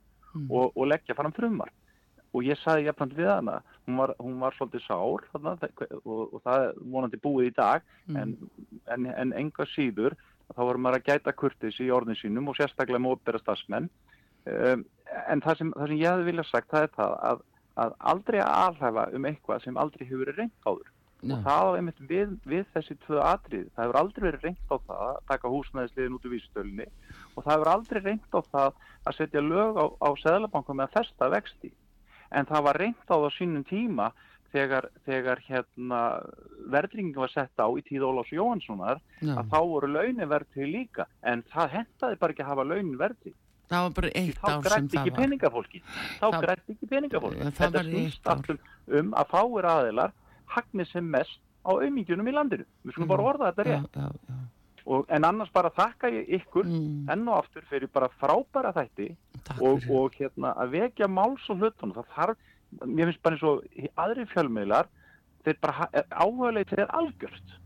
og, 0.49 0.70
og 0.70 0.86
leggja 0.88 1.18
fram 1.18 1.34
frumar. 1.36 1.72
Og 2.33 2.47
ég 2.49 2.57
sagði 2.62 2.87
jafnframt 2.89 3.16
við 3.16 3.28
hana, 3.28 3.59
hún 3.87 3.99
var, 4.01 4.14
hún 4.22 4.39
var 4.41 4.55
svolítið 4.57 4.85
sár 4.87 5.24
þarna, 5.35 5.53
og, 6.01 6.20
og 6.22 6.39
það 6.41 6.66
er 6.66 6.78
vonandi 6.95 7.20
búið 7.20 7.51
í 7.51 7.55
dag 7.59 7.85
en, 8.16 8.37
en, 8.89 9.09
en 9.12 9.35
enga 9.37 9.66
síður 9.74 10.16
þá 10.53 10.62
voru 10.64 10.80
maður 10.83 11.01
að 11.01 11.11
gæta 11.11 11.35
kurtis 11.37 11.80
í 11.83 11.91
orðin 11.93 12.18
sínum 12.18 12.49
og 12.49 12.59
sérstaklega 12.59 13.12
opera 13.12 13.41
stafsmenn. 13.43 13.91
Um, 14.49 14.87
en 15.28 15.43
það 15.45 15.61
sem, 15.61 15.74
það 15.76 15.93
sem 15.93 16.01
ég 16.01 16.11
hefði 16.11 16.28
viljað 16.30 16.49
sagt 16.49 16.72
það 16.72 16.87
er 16.87 16.97
það 16.97 17.14
að, 17.28 17.45
að 17.85 17.95
aldrei 18.12 18.41
að 18.41 18.57
alhæfa 18.64 19.05
um 19.16 19.28
eitthvað 19.30 19.64
sem 19.66 19.78
aldrei 19.85 20.05
hefur 20.07 20.24
verið 20.24 20.41
reynt 20.43 20.66
áður. 20.66 20.91
Já. 21.22 21.37
Og 21.37 21.45
það 21.47 21.61
á 21.62 21.76
einmitt 21.78 22.01
við, 22.11 22.30
við 22.51 22.64
þessi 22.74 22.97
tvö 23.05 23.20
atrið. 23.22 23.68
Það 23.76 23.85
hefur 23.85 23.99
aldrei 24.01 24.24
verið 24.26 24.47
reynt 24.49 24.72
á 24.74 24.76
það 24.89 25.05
að 25.07 25.20
taka 25.28 25.53
húsnæðisliðin 25.53 26.16
út 26.16 26.26
úr 26.26 26.35
vísstölunni 26.35 26.89
og 27.37 27.45
það 27.45 27.53
hefur 27.53 27.70
aldrei 27.76 28.01
reynt 28.03 28.35
á 28.35 28.41
það 28.49 28.80
að 29.07 29.16
setja 29.20 29.45
lög 29.47 29.78
á, 29.78 29.85
á 30.03 30.09
seðlabankum 30.24 30.80
með 30.80 30.89
að 30.89 30.97
festa 30.99 31.30
vexti. 31.37 31.70
En 32.33 32.47
það 32.49 32.62
var 32.68 32.78
reynt 32.80 33.09
á 33.09 33.16
það 33.16 33.30
sínum 33.37 33.64
tíma 33.68 34.11
þegar, 34.53 34.89
þegar 35.07 35.41
hérna, 35.49 36.01
verðringin 36.72 37.16
var 37.22 37.30
sett 37.33 37.57
á 37.61 37.66
í 37.72 37.83
tíð 37.87 38.05
Ólafs 38.09 38.33
Jóhanssonar 38.35 39.01
Já. 39.20 39.33
að 39.41 39.49
þá 39.53 39.59
voru 39.70 39.89
launin 39.95 40.28
verðtri 40.28 40.66
líka. 40.68 41.07
En 41.22 41.43
það 41.53 41.70
hentaði 41.78 42.18
bara 42.20 42.33
ekki 42.37 42.45
að 42.45 42.53
hafa 42.53 42.64
launin 42.68 42.99
verðri 43.01 43.33
Það 43.72 43.83
var 43.87 43.93
bara 43.97 44.09
eitt 44.20 44.37
þá 44.37 44.49
ár 44.51 44.53
sem 44.53 44.62
grætti 44.66 44.93
það 44.93 45.01
ekki 45.01 45.11
var. 45.12 45.18
peningafólki 45.22 45.78
þá 46.20 46.26
grætti 46.43 46.74
ekki 46.74 46.89
peningafólki 46.91 47.39
Já, 47.39 47.45
það 47.47 47.55
þetta 47.62 47.78
var 47.78 47.87
í 47.87 47.93
snýst 47.95 48.26
aftur 48.28 48.59
um 49.01 49.14
að 49.16 49.30
fáir 49.33 49.68
aðilar 49.72 50.12
hagnir 50.53 50.89
sem 50.91 51.07
mest 51.14 51.39
á 51.64 51.70
auðmingjunum 51.72 52.28
í 52.28 52.35
landinu. 52.37 52.66
Við 52.85 52.93
skulum 52.97 53.09
bara 53.14 53.24
orða 53.30 53.53
þetta 53.53 53.64
Já, 53.64 53.78
rétt. 53.78 53.97
já, 53.97 54.09
já. 54.28 54.37
Og, 54.87 55.07
en 55.09 55.24
annars 55.24 55.53
bara 55.55 55.70
þakka 55.70 56.11
ég 56.11 56.30
ykkur 56.41 56.66
Mm, 56.66 57.09
enn 57.12 57.28
og 57.28 57.43
aftur 57.43 57.64
fyrir 57.70 57.91
bara 57.93 58.11
frábæra 58.20 58.72
þætti 58.74 59.09
og, 59.61 59.87
og 59.91 60.14
hérna 60.18 60.55
að 60.59 60.76
vekja 60.78 61.09
máls 61.09 61.49
og 61.51 61.62
hlutunum. 61.62 61.95
Það 61.95 62.12
þarf, 62.16 62.37
mér 62.85 63.11
finnst 63.11 63.22
bara 63.22 63.37
eins 63.37 63.47
og 63.47 63.64
aðri 63.97 64.26
fjölmiðlar 64.33 64.89
þeir 65.45 65.59
bara 65.61 65.89
áhugaleitir 66.11 66.85
er 66.85 66.95
algjört. 66.95 67.59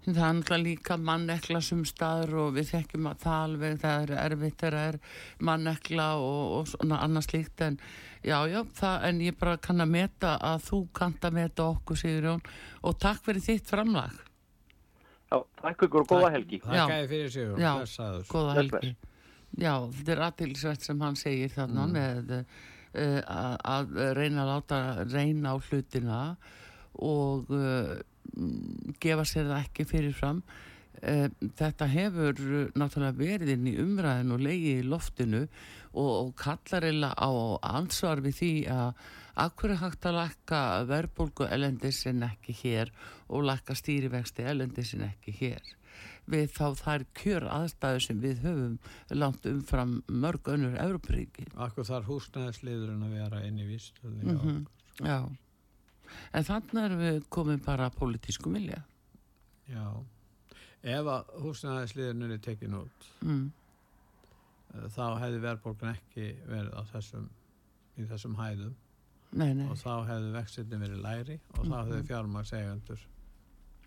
Það 0.00 0.16
er 0.16 0.36
náttúrulega 0.38 0.64
líka 0.64 0.96
mannekla 0.96 1.60
sem 1.60 1.82
staður 1.84 2.38
og 2.46 2.54
við 2.56 2.70
þekkjum 2.70 3.08
að 3.10 3.18
það 3.20 3.42
alveg, 3.44 3.74
það 3.82 4.04
er 4.04 4.12
erfitt 4.22 4.62
þegar 4.62 4.76
það 4.78 4.88
er 4.88 4.98
mannekla 5.50 6.06
og, 6.16 6.40
og 6.56 6.70
svona 6.70 7.02
annars 7.04 7.28
líkt 7.34 7.60
en 7.66 7.76
já, 8.24 8.38
já, 8.48 8.62
það, 8.80 8.96
en 9.10 9.20
ég 9.26 9.36
bara 9.38 9.60
kann 9.60 9.84
að 9.84 9.92
meta 9.92 10.32
að 10.40 10.64
þú 10.70 10.80
kannt 10.96 11.28
að 11.28 11.36
meta 11.36 11.68
okkur, 11.74 12.00
Sigurjón, 12.00 12.42
og 12.80 12.98
takk 12.98 13.22
fyrir 13.28 13.44
þitt 13.44 13.68
framlag. 13.68 14.16
Takk 15.30 15.86
ykkur 15.86 16.02
og 16.02 16.10
góða 16.10 16.32
helgi. 16.34 16.58
Þakka 16.64 16.96
þér 16.96 17.08
fyrir 17.10 17.32
sig 17.34 17.50
Já, 17.60 17.70
blessaður. 17.78 18.24
góða 18.30 18.54
helgi. 18.58 18.92
Já, 19.58 19.74
þetta 19.94 20.14
er 20.14 20.22
aðtilsvægt 20.26 20.86
sem 20.86 21.04
hann 21.04 21.18
segir 21.18 21.52
þarna 21.54 21.86
með 21.90 22.32
uh, 22.36 22.46
að, 22.94 23.54
að 23.74 23.94
reyna 24.18 24.44
að 24.44 24.50
láta 24.50 24.80
reyna 25.10 25.54
á 25.54 25.56
hlutina 25.58 26.20
og 26.98 27.50
uh, 27.54 27.94
mm, 28.34 28.96
gefa 29.02 29.26
sér 29.26 29.50
það 29.50 29.62
ekki 29.64 29.86
fyrirfram. 29.90 30.42
Uh, 31.00 31.30
þetta 31.56 31.86
hefur 31.88 32.40
uh, 32.44 32.66
náttúrulega 32.76 33.16
verið 33.16 33.54
inn 33.54 33.70
í 33.70 33.76
umræðin 33.80 34.34
og 34.34 34.42
leiði 34.44 34.74
í 34.82 34.84
loftinu 34.84 35.46
og, 35.46 36.10
og 36.10 36.32
kallar 36.36 36.84
eða 36.90 37.14
á 37.16 37.30
ansvar 37.70 38.20
við 38.20 38.36
því 38.36 38.52
að 38.74 39.02
akkur 39.40 39.72
er 39.72 39.80
hægt 39.80 40.08
að 40.10 40.18
lakka 40.18 40.60
verðbólgu 40.90 41.48
elendis 41.48 42.02
en 42.10 42.26
ekki 42.26 42.56
hér 42.60 42.92
og 43.32 43.46
lakka 43.48 43.76
stýrivexti 43.78 44.44
elendis 44.44 44.92
en 44.98 45.06
ekki 45.08 45.36
hér 45.40 45.76
við 46.30 46.50
þá 46.54 46.66
þær 46.78 47.04
kjör 47.16 47.46
aðstæðu 47.50 48.02
sem 48.04 48.20
við 48.22 48.42
höfum 48.44 48.76
langt 49.16 49.46
umfram 49.48 49.96
mörg 50.06 50.50
önnur 50.52 50.76
Európaríki. 50.80 51.46
Akkur 51.56 51.86
þarf 51.88 52.10
húsnæðisliðurinn 52.10 53.06
að 53.06 53.16
vera 53.18 53.42
inn 53.46 53.58
í 53.58 53.68
vístöðni 53.68 54.36
Mm 54.36 54.66
Já. 55.00 55.30
En 56.34 56.44
þannig 56.44 56.84
erum 56.84 56.98
við 57.00 57.20
komin 57.32 57.62
bara 57.64 57.86
að 57.88 57.96
pólitískum 57.96 58.52
vilja. 58.58 58.82
Já. 59.70 59.86
Ef 60.82 61.08
að 61.12 61.32
húsnæðisliðurinn 61.44 62.32
er 62.32 62.38
tekin 62.44 62.74
út 62.78 63.08
Mm. 63.20 63.50
eh, 64.74 64.86
þá 64.94 65.04
hefði 65.20 65.40
verðbólgan 65.44 65.94
ekki 65.96 66.28
verið 66.48 66.72
á 66.72 66.82
þessum 66.94 67.26
í 68.00 68.06
þessum 68.08 68.36
hæðum 68.38 68.74
Nei, 69.32 69.52
nei. 69.54 69.66
og 69.70 69.76
þá 69.78 70.06
hefði 70.08 70.32
vextinni 70.34 70.78
verið 70.80 71.02
læri 71.04 71.36
og 71.58 71.66
þá 71.66 71.76
hefði 71.84 72.02
fjármagsegandur 72.08 73.04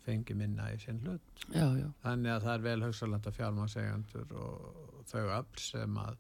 fengið 0.05 0.35
minna 0.39 0.69
í 0.75 0.77
sinn 0.83 0.99
hlut 1.03 1.43
Já, 1.55 1.65
já. 1.79 1.87
þannig 2.03 2.31
að 2.35 2.45
það 2.45 2.53
er 2.59 2.65
vel 2.67 2.81
hugsalegt 2.85 3.27
að 3.31 3.37
fjármagsegandur 3.39 4.33
og 4.39 5.03
þau 5.09 5.23
öll 5.39 5.59
sem 5.63 5.97
að 5.97 6.17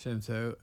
sem 0.00 0.20
þau 0.24 0.54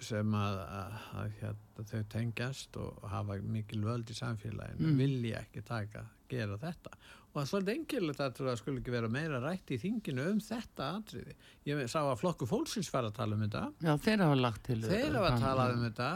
sem 0.00 0.34
að, 0.38 0.58
að, 0.62 0.92
að 1.18 1.32
hérna, 1.40 1.84
þau 1.90 2.02
tengjast 2.14 2.76
og 2.78 3.00
hafa 3.10 3.36
mikil 3.42 3.80
völd 3.82 4.10
í 4.10 4.14
samfélaginu 4.14 4.92
Mm. 4.92 4.98
vilji 5.00 5.32
ekki 5.34 5.62
taka, 5.66 6.04
gera 6.30 6.56
þetta 6.62 6.92
og 7.28 7.36
það 7.36 7.42
er 7.44 7.50
svolítið 7.52 7.74
enkilegt 7.74 8.20
að 8.24 8.40
það 8.40 8.58
skulle 8.62 8.80
ekki 8.82 8.94
vera 8.94 9.12
meira 9.12 9.38
rætt 9.44 9.70
í 9.74 9.78
þinginu 9.82 10.26
um 10.32 10.40
þetta 10.42 10.88
atriði. 10.96 11.36
Ég 11.68 11.84
sá 11.92 12.00
að 12.00 12.18
flokku 12.22 12.48
fólksins 12.48 12.90
fara 12.90 13.12
að 13.12 13.18
tala 13.20 13.36
um 13.36 13.44
þetta 13.46 13.64
Já, 13.84 13.92
þeir 14.08 14.24
hafa 14.24 14.40
lagt 14.40 14.64
til. 14.66 14.80
þeir 14.82 15.18
hafa 15.18 15.30
að 15.34 15.46
tala 15.46 15.70
um 15.74 15.86
þetta 15.86 16.10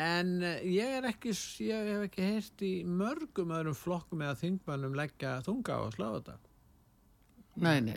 en 0.00 0.36
eh, 0.46 0.60
ég 0.70 0.98
er 1.00 1.08
ekki 1.10 1.32
ég 1.66 1.88
hef 1.94 2.04
ekki 2.08 2.28
heyrt 2.28 2.62
í 2.66 2.74
mörgum 2.86 3.50
öðrum 3.56 3.78
flokkum 3.78 4.22
eða 4.26 4.38
þingmannum 4.42 4.94
leggja 4.98 5.40
þunga 5.46 5.76
á 5.76 5.80
að 5.82 5.96
slá 5.96 6.06
þetta 6.18 6.38
Nei, 7.60 7.80
nei. 7.82 7.96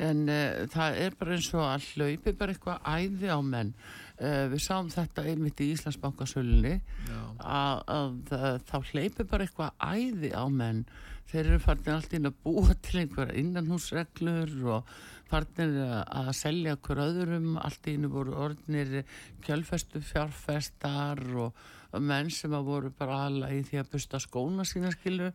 En 0.00 0.22
uh, 0.30 0.62
það 0.72 0.98
er 1.04 1.16
bara 1.18 1.36
eins 1.36 1.48
og 1.52 1.64
að 1.66 1.86
hlaupi 1.96 2.32
bara 2.38 2.54
eitthvað 2.54 2.86
æði 2.86 3.32
á 3.34 3.38
menn. 3.44 3.72
Uh, 4.16 4.46
við 4.52 4.62
sáum 4.62 4.88
þetta 4.92 5.24
einmitt 5.28 5.60
í 5.60 5.72
Íslandsbankasölunni 5.74 6.76
Já. 6.78 7.21
Að, 7.42 7.80
að, 7.92 8.12
að 8.38 8.60
þá 8.68 8.76
hleypi 8.92 9.26
bara 9.28 9.46
eitthvað 9.46 9.82
æði 9.82 10.30
á 10.34 10.44
menn. 10.52 10.84
Þeir 11.32 11.46
eru 11.46 11.58
farin 11.62 11.94
allt 11.94 12.14
inn 12.16 12.28
að 12.28 12.40
búa 12.44 12.74
til 12.84 13.02
einhver 13.02 13.30
innanhúsreglur 13.40 14.50
og 14.74 14.90
farin 15.30 15.76
að 16.04 16.32
selja 16.36 16.74
hver 16.76 17.04
öðrum. 17.06 17.54
Allt 17.62 17.88
inn 17.92 18.08
voru 18.12 18.34
orðnir 18.48 19.02
kjölfestu 19.46 20.02
fjárfestar 20.04 21.22
og, 21.40 21.56
menn 21.92 22.30
sem 22.32 22.52
að 22.56 22.68
voru 22.68 22.90
bara 22.96 23.26
alveg 23.26 23.58
í 23.58 23.64
því 23.68 23.80
að 23.82 23.88
busta 23.92 24.20
skóna 24.22 24.64
sína 24.64 24.88
skilu 24.94 25.26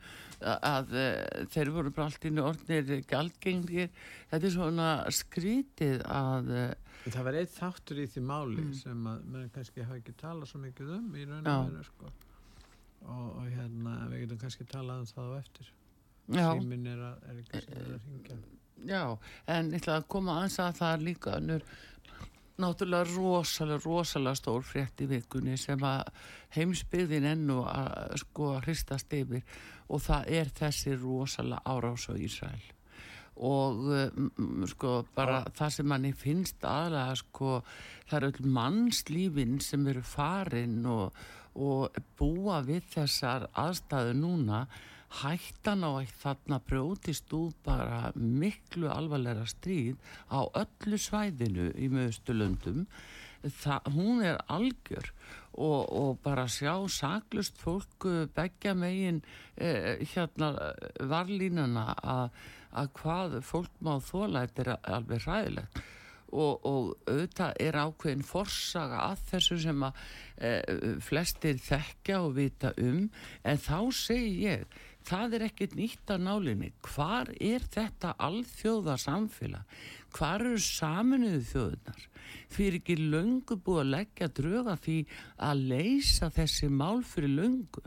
að, 0.42 0.96
eh, 0.98 1.46
þeir 1.54 1.70
voru 1.76 1.92
bara 1.94 2.08
allt 2.10 2.26
inn 2.26 2.42
orðnir 2.42 3.04
gjaldgengir. 3.06 3.92
Þetta 4.32 4.48
er 4.48 4.56
svona 4.56 4.88
skrítið 5.14 6.02
að 6.10 6.50
Það 7.08 7.24
var 7.24 7.38
eitt 7.40 7.54
þáttur 7.56 8.00
í 8.04 8.06
því 8.12 8.22
máli 8.28 8.62
Mm. 8.66 8.74
sem 8.76 9.04
að 9.08 9.26
menn 9.32 9.50
kannski 9.56 9.84
hafa 9.86 9.98
ekki 10.02 10.14
talað 10.20 10.50
svo 10.52 10.60
mikið 10.60 10.90
um 10.98 11.16
í 11.16 11.26
raun 11.30 11.48
og 11.48 11.70
veru 11.72 11.84
sko. 11.88 12.12
og, 13.08 13.28
og 13.38 13.46
hérna 13.54 13.94
við 14.12 14.24
getum 14.26 14.38
kannski 14.42 14.66
talað 14.68 15.00
um 15.00 15.06
það 15.06 15.30
á 15.32 15.36
eftir. 15.40 15.70
Já, 16.28 16.48
síminn 16.60 16.88
er, 16.92 17.04
að, 17.08 17.22
er 17.30 17.38
ekki 17.44 17.62
sem 17.64 17.78
er 17.78 17.92
að 17.94 18.08
ringja 18.12 18.38
Já, 18.88 19.18
en 19.48 19.72
ég 19.72 19.80
ætla 19.82 19.96
að 20.02 20.08
koma 20.12 20.34
aðeins 20.38 20.60
að 20.60 20.74
það 20.78 20.92
er 20.98 21.06
líka 21.08 21.32
önnur 21.40 21.64
náttúrulega 22.58 23.16
rosalega, 23.16 23.82
rosalega 23.86 24.36
stór 24.36 24.64
frétt 24.66 25.02
í 25.02 25.08
vikunni 25.10 25.56
sem 25.58 25.80
að 25.86 26.10
heimsbyggðin 26.58 27.26
ennu 27.32 27.60
að 27.70 28.18
sko 28.24 28.52
að 28.56 28.64
hristast 28.68 29.14
yfir. 29.14 29.44
Og 29.90 30.02
það 30.04 30.28
er 30.42 30.50
þessi 30.58 30.96
rosalega 31.00 31.62
árás 31.66 32.10
á 32.10 32.14
Ísrael 32.18 32.66
og 33.38 33.88
um, 33.94 34.66
sko 34.70 35.02
bara 35.16 35.44
það 35.58 35.74
sem 35.76 35.90
manni 35.92 36.14
finnst 36.18 36.66
aðlega 36.66 37.16
sko 37.22 37.54
það 38.10 38.18
er 38.20 38.28
öll 38.30 38.52
mannslífin 38.58 39.58
sem 39.64 39.88
eru 39.92 40.04
farin 40.06 40.80
og, 40.90 41.18
og 41.56 41.98
búa 42.20 42.62
við 42.66 42.86
þessar 42.96 43.50
aðstæðu 43.54 44.16
núna. 44.22 44.68
Hættan 45.22 45.86
á 45.88 46.04
að 46.04 46.10
þarna 46.20 46.58
brjótist 46.68 47.32
út 47.32 47.56
bara 47.64 48.10
miklu 48.16 48.90
alvarlega 48.92 49.46
stríð 49.48 49.96
á 50.28 50.44
öllu 50.52 51.00
svæðinu 51.00 51.70
í 51.80 51.88
möðustulöndum 51.94 52.84
það, 53.44 53.90
hún 53.96 54.24
er 54.26 54.40
algjör 54.52 55.12
og, 55.58 55.82
og 55.90 56.20
bara 56.24 56.48
sjá 56.52 56.74
saklust 56.92 57.58
fólk 57.62 58.08
begja 58.36 58.76
megin 58.78 59.22
eh, 59.56 60.04
hérna 60.14 60.54
varlínuna 61.10 61.94
að 61.98 62.30
hvað 62.98 63.38
fólk 63.46 63.78
má 63.84 63.96
þóla 64.04 64.46
þetta 64.48 64.66
er 64.66 64.74
alveg 64.98 65.24
ræðilegt 65.28 65.80
og, 66.28 66.66
og 66.68 66.90
auðvitað 67.08 67.62
er 67.64 67.80
ákveðin 67.80 68.26
forsaga 68.28 69.06
að 69.06 69.24
þessu 69.32 69.60
sem 69.64 69.86
að 69.88 70.02
e, 70.36 70.52
flestir 71.04 71.62
þekkja 71.64 72.20
og 72.26 72.36
vita 72.36 72.74
um. 72.84 73.06
En 73.48 73.62
þá 73.64 73.80
segi 73.96 74.34
ég 74.44 74.78
það 75.08 75.38
er 75.38 75.46
ekkit 75.48 75.78
nýtt 75.80 76.12
að 76.12 76.26
nálinni. 76.26 76.74
Hvar 76.84 77.32
er 77.40 77.64
þetta 77.72 78.12
alþjóða 78.28 78.98
samfélag 79.00 79.80
hvar 80.18 80.42
eru 80.42 80.62
saminuðu 80.62 81.44
þjóðunar 81.52 82.08
því 82.54 82.68
er 82.68 82.78
ekki 82.80 82.96
löngu 82.98 83.58
búið 83.64 83.82
að 83.84 83.92
leggja 83.94 84.30
dröga 84.40 84.76
því 84.82 84.98
að 85.48 85.64
leysa 85.72 86.30
þessi 86.34 86.70
mál 86.74 87.04
fyrir 87.06 87.36
löngu 87.38 87.84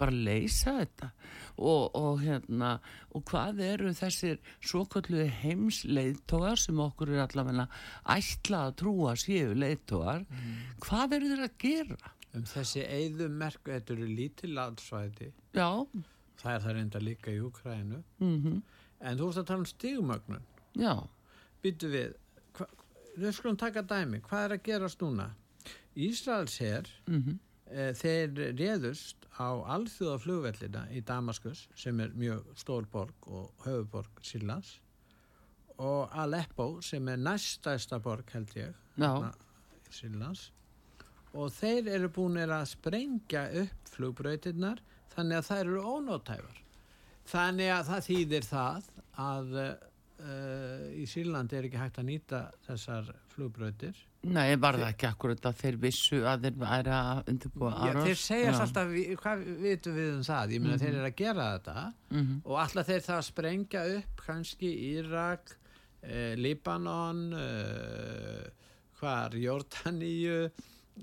bara 0.00 0.14
leysa 0.28 0.76
þetta 0.78 1.10
og, 1.60 1.96
og 1.98 2.22
hérna 2.22 2.70
og 3.16 3.24
hvað 3.28 3.60
eru 3.66 3.92
þessir 3.96 4.38
svoköllu 4.58 5.26
heimsleiðtógar 5.40 6.60
sem 6.60 6.80
okkur 6.80 7.12
er 7.14 7.24
allavega 7.26 7.66
ætla 8.16 8.64
að 8.68 8.78
trúa 8.82 9.16
séu 9.20 9.52
leiðtógar 9.58 10.24
mm. 10.24 10.56
hvað 10.86 11.18
eru 11.18 11.34
þeir 11.34 11.44
að 11.46 11.60
gera? 11.66 12.14
Um 12.30 12.46
þessi 12.46 12.84
eigðumerk, 12.86 13.64
þetta 13.66 13.94
eru 13.96 14.06
lítið 14.06 14.52
landsvæði 14.54 15.32
Já 15.58 15.70
Það 16.40 16.52
er 16.54 16.62
það 16.64 16.76
reynda 16.76 17.00
líka 17.02 17.32
í 17.34 17.40
Ukrænu 17.44 18.02
mm 18.20 18.36
-hmm. 18.42 18.60
en 19.00 19.18
þú 19.18 19.30
veist 19.30 19.42
að 19.42 19.48
tala 19.48 19.64
um 19.64 19.72
stigmögnun 19.72 20.46
Já 20.78 20.94
Býtu 21.60 21.90
við 21.92 22.14
við 23.20 23.34
skulum 23.34 23.56
taka 23.58 23.82
dæmi, 23.82 24.20
hvað 24.24 24.44
er 24.44 24.54
að 24.54 24.62
gerast 24.64 25.02
núna? 25.02 25.30
Ísraels 25.96 26.58
her 26.58 26.86
mm 27.06 27.22
-hmm. 27.22 27.38
e, 27.66 27.92
þeir 27.94 28.54
réðust 28.56 29.19
á 29.40 29.48
alþjóða 29.76 30.20
flugvellina 30.20 30.84
í 30.92 31.00
Damaskus 31.06 31.64
sem 31.78 32.00
er 32.04 32.12
mjög 32.18 32.52
stór 32.60 32.86
borg 32.92 33.28
og 33.32 33.64
höfuborg 33.64 34.20
Sýrlands 34.26 34.76
og 35.80 36.12
Aleppo 36.12 36.82
sem 36.84 37.08
er 37.08 37.20
næstæsta 37.20 37.98
borg 38.04 38.28
held 38.34 38.52
ég 38.58 38.74
Sýrlands. 39.90 40.50
Og 41.32 41.52
þeir 41.54 41.88
eru 41.94 42.10
búin 42.12 42.36
að 42.42 42.66
sprengja 42.74 43.46
upp 43.62 43.92
flugbröytirnar 43.94 44.82
þannig 45.14 45.38
að 45.38 45.48
þær 45.48 45.62
eru 45.62 45.84
ónótæfar 45.94 46.60
þannig 47.30 47.72
að 47.72 47.88
það 47.90 48.06
þýðir 48.08 48.46
það 48.48 48.90
að 49.24 49.56
uh, 49.60 50.86
í 50.98 51.06
Sýrlandi 51.08 51.58
er 51.58 51.68
ekki 51.68 51.80
hægt 51.80 52.00
að 52.02 52.08
nýta 52.10 52.40
þessar 52.66 53.12
flugbröytir 53.34 54.04
Nei, 54.20 54.52
var 54.60 54.76
það 54.76 54.90
ekki 54.90 55.06
akkurat 55.08 55.46
að 55.48 55.60
þeir 55.62 55.76
vissu 55.80 56.18
að 56.28 56.42
þeir 56.44 56.56
væri 56.60 56.92
að 56.92 57.20
undirbúa? 57.32 57.70
Já, 57.88 57.92
þeir 58.04 58.18
segja 58.20 58.50
alltaf, 58.52 58.90
hvað 59.22 59.44
vitum 59.62 59.94
við 59.96 60.10
um 60.12 60.26
það? 60.26 60.52
Ég 60.52 60.60
meina, 60.60 60.74
mm 60.74 60.74
-hmm. 60.74 60.82
þeir 60.82 60.98
eru 60.98 61.08
að 61.08 61.16
gera 61.22 61.46
þetta 61.54 61.76
mm 61.86 62.18
-hmm. 62.18 62.42
og 62.44 62.58
alltaf 62.64 62.90
þeir 62.90 63.06
það 63.06 63.16
að 63.16 63.28
sprengja 63.30 63.84
upp 63.96 64.24
kannski 64.26 64.72
Írak, 64.90 65.54
eh, 66.02 66.34
Libanon, 66.36 67.22
eh, 67.32 68.44
hvar, 69.00 69.30
Jórdaníu, 69.32 70.50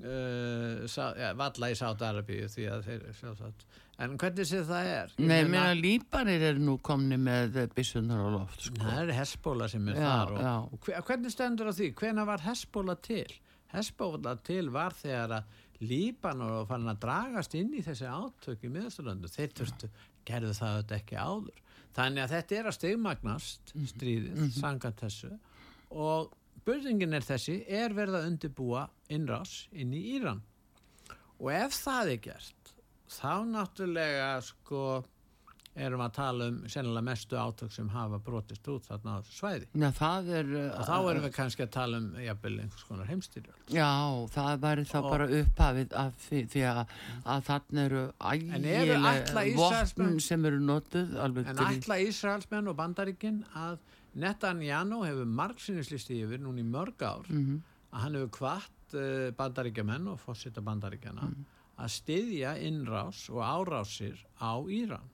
eh, 0.03 0.85
ja, 1.17 1.33
valla 1.33 1.71
í 1.71 1.75
Sátarabíu 1.81 2.45
því 2.53 2.69
að 2.69 2.85
þeir 2.85 3.13
sjálfsagt 3.17 3.65
En 3.97 4.13
hvernig 4.21 4.45
sé 4.45 4.59
það 4.61 4.87
er? 4.91 5.13
Ég 5.17 5.29
Nei, 5.29 5.39
mér 5.49 5.71
að 5.71 5.79
lípanir 5.81 6.43
er 6.51 6.59
nú 6.61 6.75
komni 6.85 7.17
með 7.17 7.55
byssunar 7.73 8.19
og 8.27 8.35
loft. 8.35 8.67
Sko. 8.67 8.81
Það 8.83 8.99
er 9.01 9.13
Hesbóla 9.17 9.69
sem 9.71 9.87
er 9.89 9.97
já, 9.97 10.09
þar. 10.11 10.33
Og, 10.67 10.89
og 10.99 11.07
hvernig 11.07 11.33
stendur 11.33 11.71
það 11.71 11.79
því? 11.79 11.87
Hvena 12.01 12.25
var 12.29 12.43
Hesbóla 12.45 12.97
til? 13.07 13.31
Hesbóla 13.73 14.35
til 14.45 14.69
var 14.75 14.93
þegar 14.97 15.33
að 15.39 15.63
lípanur 15.81 16.59
og 16.59 16.67
fann 16.69 16.89
að 16.89 17.01
dragast 17.05 17.55
inn 17.57 17.73
í 17.73 17.81
þessi 17.85 18.09
átök 18.09 18.65
í 18.65 18.71
miðasturlöndu. 18.73 19.31
Þeir 19.33 19.55
þurftu, 19.61 19.89
gerðu 20.29 20.53
það 20.57 20.77
þetta 20.81 20.99
ekki 21.01 21.17
áður. 21.17 21.63
Þannig 21.97 22.23
að 22.23 22.33
þetta 22.35 22.57
er 22.57 22.69
að 22.69 22.77
stegmagnast 22.77 23.73
mhm. 23.73 23.87
stríðið, 23.93 24.35
mm 24.35 24.43
-hmm. 24.43 24.59
sangant 24.59 25.01
þessu. 25.01 25.31
Og 25.89 26.29
börðingin 26.67 27.17
er 27.17 27.25
þessi, 27.25 27.63
er 27.65 27.97
verið 27.97 28.19
að 28.19 28.29
undibúa 28.31 28.85
innrás 29.09 29.63
inn 29.71 29.93
í 29.97 30.03
Íran. 30.17 30.43
Og 31.37 31.51
ef 31.53 31.73
það 31.77 32.11
er 32.13 32.21
gert, 32.27 32.53
þá 33.11 33.45
náttúrulega 33.47 34.31
sko 34.45 35.03
erum 35.77 36.01
að 36.01 36.13
tala 36.15 36.47
um 36.49 36.57
sennilega 36.69 37.05
mestu 37.05 37.37
átök 37.37 37.73
sem 37.73 37.89
hafa 37.93 38.19
brotist 38.23 38.67
út 38.71 38.85
þarna 38.87 39.17
á 39.17 39.29
svæði. 39.29 39.67
Já, 39.77 39.87
það 39.95 40.29
er 40.39 40.47
og 40.57 40.87
þá 40.87 40.95
erum 40.97 41.25
við 41.27 41.33
kannski 41.35 41.65
að 41.65 41.73
tala 41.75 41.99
um 42.01 42.07
jafnvel 42.23 42.53
einhvers 42.63 42.85
konar 42.87 43.11
heimstýrjöld 43.11 43.73
Já, 43.75 43.89
það 44.33 44.63
væri 44.63 44.85
þá 44.89 44.97
og, 44.99 45.09
bara 45.11 45.27
upphafið 45.39 45.97
af 46.03 46.15
því, 46.25 46.41
því 46.53 46.63
að, 46.71 46.95
að 47.35 47.45
þarna 47.49 47.83
eru 47.85 48.03
ægileg 48.31 49.59
vopn 49.59 50.17
sem 50.27 50.49
eru 50.49 50.63
notuð 50.71 51.13
En 51.21 51.61
ætla 51.67 51.99
Ísraelsmenn 52.05 52.71
og 52.71 52.79
bandaríkinn 52.79 53.43
að 53.57 53.77
Netanjánu 54.17 55.03
hefur 55.05 55.29
margsinnislisti 55.29 56.23
yfir 56.23 56.41
núni 56.41 56.65
mörg 56.65 57.03
ár 57.05 57.29
mm 57.29 57.43
-hmm. 57.43 57.61
að 57.93 58.01
hann 58.01 58.17
hefur 58.17 58.31
kvart 58.39 58.97
uh, 58.97 59.29
bandaríkjamenn 59.37 60.07
og 60.09 60.19
fórsita 60.19 60.61
bandaríkjana 60.61 61.21
mm 61.21 61.35
-hmm 61.35 61.53
að 61.77 61.93
styðja 61.93 62.55
innrás 62.65 63.27
og 63.29 63.43
árásir 63.45 64.17
á 64.41 64.57
Íran 64.65 65.13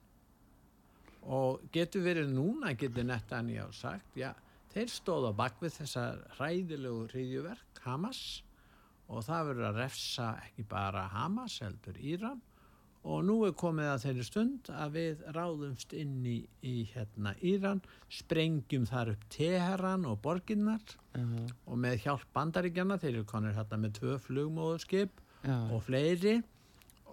og 1.24 1.62
getur 1.72 2.04
verið 2.04 2.32
núna 2.32 2.74
getur 2.76 3.06
Netanyahu 3.08 3.72
sagt 3.72 4.16
já, 4.16 4.32
þeir 4.72 4.90
stóða 4.92 5.32
bak 5.36 5.60
við 5.62 5.78
þessa 5.80 6.06
hræðilegu 6.38 7.06
hriðjuverk 7.12 7.84
Hamas 7.84 8.42
og 9.08 9.24
það 9.26 9.48
verður 9.50 9.68
að 9.70 9.78
refsa 9.82 10.32
ekki 10.46 10.66
bara 10.68 11.06
Hamas 11.12 11.60
heldur 11.64 12.00
Íran 12.00 12.42
og 13.04 13.20
nú 13.28 13.36
er 13.44 13.52
komið 13.60 13.90
að 13.90 14.04
þeirri 14.06 14.24
stund 14.24 14.70
að 14.72 14.94
við 14.96 15.24
ráðumst 15.36 15.92
inn 15.96 16.22
í, 16.24 16.38
í 16.64 16.86
hérna 16.94 17.34
Íran, 17.44 17.82
sprengjum 18.08 18.86
þar 18.88 19.12
upp 19.12 19.26
Teheran 19.32 20.06
og 20.08 20.22
borginnar 20.24 20.80
uh 21.12 21.20
-huh. 21.20 21.50
og 21.66 21.78
með 21.78 22.00
hjálp 22.06 22.24
bandaríkjana 22.32 22.98
þeir 22.98 23.14
eru 23.14 23.24
konir 23.24 23.56
hérna 23.56 23.76
með 23.76 23.92
tvö 24.00 24.18
flugmóðurskip 24.18 25.20
uh 25.44 25.50
-huh. 25.50 25.72
og 25.76 25.82
fleiri 25.82 26.42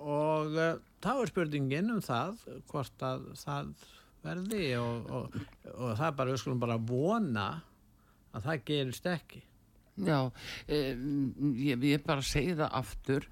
og 0.01 0.57
uh, 0.57 0.75
þá 1.03 1.11
er 1.13 1.31
spurningin 1.31 1.93
um 1.95 2.01
það 2.05 2.41
hvort 2.71 3.05
að 3.05 3.27
það 3.41 3.73
verði 4.21 4.65
og, 4.77 5.11
og, 5.11 5.37
og 5.75 5.93
það 5.97 6.07
er 6.07 6.17
bara, 6.17 6.33
við 6.33 6.43
skulum 6.43 6.61
bara 6.61 6.81
vona 6.81 7.47
að 8.31 8.43
það 8.47 8.67
gerist 8.67 9.07
ekki. 9.11 9.45
Já, 10.01 10.31
eh, 10.71 10.97
ég, 11.59 11.81
ég 11.83 12.03
bara 12.05 12.23
segi 12.25 12.55
það 12.57 12.77
aftur. 12.81 13.25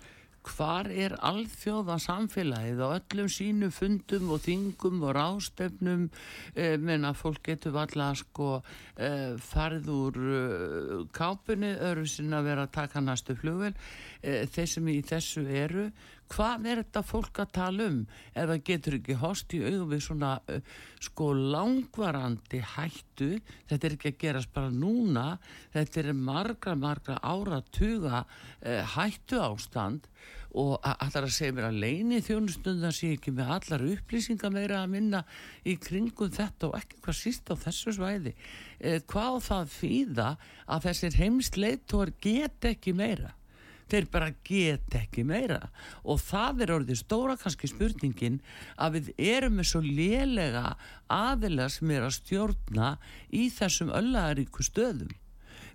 Hvar 0.49 0.87
er 0.87 1.13
alþjóða 1.27 1.97
samfélagið 1.99 2.79
á 2.79 2.87
öllum 2.95 3.27
sínu 3.29 3.67
fundum 3.75 4.29
og 4.33 4.39
þingum 4.45 5.01
og 5.03 5.11
rástefnum 5.17 6.05
eh, 6.55 6.77
menna 6.79 7.11
fólk 7.13 7.43
getur 7.49 7.75
valla 7.75 8.13
sko 8.17 8.61
eh, 8.95 9.35
farið 9.35 9.89
úr 9.93 10.21
eh, 10.39 10.93
kápunni 11.13 11.73
öru 11.75 12.07
sinna 12.07 12.39
að 12.39 12.49
vera 12.49 12.65
að 12.65 12.73
taka 12.79 13.03
næstu 13.03 13.35
flugvel 13.37 13.73
eh, 14.23 14.47
þeir 14.47 14.71
sem 14.73 14.89
í 14.95 14.97
þessu 15.11 15.43
eru 15.43 15.89
hvað 16.29 16.67
er 16.69 16.81
þetta 16.83 17.03
fólk 17.05 17.41
að 17.41 17.53
tala 17.57 17.87
um? 17.89 17.99
Ef 18.33 18.49
það 18.51 18.63
getur 18.69 18.97
ekki 18.99 19.19
host 19.21 19.55
í 19.57 19.61
augum 19.65 19.93
við 19.93 20.03
svona 20.05 20.31
uh, 20.51 20.59
sko 21.03 21.29
langvarandi 21.37 22.61
hættu 22.75 23.29
þetta 23.69 23.79
er 23.79 23.95
ekki 23.97 24.11
að 24.13 24.19
gerast 24.23 24.53
bara 24.55 24.73
núna 24.73 25.25
þetta 25.75 26.03
er 26.03 26.11
margra 26.17 26.75
margra 26.79 27.17
áratuga 27.23 28.25
uh, 28.25 28.83
hættu 28.95 29.41
ástand 29.41 30.09
og 30.57 30.79
allar 30.81 31.27
að 31.27 31.33
segja 31.35 31.53
mér 31.53 31.67
að 31.67 31.81
leini 31.83 32.21
þjónustundar 32.25 32.93
sé 32.95 33.11
ekki 33.13 33.33
með 33.37 33.51
allar 33.59 33.83
upplýsingar 33.85 34.53
meira 34.53 34.79
að 34.81 34.93
minna 34.95 35.23
í 35.61 35.75
kringum 35.77 36.31
þetta 36.33 36.71
og 36.71 36.77
ekki 36.79 37.03
hvað 37.05 37.19
síst 37.19 37.51
á 37.53 37.55
þessu 37.65 37.93
svæði. 37.99 38.33
Uh, 38.81 38.97
hvað 39.09 39.41
það 39.49 39.75
fýða 39.75 40.29
að 40.65 40.87
þessir 40.89 41.19
heimsleitor 41.21 42.13
get 42.21 42.71
ekki 42.71 42.95
meira 42.97 43.35
þeir 43.91 44.09
bara 44.13 44.33
get 44.47 44.97
ekki 44.99 45.25
meira. 45.27 45.61
Og 46.05 46.21
það 46.23 46.65
er 46.65 46.75
orðið 46.77 47.01
stóra 47.03 47.37
kannski 47.39 47.69
spurningin 47.71 48.41
að 48.77 48.99
við 48.99 49.13
erum 49.35 49.59
með 49.59 49.71
svo 49.71 49.81
lélega 49.85 50.65
aðilega 51.09 51.71
sem 51.73 51.95
er 51.95 52.05
að 52.07 52.17
stjórna 52.19 52.91
í 53.29 53.49
þessum 53.53 53.93
öllaríku 53.95 54.65
stöðum 54.65 55.15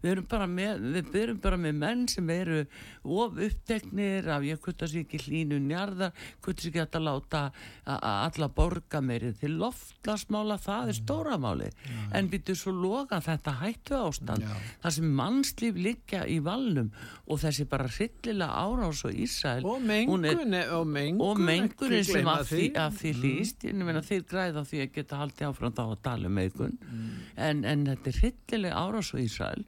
við 0.04 0.12
erum 0.12 0.28
bara 0.28 0.48
með, 0.50 0.82
við 1.08 1.20
erum 1.22 1.40
bara 1.44 1.58
með 1.60 1.78
menn 1.80 2.04
sem 2.12 2.30
eru 2.34 2.60
of 3.04 3.38
uppteknir 3.46 4.28
af 4.32 4.44
ég 4.44 4.60
kvötta 4.62 4.88
sér 4.90 5.04
ekki 5.04 5.20
hlínu 5.24 5.58
njarðar 5.64 6.12
kvötta 6.44 6.66
sér 6.66 6.74
ekki 6.74 6.98
að 6.98 7.06
láta 7.08 7.42
alla 7.84 8.48
borga 8.52 9.00
meiri 9.04 9.32
til 9.40 9.54
loftlasmála 9.60 10.58
það 10.62 10.92
er 10.92 10.98
stóramáli 10.98 11.70
Já. 11.70 12.00
en 12.18 12.28
býtur 12.32 12.58
svo 12.58 12.74
loka 12.76 13.20
þetta 13.24 13.56
hættu 13.62 13.96
ástand 13.98 14.44
Já. 14.44 14.52
það 14.84 14.96
sem 14.98 15.14
mannslíf 15.20 15.80
liggja 15.86 16.24
í 16.28 16.38
valnum 16.44 16.90
og 17.24 17.40
þessi 17.40 17.68
bara 17.70 17.88
hryllilega 17.88 18.64
árás 18.64 19.04
og 19.08 19.16
Ísæl 19.24 19.64
og 19.64 19.80
mengun 19.84 20.26
og 20.28 20.86
mengun, 20.86 21.24
og 21.24 21.40
mengun 21.40 21.96
sem 22.04 22.28
að 22.28 22.44
því, 22.50 22.66
að 22.76 23.00
því 23.00 23.14
mm. 23.14 23.22
líst 23.24 23.64
ég 23.68 23.80
meina 23.80 24.04
þeir 24.04 24.26
græða 24.28 24.66
því 24.68 24.84
að 24.84 24.92
geta 24.98 25.22
haldið 25.22 25.48
áfram 25.48 25.76
þá 25.76 25.84
að 25.86 25.96
tala 26.04 26.28
um 26.28 26.38
mengun 26.40 26.78
mm. 26.80 27.10
en, 27.48 27.64
en 27.64 27.88
þetta 27.92 28.12
er 28.12 28.20
hryllilega 28.22 28.84
árás 28.84 29.12
og 29.14 29.24
Ísæl 29.24 29.64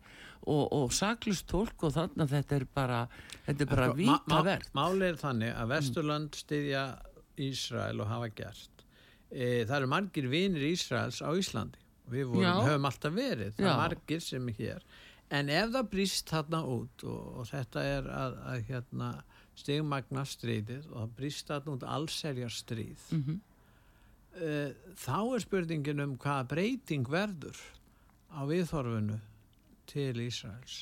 og, 0.46 0.64
og 0.72 0.92
saklust 0.94 1.46
tólk 1.50 1.82
og 1.88 1.92
þannig 1.96 2.22
að 2.26 2.34
þetta 2.36 2.56
er 2.60 2.66
bara 2.74 3.00
þetta 3.46 3.64
er 3.66 3.70
bara 3.72 3.86
Sko, 3.90 3.96
víta 4.00 4.40
verð 4.46 4.68
Málið 4.78 5.08
er 5.10 5.18
þannig 5.22 5.54
að 5.58 5.72
Vesturland 5.74 6.38
styðja 6.38 6.84
Ísrael 7.36 8.00
og 8.00 8.06
hafa 8.08 8.28
gert. 8.32 8.84
E, 9.30 9.64
það 9.68 9.74
eru 9.80 9.88
margir 9.92 10.28
vinir 10.32 10.62
Ísraels 10.70 11.18
á 11.20 11.28
Íslandi. 11.36 11.82
Við 12.08 12.28
vorum, 12.30 12.44
Já. 12.46 12.52
höfum 12.68 12.86
alltaf 12.88 13.12
verið. 13.16 13.50
Það 13.58 13.66
Já. 13.66 13.72
er 13.74 13.80
margir 13.82 14.22
sem 14.22 14.48
er 14.48 14.54
hér. 14.60 14.84
En 15.36 15.48
ef 15.50 15.72
það 15.74 15.88
brýst 15.90 16.30
þarna 16.30 16.60
út 16.70 17.02
og, 17.04 17.24
og 17.42 17.48
þetta 17.50 17.82
er 17.82 18.06
að, 18.14 18.36
að 18.52 18.60
hérna, 18.70 19.10
stigmagna 19.58 20.22
stríðið 20.28 20.86
og 20.92 20.96
það 21.02 21.12
brýst 21.18 21.50
þarna 21.50 21.74
út 21.74 21.86
allserjar 21.96 22.52
stríð 22.54 23.06
Mhm. 23.16 23.40
e, 24.36 24.50
þá 25.00 25.16
er 25.34 25.40
spurningin 25.44 26.00
um 26.04 26.16
hvaða 26.20 26.46
breyting 26.54 27.06
verður 27.10 27.58
á 28.30 28.40
viðþorfinu 28.48 29.18
til 29.90 30.20
Ísraels. 30.22 30.76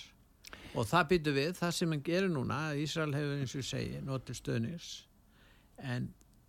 Og 0.74 0.86
það 0.90 1.08
býtu 1.12 1.34
við, 1.36 1.52
það 1.58 1.74
sem 1.76 1.94
hann 1.94 2.04
gerir 2.06 2.32
núna 2.32 2.58
að 2.70 2.82
Ísrael 2.84 3.14
hefur 3.14 3.42
eins 3.42 3.54
og 3.58 3.66
segi 3.68 4.00
notið 4.04 4.38
stöðnis 4.40 4.88
en 5.78 6.08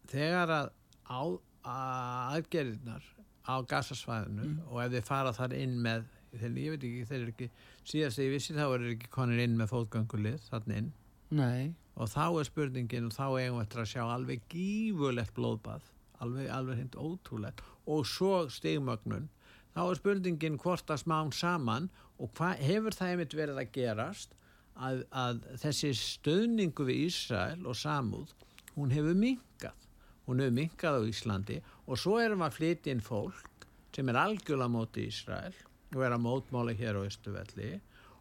þegar 0.09 0.53
að 0.55 0.71
á, 1.05 1.21
að 1.65 2.35
aðgerðirnar 2.37 3.07
á 3.45 3.55
gasasvæðinu 3.69 4.51
og 4.65 4.83
ef 4.83 4.93
þeir 4.95 5.07
fara 5.07 5.33
þar 5.35 5.57
inn 5.57 5.75
með 5.81 6.05
þeir, 6.35 6.59
ég 6.59 6.75
veit 6.75 6.85
ekki, 6.89 7.07
þeir 7.09 7.19
eru 7.21 7.33
ekki 7.33 7.49
síðast 7.85 8.19
þegar 8.19 8.27
ég 8.27 8.35
vissi 8.35 8.57
þá 8.57 8.65
eru 8.67 8.93
ekki 8.95 9.11
konir 9.13 9.43
inn 9.45 9.57
með 9.59 9.71
fótgöngulið 9.73 10.47
þannig 10.49 10.81
inn. 10.81 10.93
Nei, 11.35 11.73
og 11.95 12.09
þá 12.11 12.25
er 12.27 12.49
spurningin 12.49 13.09
og 13.09 13.13
þá 13.15 13.25
eigum 13.27 13.59
við 13.59 13.65
eftir 13.65 13.83
að 13.83 13.91
sjá 13.93 14.03
alveg 14.05 14.47
gífurlegt 14.51 15.37
blóðbað 15.37 15.91
alveg, 16.23 16.49
alveg 16.51 16.79
hint 16.79 16.97
ótrúlegt. 16.97 17.63
Og 17.87 18.05
svo 18.07 18.45
stigmögnun. 18.51 19.29
Þá 19.75 19.81
er 19.83 19.99
spurningin 19.99 20.59
hvort 20.61 20.91
að 20.91 21.03
smán 21.03 21.33
saman 21.35 21.89
og 22.19 22.31
hvað 22.37 22.63
hefur 22.63 22.95
það 22.95 23.13
einmitt 23.13 23.37
verið 23.37 23.61
að 23.61 23.73
gerast 23.75 24.35
að, 24.75 25.03
að 25.11 25.41
þessi 25.63 25.91
stöðningu 25.99 26.87
við 26.87 27.01
Ísrael 27.09 27.65
og 27.65 27.77
samúð 27.79 28.31
hún 28.75 28.93
hefur 28.95 29.17
minkað 29.19 29.85
hún 30.25 30.41
hefur 30.41 30.55
minkað 30.55 30.99
á 30.99 31.01
Íslandi. 31.09 31.59
Og 31.85 31.99
svo 32.01 32.17
erum 32.21 32.43
að 32.45 32.57
flytja 32.59 32.93
inn 32.93 33.03
fólk 33.03 33.67
sem 33.95 34.09
er 34.11 34.19
algjörlega 34.19 34.71
móti 34.71 35.07
Ísrael 35.09 35.53
og 35.95 36.01
er 36.03 36.15
að 36.15 36.23
mótmála 36.25 36.75
hér 36.75 36.99
á 36.99 37.07
Östuvelli 37.07 37.75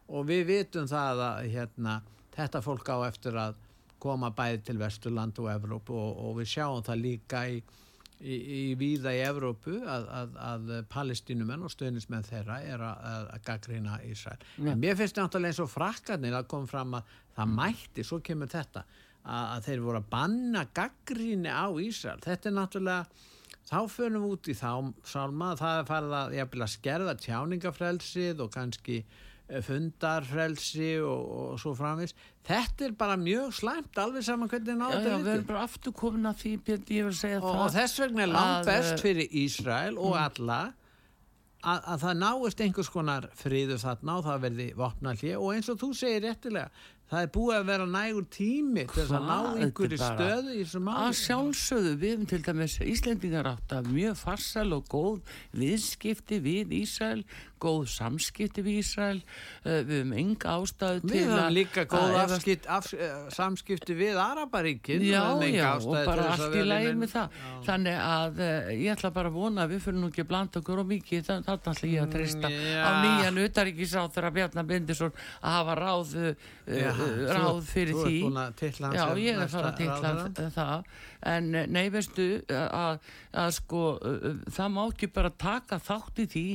og 0.07 0.27
við 0.29 0.45
vitum 0.51 0.87
það 0.87 1.23
að 1.25 1.47
hérna, 1.55 1.95
þetta 2.35 2.61
fólk 2.63 2.91
á 2.93 2.97
eftir 3.09 3.39
að 3.41 3.57
koma 3.99 4.29
bæði 4.35 4.61
til 4.67 4.77
Vesturland 4.79 5.39
og 5.41 5.49
Evrópu 5.49 5.95
og, 5.97 6.19
og 6.27 6.37
við 6.39 6.51
sjáum 6.53 6.85
það 6.85 7.01
líka 7.01 7.41
í, 7.49 7.57
í, 8.21 8.35
í 8.35 8.61
víða 8.79 9.13
í 9.15 9.21
Evrópu 9.25 9.77
að, 9.81 10.07
að, 10.19 10.37
að 10.49 10.73
palestínumenn 10.91 11.65
og 11.65 11.73
stöðnismenn 11.73 12.27
þeirra 12.27 12.59
er 12.63 12.85
að, 12.85 13.05
að, 13.11 13.29
gaggrina 13.47 13.99
Ísrael. 14.07 14.39
Ja. 14.57 14.75
Mér 14.79 14.97
finnst 14.99 15.19
náttúrulega 15.19 15.53
eins 15.53 15.61
og 15.63 15.71
frakkarnir 15.73 16.37
að 16.37 16.49
koma 16.53 16.71
fram 16.71 16.97
að 16.99 17.13
það 17.35 17.53
mætti, 17.59 18.07
svo 18.07 18.21
kemur 18.25 18.51
þetta, 18.51 18.85
að, 19.23 19.45
að 19.45 19.69
þeir 19.69 19.85
voru 19.85 20.01
að 20.01 20.09
banna 20.15 20.65
gaggríni 20.79 21.51
á 21.51 21.67
Ísrael. 21.83 22.19
Þetta 22.23 22.51
er 22.51 22.57
náttúrulega 22.59 23.23
þá 23.65 23.79
förum 23.89 24.25
við 24.25 24.33
út 24.35 24.49
í 24.49 24.57
þá 24.57 24.71
sálma 25.09 25.53
það 25.59 25.79
er 25.79 25.87
farið 25.89 26.17
að, 26.19 26.35
að 26.45 26.73
skerða 26.75 27.15
tjáningafrelsið 27.21 28.43
og 28.45 28.51
kannski 28.53 28.99
fundarfrelsi 29.65 30.95
og, 31.05 31.25
og 31.39 31.59
svo 31.61 31.75
framvís 31.77 32.15
þetta 32.47 32.87
er 32.87 32.95
bara 32.97 33.17
mjög 33.19 33.53
slæmt 33.59 33.99
alveg 34.01 34.25
saman 34.25 34.49
hvernig 34.49 34.73
já, 34.73 34.87
er 34.97 35.19
við 35.19 35.33
erum 35.35 35.45
bara 35.51 35.65
aftur 35.67 35.93
komin 35.93 36.25
að 36.31 36.41
því 36.41 36.55
og, 37.41 37.51
og 37.51 37.69
þess 37.75 38.01
vegna 38.01 38.25
er 38.25 38.33
langt 38.33 38.57
að, 38.63 38.71
best 38.71 38.95
eh, 38.95 39.03
fyrir 39.03 39.37
Ísrael 39.43 39.99
og 40.01 40.17
alla 40.17 40.59
að, 41.65 41.79
að 41.93 42.01
það 42.05 42.19
náist 42.23 42.65
einhvers 42.65 42.91
konar 42.93 43.29
friður 43.37 43.81
þarna 43.81 44.17
og 44.19 44.27
það 44.27 44.43
verði 44.47 44.67
vopna 44.81 45.15
hlið 45.19 45.37
og 45.37 45.53
eins 45.53 45.71
og 45.73 45.79
þú 45.81 45.91
segir 46.01 46.25
réttilega 46.25 46.69
það 47.09 47.21
er 47.21 47.31
búið 47.35 47.55
að 47.59 47.67
vera 47.69 47.85
nægur 47.89 48.27
tími 48.33 48.85
til 48.89 48.97
þess 48.97 49.13
að 49.13 49.27
ná 49.29 49.35
einhverju 49.61 49.99
Þetta 50.01 50.07
er 50.07 50.19
stöðu 50.19 50.53
í 50.55 50.61
þessu 50.63 50.79
að 50.79 50.85
máli 50.87 51.17
sjálfsögðu 51.19 51.91
við 52.01 52.13
hefum 52.13 52.29
til 52.31 52.39
dæmis 52.47 52.77
Íslendingar 52.81 53.49
átt 53.51 53.75
að 53.77 53.89
mjög 53.93 54.17
farsal 54.21 54.67
og 54.73 54.87
góð 54.89 55.35
viðskipti 55.61 56.39
við 56.45 56.73
Ísrael 56.81 57.21
góð 57.65 57.83
samskipti 57.91 58.63
við 58.65 58.79
Ísrael 58.83 59.19
uh, 59.19 59.79
við 59.81 59.93
hefum 59.99 60.13
enga 60.21 60.53
ástæðu 60.59 61.01
til 61.05 61.11
Við 61.15 61.25
höfum 61.25 61.41
að- 61.45 61.55
líka 61.57 61.85
góð 61.91 62.15
að 62.15 62.33
afskipt, 62.37 62.69
af, 62.77 62.89
eh, 62.93 63.15
samskipti 63.35 63.97
við 63.99 64.19
Araparíkin 64.21 65.01
Já, 65.05 65.23
já, 65.49 65.69
og 65.81 65.97
bara 66.05 66.29
allt 66.35 66.55
í 66.55 66.63
lægi 66.65 66.93
með 67.01 67.13
það. 67.15 67.39
Þannig 67.65 67.99
að 68.05 68.39
uh, 68.45 68.71
ég 68.75 68.93
ætla 68.95 69.11
bara 69.15 69.29
að 69.33 69.37
vona 69.41 69.65
að 69.65 69.73
við 69.75 69.83
fyrir 69.87 69.99
nú 70.01 70.09
ekki 70.11 70.23
að 70.25 70.29
blanda 70.31 70.61
okkur 70.61 70.83
og 70.83 70.89
mikið, 70.93 71.25
þannig 71.29 71.49
að 71.49 71.71
ætla 71.73 71.91
ég 71.95 72.03
að 72.05 72.13
treysta 72.15 72.43
Mm, 72.45 72.61
já. 72.69 72.81
á 72.85 72.89
nýjan 73.01 73.41
utaríkisáð 73.45 74.11
þegar 74.15 74.33
Bjarnar 74.35 74.65
Bindisson 74.69 75.11
að 75.41 75.51
hafa 75.55 75.75
ráð, 75.79 76.11
Já, 76.65 76.91
þú- 76.97 77.27
ráð 77.35 77.59
fyrir 77.69 77.93
þú 77.95 78.03
því. 78.05 78.15
ert 78.15 78.25
búin 78.25 78.39
að 78.41 78.53
titla 78.59 78.87
hann 78.87 78.95
Já, 78.95 79.05
ég 79.15 79.33
er 79.33 79.39
næsta 79.39 79.55
fara 79.55 79.71
að 79.71 79.79
ráðherra. 79.85 80.51
það. 80.55 80.83
En 81.23 81.53
eh, 81.55 81.67
nei, 81.71 81.87
veistu, 81.93 82.25
að, 82.51 82.99
að 83.35 83.51
sko, 83.57 83.83
uh, 83.97 84.25
það 84.51 84.73
má 84.75 84.81
ekki 84.85 85.09
bara 85.15 85.31
taka 85.31 85.79
þátt 85.83 86.21
í 86.23 86.25
því 86.33 86.45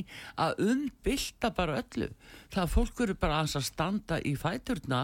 að 0.45 0.61
umbylta 0.67 1.51
bara 1.57 1.79
öllu. 1.81 2.11
Það 2.51 2.63
að 2.63 2.73
fólk 2.75 3.01
eru 3.05 3.15
bara 3.21 3.39
að 3.41 3.65
standa 3.65 4.19
í 4.27 4.35
fæturna 4.39 5.01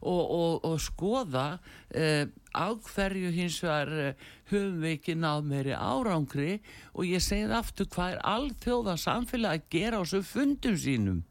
og, 0.00 0.24
og, 0.24 0.66
og 0.66 0.80
skoða 0.82 1.46
uh, 1.56 2.24
á 2.56 2.68
hverju 2.90 3.30
hins 3.36 3.60
vegar 3.64 4.16
höfum 4.50 4.82
við 4.82 4.96
ekki 4.96 5.16
náð 5.20 5.46
meiri 5.52 5.76
árangri. 5.76 6.58
Og 6.96 7.08
ég 7.08 7.24
segi 7.24 7.46
það 7.46 7.60
aftur 7.60 7.90
hvað 7.94 8.16
er 8.16 8.26
alþjóða 8.34 8.98
samfélag 9.00 9.56
að 9.56 9.72
gera 9.76 10.00
á 10.00 10.04
þessu 10.04 10.22
fundum 10.26 10.76
sínum? 10.80 11.24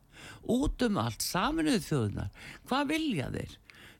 Út 0.46 0.82
um 0.86 0.98
allt 1.02 1.26
saminuð 1.26 1.84
þjóðunar 1.86 2.50
hvað 2.70 2.90
vilja 2.94 3.30
þeir 3.34 3.54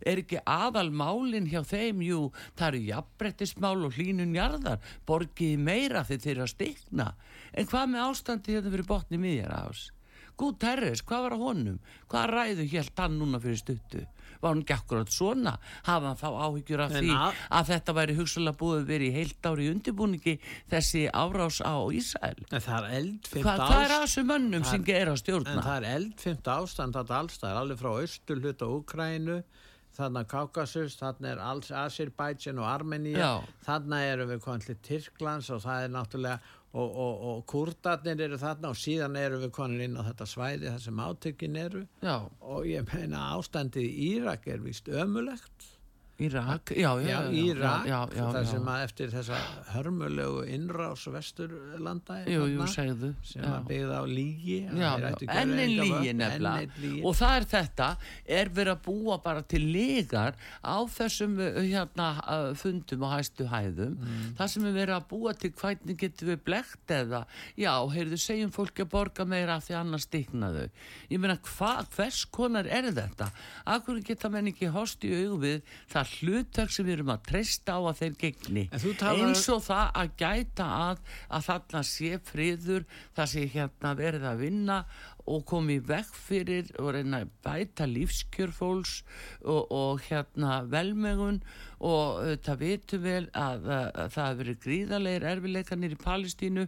er 0.06 0.22
ekki 0.24 0.40
aðal 0.46 0.90
málin 0.92 1.48
hjá 1.48 1.62
þeim 1.64 2.02
jú, 2.06 2.32
það 2.58 2.68
eru 2.68 2.84
jafnbrettismál 2.90 3.86
og 3.88 3.94
hlínun 4.00 4.36
jarðar, 4.36 4.80
borgiði 5.08 5.58
meira 5.58 6.04
þegar 6.04 6.24
þeir 6.26 6.36
eru 6.36 6.48
að 6.48 6.54
stikna 6.56 7.10
en 7.54 7.66
hvað 7.72 7.92
með 7.94 8.08
ástandi 8.10 8.56
hérna 8.58 8.74
fyrir 8.76 8.90
botni 8.90 9.18
miðjar 9.22 9.56
ás 9.66 9.92
Gút 10.36 10.58
Terres, 10.60 11.00
hvað 11.08 11.22
var 11.24 11.32
að 11.38 11.44
honum? 11.46 11.76
Hvað 12.12 12.26
ræðu 12.34 12.64
helt 12.68 12.98
hann 13.00 13.14
núna 13.22 13.40
fyrir 13.40 13.56
stuttu? 13.56 14.02
Var 14.42 14.50
hann 14.52 14.64
ekki 14.66 14.74
akkurat 14.76 15.08
svona? 15.16 15.54
Hafa 15.88 16.10
hann 16.10 16.18
þá 16.20 16.26
áhyggjur 16.44 16.82
af 16.84 16.92
En 16.92 17.06
því 17.06 17.14
að- 17.16 17.38
að 17.56 17.70
þetta 17.70 17.94
væri 17.96 18.16
hugsalega 18.18 18.58
búið 18.60 18.82
að 18.82 18.90
vera 18.92 19.06
í 19.08 19.14
heilt 19.16 19.48
ári 19.48 19.70
undirbúningi 19.72 20.34
þessi 20.74 21.06
árás 21.16 21.62
á 21.64 21.80
Ísrael? 21.88 22.44
En 22.52 22.60
það 22.68 22.84
er 22.84 22.98
eldfimt 23.00 23.46
Hvað, 23.48 23.64
hvað 23.64 23.80
er 23.86 23.96
að 23.96 24.04
ástand 24.04 24.04
þessu 24.04 24.26
mönnum 24.34 24.66
sem 24.66 24.84
ger 24.84 25.08
að 25.08 25.12
En 25.16 25.22
stjórna? 25.24 25.64
það 25.64 25.78
er 25.78 25.88
eldfimt 25.96 26.44
ástand 26.58 26.94
þetta 27.00 27.20
allstæðar, 27.22 27.62
alveg 27.64 27.80
frá 27.80 27.92
austur 28.04 28.44
hluta 28.44 28.66
Úkrænu 29.96 30.04
þarna 30.04 30.26
Kaukasus, 30.28 30.98
þarna 31.00 31.30
er 31.32 31.40
alls 31.40 31.72
Azerbaijan 31.72 32.60
og 32.60 32.68
Armenia, 32.68 33.18
Já. 33.18 33.44
þarna 33.66 34.02
erum 34.04 34.30
við 34.30 34.42
konið 34.44 34.66
til 34.66 34.78
Tyrklands 34.84 35.50
og 35.50 35.62
það 35.64 35.84
er 35.84 35.94
náttúrulega 35.94 36.40
og, 36.76 36.90
og, 36.92 37.22
og 37.30 37.46
kurdarnir 37.48 38.20
eru 38.26 38.38
þarna 38.38 38.74
og 38.74 38.76
síðan 38.76 39.16
erum 39.16 39.46
við 39.46 39.54
konið 39.56 39.86
inn 39.86 39.96
á 39.96 40.04
þetta 40.04 40.28
svæði 40.28 40.74
þar 40.74 40.84
sem 40.84 41.00
átökin 41.00 41.56
eru. 41.56 41.86
Já, 42.04 42.18
og 42.42 42.68
ég 42.68 42.92
meina 42.92 43.30
ástandið 43.38 43.88
í 43.88 44.10
Írak 44.18 44.48
er 44.48 44.60
vist 44.66 44.92
ömulegt 44.92 45.72
Írak, 46.16 46.72
já, 46.72 46.92
já, 47.04 47.08
Já, 47.28 47.32
Írak, 47.32 47.86
já, 47.90 47.98
já, 48.16 48.26
það 48.32 48.38
já. 48.40 48.50
sem 48.52 48.68
að 48.72 48.84
eftir 48.86 49.10
þessa 49.12 49.40
hörmulegu 49.74 50.44
innrás 50.48 51.02
vesturlanda 51.12 52.22
Jú, 52.32 52.46
jú, 52.54 52.68
segðu. 52.72 53.10
sem 53.28 53.44
já. 53.44 53.50
að 53.58 53.66
byggða 53.68 53.98
á 54.00 54.04
lígi 54.08 54.60
að 54.70 54.78
Já, 54.80 54.92
þeir 54.96 55.04
já, 55.04 55.10
ættu 55.10 55.26
ekki 55.26 55.36
að 55.36 55.42
enn 55.42 55.52
vera 55.52 55.66
einn 55.66 55.74
enga 55.76 55.84
lígi 56.00 56.14
nefnilega. 56.22 57.02
og 57.10 57.18
það 57.20 57.36
er 57.42 57.48
þetta 57.52 57.88
er 58.40 58.52
verið 58.56 58.72
að 58.78 58.82
búa 58.86 59.18
bara 59.26 59.44
til 59.44 59.62
legar 59.76 60.38
á 60.64 60.78
þessum 60.96 61.36
uh, 61.44 61.60
hérna, 61.66 62.08
uh, 62.24 62.54
fundum 62.64 63.04
og 63.04 63.12
hæstu 63.18 63.50
hæðum. 63.52 63.98
Mm. 64.00 64.32
það 64.40 64.48
sem 64.56 64.70
er 64.72 64.78
verið 64.80 64.96
að 64.96 65.08
búa 65.12 65.36
til 65.36 65.52
hvernig 65.60 66.00
getum 66.00 66.32
við 66.32 66.40
blekt 66.48 66.96
eða? 66.96 67.26
Já, 67.60 67.74
heyrðu, 67.92 68.22
segjum 68.24 68.56
fólki 68.56 68.86
að 68.88 68.92
borga 68.96 69.28
meira 69.28 69.60
af 69.60 69.68
því 69.68 69.78
annars 69.82 70.08
stikna 70.08 70.54
þau. 70.56 70.70
Ég 71.12 71.20
meina, 71.20 71.36
hva, 71.58 71.74
hvers 71.92 72.24
konar 72.32 72.72
er 72.72 72.88
þetta? 72.96 73.28
Akkur 73.76 74.00
geta 74.00 74.32
menn 74.32 74.48
ekki 74.54 74.72
host 74.72 75.04
í 75.04 75.12
augum 75.26 75.44
við 75.44 75.62
það 76.06 76.14
hlutverk 76.20 76.72
sem 76.76 76.86
við 76.88 76.94
erum 77.00 77.12
að 77.16 77.24
treysta 77.30 77.76
á 77.76 77.80
að 77.82 78.00
þeir 78.02 78.16
gegni. 78.22 78.64
Talar- 79.00 79.26
eins 79.26 79.44
og 79.50 79.64
það 79.66 79.92
að 80.04 80.14
gæta 80.22 80.68
að 80.86 81.00
að 81.30 81.46
þarna 81.50 81.84
sé 81.84 82.20
friður 82.30 82.86
það 83.16 83.30
sé 83.34 83.46
hérna 83.56 83.96
verið 83.98 84.28
að 84.30 84.42
vinna 84.46 84.80
og 85.26 85.46
komi 85.50 85.80
vekk 85.82 86.14
fyrir 86.14 86.68
og 86.78 86.92
reyna 86.94 87.24
að 87.24 87.32
bæta 87.44 87.88
lífskjör 87.90 88.52
fólks 88.54 89.00
og, 89.42 89.72
og 89.72 90.04
hérna 90.06 90.60
velmegun 90.70 91.42
og 91.86 92.22
það 92.46 92.60
vitum 92.64 93.02
vel 93.04 93.24
að, 93.38 93.66
að, 93.70 93.90
að 94.04 94.14
það 94.16 94.28
hefur 94.30 94.40
verið 94.42 94.60
gríðarlegar 94.66 95.26
erfileikanir 95.36 95.94
í 95.96 96.00
Palestínu. 96.02 96.64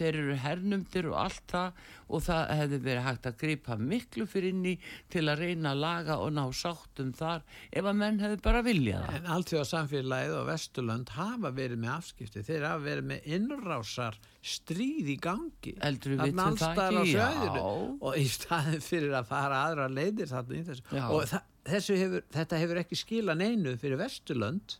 Þeir 0.00 0.18
eru 0.22 0.36
hernumdir 0.46 1.08
og 1.10 1.18
allt 1.26 1.44
það. 1.52 1.82
Og 2.12 2.20
það 2.26 2.50
hefði 2.58 2.78
verið 2.84 3.04
hægt 3.06 3.26
að 3.30 3.36
gripa 3.40 3.76
miklu 3.80 4.26
fyrir 4.28 4.52
inni 4.52 4.72
til 5.12 5.22
að 5.32 5.38
reyna 5.46 5.70
að 5.72 5.78
laga 5.80 6.16
og 6.20 6.32
ná 6.36 6.42
sáttum 6.52 7.12
þar 7.16 7.40
ef 7.72 7.86
að 7.88 7.96
menn 8.02 8.18
hefði 8.20 8.40
bara 8.44 8.60
viljað 8.66 9.06
það. 9.06 9.14
En 9.20 9.30
allt 9.36 9.52
því 9.52 9.60
að 9.62 9.68
samfélagið 9.70 10.34
og 10.40 10.48
Vesturlönd 10.50 11.14
hafa 11.16 11.52
verið 11.56 11.80
með 11.86 11.92
afskipti, 11.94 12.44
þeir 12.50 12.66
hafa 12.68 12.84
verið 12.84 13.08
með 13.14 13.30
innrásar 13.38 14.18
stríð 14.42 15.08
í 15.14 15.16
gangi. 15.24 15.74
Heldur 15.80 16.16
við 16.16 16.22
vitum 16.26 16.60
það 16.60 16.82
ekki? 17.00 17.14
Já. 17.16 17.30
og 18.10 18.20
í 18.20 18.26
staðin 18.36 18.84
fyrir 18.84 19.16
að 19.22 19.30
fara 19.32 19.62
aðra 19.70 19.88
leiðir 19.92 20.32
þarna 20.34 20.58
í 20.60 20.62
þessu. 20.68 20.84
Já. 20.92 21.04
og 21.08 21.24
þa- 21.32 21.42
þessu 21.42 21.51
hefur, 21.68 22.24
þetta 22.34 22.62
hefur 22.62 22.80
ekki 22.82 22.98
skila 22.98 23.36
neinu 23.38 23.76
fyrir 23.80 24.00
Vesturlönd. 24.00 24.78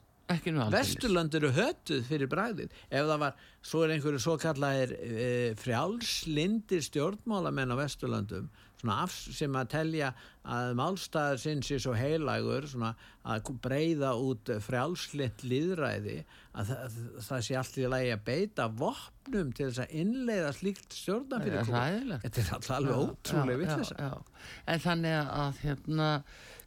Vesturlönd 0.73 1.35
eru 1.37 1.51
hötuð 1.53 2.05
fyrir 2.09 2.31
bræðin 2.31 2.71
ef 2.89 3.05
það 3.05 3.19
var, 3.21 3.41
svo 3.69 3.83
er 3.85 3.95
einhverju 3.97 4.21
svo 4.23 4.37
kallaðir 4.41 4.95
e, 4.97 5.31
frjálslindir 5.61 6.85
stjórnmálamenn 6.87 7.75
á 7.75 7.77
Vesturlöndum 7.77 8.47
svona 8.83 8.99
af, 9.05 9.15
sem 9.35 9.55
að 9.59 9.69
telja 9.77 10.11
að 10.43 10.73
málstæður 10.79 11.41
sinn 11.43 11.61
sé 11.63 11.79
svo 11.83 11.95
heilagur 11.95 12.67
svona 12.71 12.93
að 13.31 13.53
breyða 13.63 14.15
út 14.19 14.51
frjálslind 14.65 15.45
líðræði 15.47 16.17
að 16.59 16.73
það, 16.73 16.97
það 17.29 17.45
sé 17.47 17.59
allt 17.61 17.79
í 17.79 17.91
lagi 17.93 18.15
að 18.17 18.25
beita 18.27 18.67
vopnum 18.81 19.53
til 19.55 19.69
þess 19.69 19.85
að 19.85 19.95
innleiða 20.03 20.55
slíkt 20.57 20.97
Það 21.03 21.47
er 21.47 21.69
hræðilegt. 21.71 22.25
þetta 22.27 22.43
er 22.43 22.55
alltaf 22.57 22.77
alveg 22.79 23.05
ótrúlega 23.05 23.61
vittlisa 23.63 23.99
já, 23.99 24.09
já. 24.09 24.49
En 24.75 24.83
þannig 24.89 25.33
að 25.45 25.63
hérna, 25.63 26.09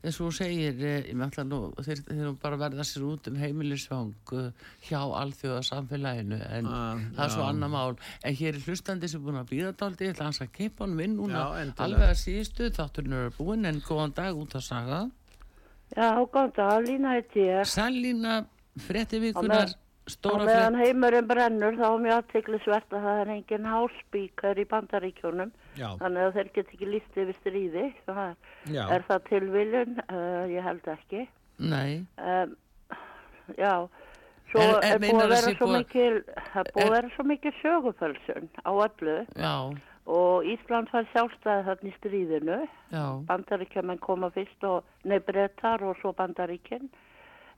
eins 0.06 0.20
og 0.22 0.30
þú 0.30 0.36
segir, 0.38 0.78
eh, 0.86 1.08
þeir, 1.10 2.02
eru 2.14 2.34
bara 2.42 2.58
að 2.58 2.64
verða 2.66 2.86
sér 2.88 3.06
út 3.08 3.30
um 3.32 3.38
heimilisfang 3.42 4.34
uh, 4.38 4.50
hjá 4.86 5.00
alþjóða 5.02 5.62
samfélaginu 5.70 6.40
en 6.46 6.70
Ah, 6.70 7.02
það 7.16 7.24
er 7.26 7.34
svo 7.36 7.46
annar 7.50 7.72
mál. 7.74 7.98
En 8.24 8.36
hér 8.36 8.56
er 8.56 8.66
hlustandi 8.66 9.10
sem 9.10 9.22
er 9.22 9.26
búin 9.26 9.42
að 9.42 9.52
býða 9.52 9.72
dálítið, 9.80 10.08
ég 10.08 10.16
ætla 10.16 10.30
hans 10.30 10.42
að 10.46 10.52
keipa 10.56 10.86
hann 10.86 10.98
minn 11.00 11.16
núna 11.20 11.46
Já, 11.46 11.72
alveg 11.86 12.10
að 12.10 12.20
síðustu, 12.22 12.70
þátturinn 12.76 13.18
eru 13.20 13.36
búinn 13.38 13.70
en 13.70 13.82
góðan 13.86 14.16
dag 14.18 14.42
út 14.42 14.56
að 14.56 14.68
saga. 14.68 15.02
Já, 15.96 16.10
góðan 16.22 16.54
dag, 16.60 16.76
Lína 16.86 17.16
heiti 17.16 17.48
ég. 17.50 17.66
Sælína, 17.70 18.38
frétti 18.88 19.22
vikunar, 19.24 19.74
Stóra 20.08 20.46
meðan 20.46 20.76
frétt. 20.76 20.86
heimurinn 20.86 21.28
brennur 21.28 21.78
þá 21.80 21.86
er 21.88 22.02
mjög 22.04 22.18
aðtiklisvert 22.22 22.92
að 22.94 23.06
það 23.08 23.22
er 23.24 23.30
engin 23.36 23.66
háspíkar 23.66 24.60
í 24.62 24.66
bandaríkjónum. 24.70 25.52
já, 25.80 25.88
Þannig 25.98 26.26
að 26.28 26.34
þeir 26.38 26.52
get 26.54 26.68
ekki 26.76 26.90
líst 26.92 27.18
yfir 27.18 27.36
stríði. 27.42 27.86
Það 28.06 28.20
er, 28.28 28.92
er 28.98 29.06
það 29.10 29.24
tilviljun? 29.30 29.96
Uh, 30.10 30.46
ég 30.54 30.62
held 30.64 30.86
ekki. 30.94 31.28
Nei, 31.58 32.06
Um, 32.22 32.56
já, 33.58 33.88
svo 34.52 34.62
En- 34.62 34.84
en 34.84 34.92
er 34.94 35.00
búið 35.00 35.24
að 35.26 35.30
vera 35.34 35.56
svo 35.58 35.68
mikil, 35.74 36.16
er 36.54 36.64
búið 36.76 36.82
Er- 36.84 36.88
að 36.88 36.96
vera 36.96 37.10
svo 37.16 37.24
mikil 37.24 37.52
sögufölsun 37.64 38.50
á 38.66 38.72
öllu 38.72 39.18
já, 39.36 39.54
og 40.06 40.44
Ísland 40.46 40.90
fær 40.92 41.08
sjálfstæði 41.14 41.66
þarna 41.66 41.90
í 41.90 41.94
stríðinu. 42.00 42.68
já, 42.92 43.06
bandaríkjumenn 43.26 44.00
koma 44.00 44.30
fyrst 44.30 44.64
og 44.64 44.84
nefnbrettar 45.04 45.82
og 45.82 45.98
svo 46.02 46.14
bandaríkinn 46.14 46.90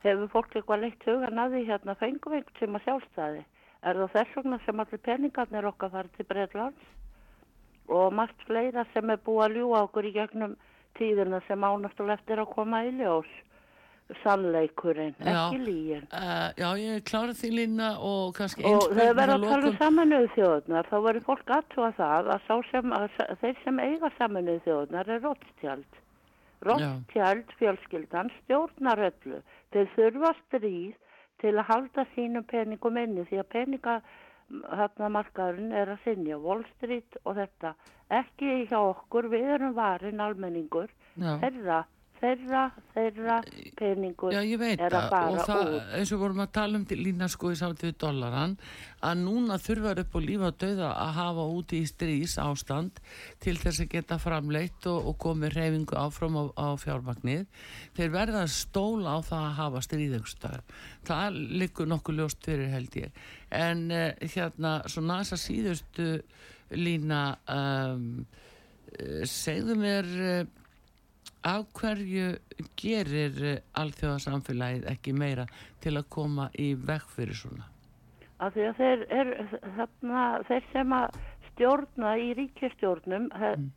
hefur 0.04 0.30
fólk 0.34 0.54
eitthvað 0.56 0.84
leitt 0.84 1.08
hugan 1.08 1.42
að 1.42 1.56
því 1.56 1.64
hérna? 1.70 1.96
Fengum 2.02 2.34
við 2.34 2.40
einhvern 2.40 2.60
sem 2.60 2.78
að 2.78 2.86
sjálfstæði? 2.86 3.42
Er 3.88 3.98
það 4.02 4.14
þess 4.14 4.38
vegna 4.38 4.60
sem 4.64 4.80
allir 4.84 5.02
peningarnir 5.08 5.68
okkar 5.70 5.92
farið 5.94 6.16
til 6.16 6.28
Breitlands 6.30 6.94
og 7.88 8.14
margt 8.14 8.46
fleira 8.46 8.84
sem 8.92 9.10
er 9.10 9.20
búið 9.24 9.44
að 9.44 9.58
ljúa 9.58 9.82
okkur 9.86 10.08
í 10.08 10.14
gegnum 10.16 10.56
tíðina 10.98 11.40
sem 11.46 11.62
ánættulega 11.64 12.18
eftir 12.18 12.42
að 12.42 12.50
koma 12.56 12.82
í 12.86 12.96
ljós. 12.98 13.30
Sannleikurinn, 14.22 15.12
ekki 15.20 15.58
lígin 15.60 16.06
uh, 16.16 16.48
já, 16.56 16.68
ég 16.80 17.02
klára 17.04 17.34
því 17.36 17.50
lína 17.52 17.90
og 18.00 18.30
kannski 18.38 18.64
og 18.64 18.86
eins 18.86 18.94
þegar 18.96 19.18
verða 19.18 19.34
að 19.34 19.44
tala 19.44 19.68
um 19.68 19.76
saminuðu 19.82 20.30
þjóðunar 20.32 20.88
þá 20.88 20.94
verður 21.04 21.26
fólk 21.26 21.52
aðtúa 21.58 21.90
það 21.98 22.30
að, 22.32 22.46
sem, 22.70 22.94
að 22.96 23.18
þeir 23.42 23.60
sem 23.66 23.82
eiga 23.84 24.10
saminuðu 24.16 24.62
þjóðunar 24.64 25.12
er 25.12 25.20
Rothschild 25.26 26.00
Rothschild 26.66 27.52
fjölskyldan 27.58 28.30
stjórnar 28.40 29.02
öllu 29.10 29.42
þeir 29.74 29.92
þurfa 29.94 30.32
stríð 30.40 30.96
til 31.42 31.52
að 31.54 31.68
halda 31.68 32.06
sínum 32.14 32.46
peningum 32.50 32.98
inni 32.98 33.26
því 33.28 33.38
að 33.42 33.50
peninga 33.54 34.00
hérna 34.80 35.10
er 35.82 35.92
að 35.92 36.02
sinja 36.04 36.38
Wall 36.40 36.64
Street 36.76 37.18
og 37.24 37.36
þetta. 37.36 37.74
Ekki 38.10 38.64
hjá 38.70 38.78
okkur, 38.80 39.28
við 39.28 39.50
erum 39.54 39.74
varin 39.76 40.20
almenningur. 40.24 40.88
Já. 41.14 41.84
Þeirra, 42.18 42.62
þeirra, 42.94 43.36
peningur 43.78 44.34
Já, 44.34 44.40
ég 44.42 44.60
veit 44.60 44.82
að 44.82 44.96
það. 45.12 45.28
Og 45.28 45.46
það, 45.46 45.72
út. 45.76 45.92
eins 45.98 46.12
og 46.14 46.22
vorum 46.22 46.42
að 46.44 46.52
tala 46.58 46.78
um 46.80 46.86
til 46.88 46.98
lína 47.00 47.28
sko 47.30 47.52
í 47.54 47.58
samt 47.60 47.84
við 47.84 47.94
dollaran 48.02 48.56
að 49.06 49.22
núna 49.22 49.58
þurfar 49.62 50.02
upp 50.02 50.18
á 50.18 50.20
lífa 50.24 50.50
og 50.50 50.58
dauða 50.62 50.90
að 51.04 51.12
hafa 51.18 51.46
úti 51.58 51.82
í 51.82 51.88
strís 51.88 52.36
ástand 52.42 52.98
til 53.44 53.56
þess 53.60 53.84
að 53.84 53.92
geta 53.94 54.18
framleitt 54.22 54.88
og, 54.90 55.10
og 55.12 55.18
komið 55.22 55.56
reyfingu 55.58 55.98
áfram 55.98 56.38
á, 56.38 56.44
á 56.58 56.68
fjármagnið. 56.80 57.46
Þeir 57.98 58.14
verða 58.16 58.44
að 58.44 58.54
stóla 58.56 59.16
á 59.16 59.18
það 59.22 59.48
að 59.48 59.58
hafa 59.62 59.84
stríðungstöð 59.86 60.60
það 61.08 61.40
liggur 61.60 61.88
nokkuð 61.88 62.20
ljóst 62.20 62.44
fyrir 62.46 62.72
held 62.72 62.98
ég. 62.98 63.24
En 63.54 63.88
uh, 63.94 64.10
hérna 64.34 64.78
svona 64.90 65.22
þess 65.22 65.36
að 65.36 65.44
síðustu 65.44 66.08
lína 66.76 67.22
um, 67.48 68.08
segðu 69.28 69.76
mér 69.78 70.08
uh, 70.18 70.40
af 71.46 71.66
hverju 71.78 72.28
gerir 72.78 73.42
uh, 73.44 73.56
alþjóðasamfélagið 73.82 74.86
ekki 74.92 75.14
meira 75.14 75.48
til 75.82 75.96
að 75.98 76.08
koma 76.10 76.50
í 76.58 76.72
vekk 76.74 77.12
fyrir 77.16 77.38
svona? 77.38 77.68
af 78.38 78.54
því 78.54 78.66
að 78.68 78.78
þeir, 78.78 79.00
er, 79.20 79.30
þarna, 79.76 80.22
þeir 80.48 80.68
sem 80.72 80.94
að 80.94 81.18
stjórna 81.48 82.12
í 82.22 82.28
ríkjastjórnum 82.38 83.26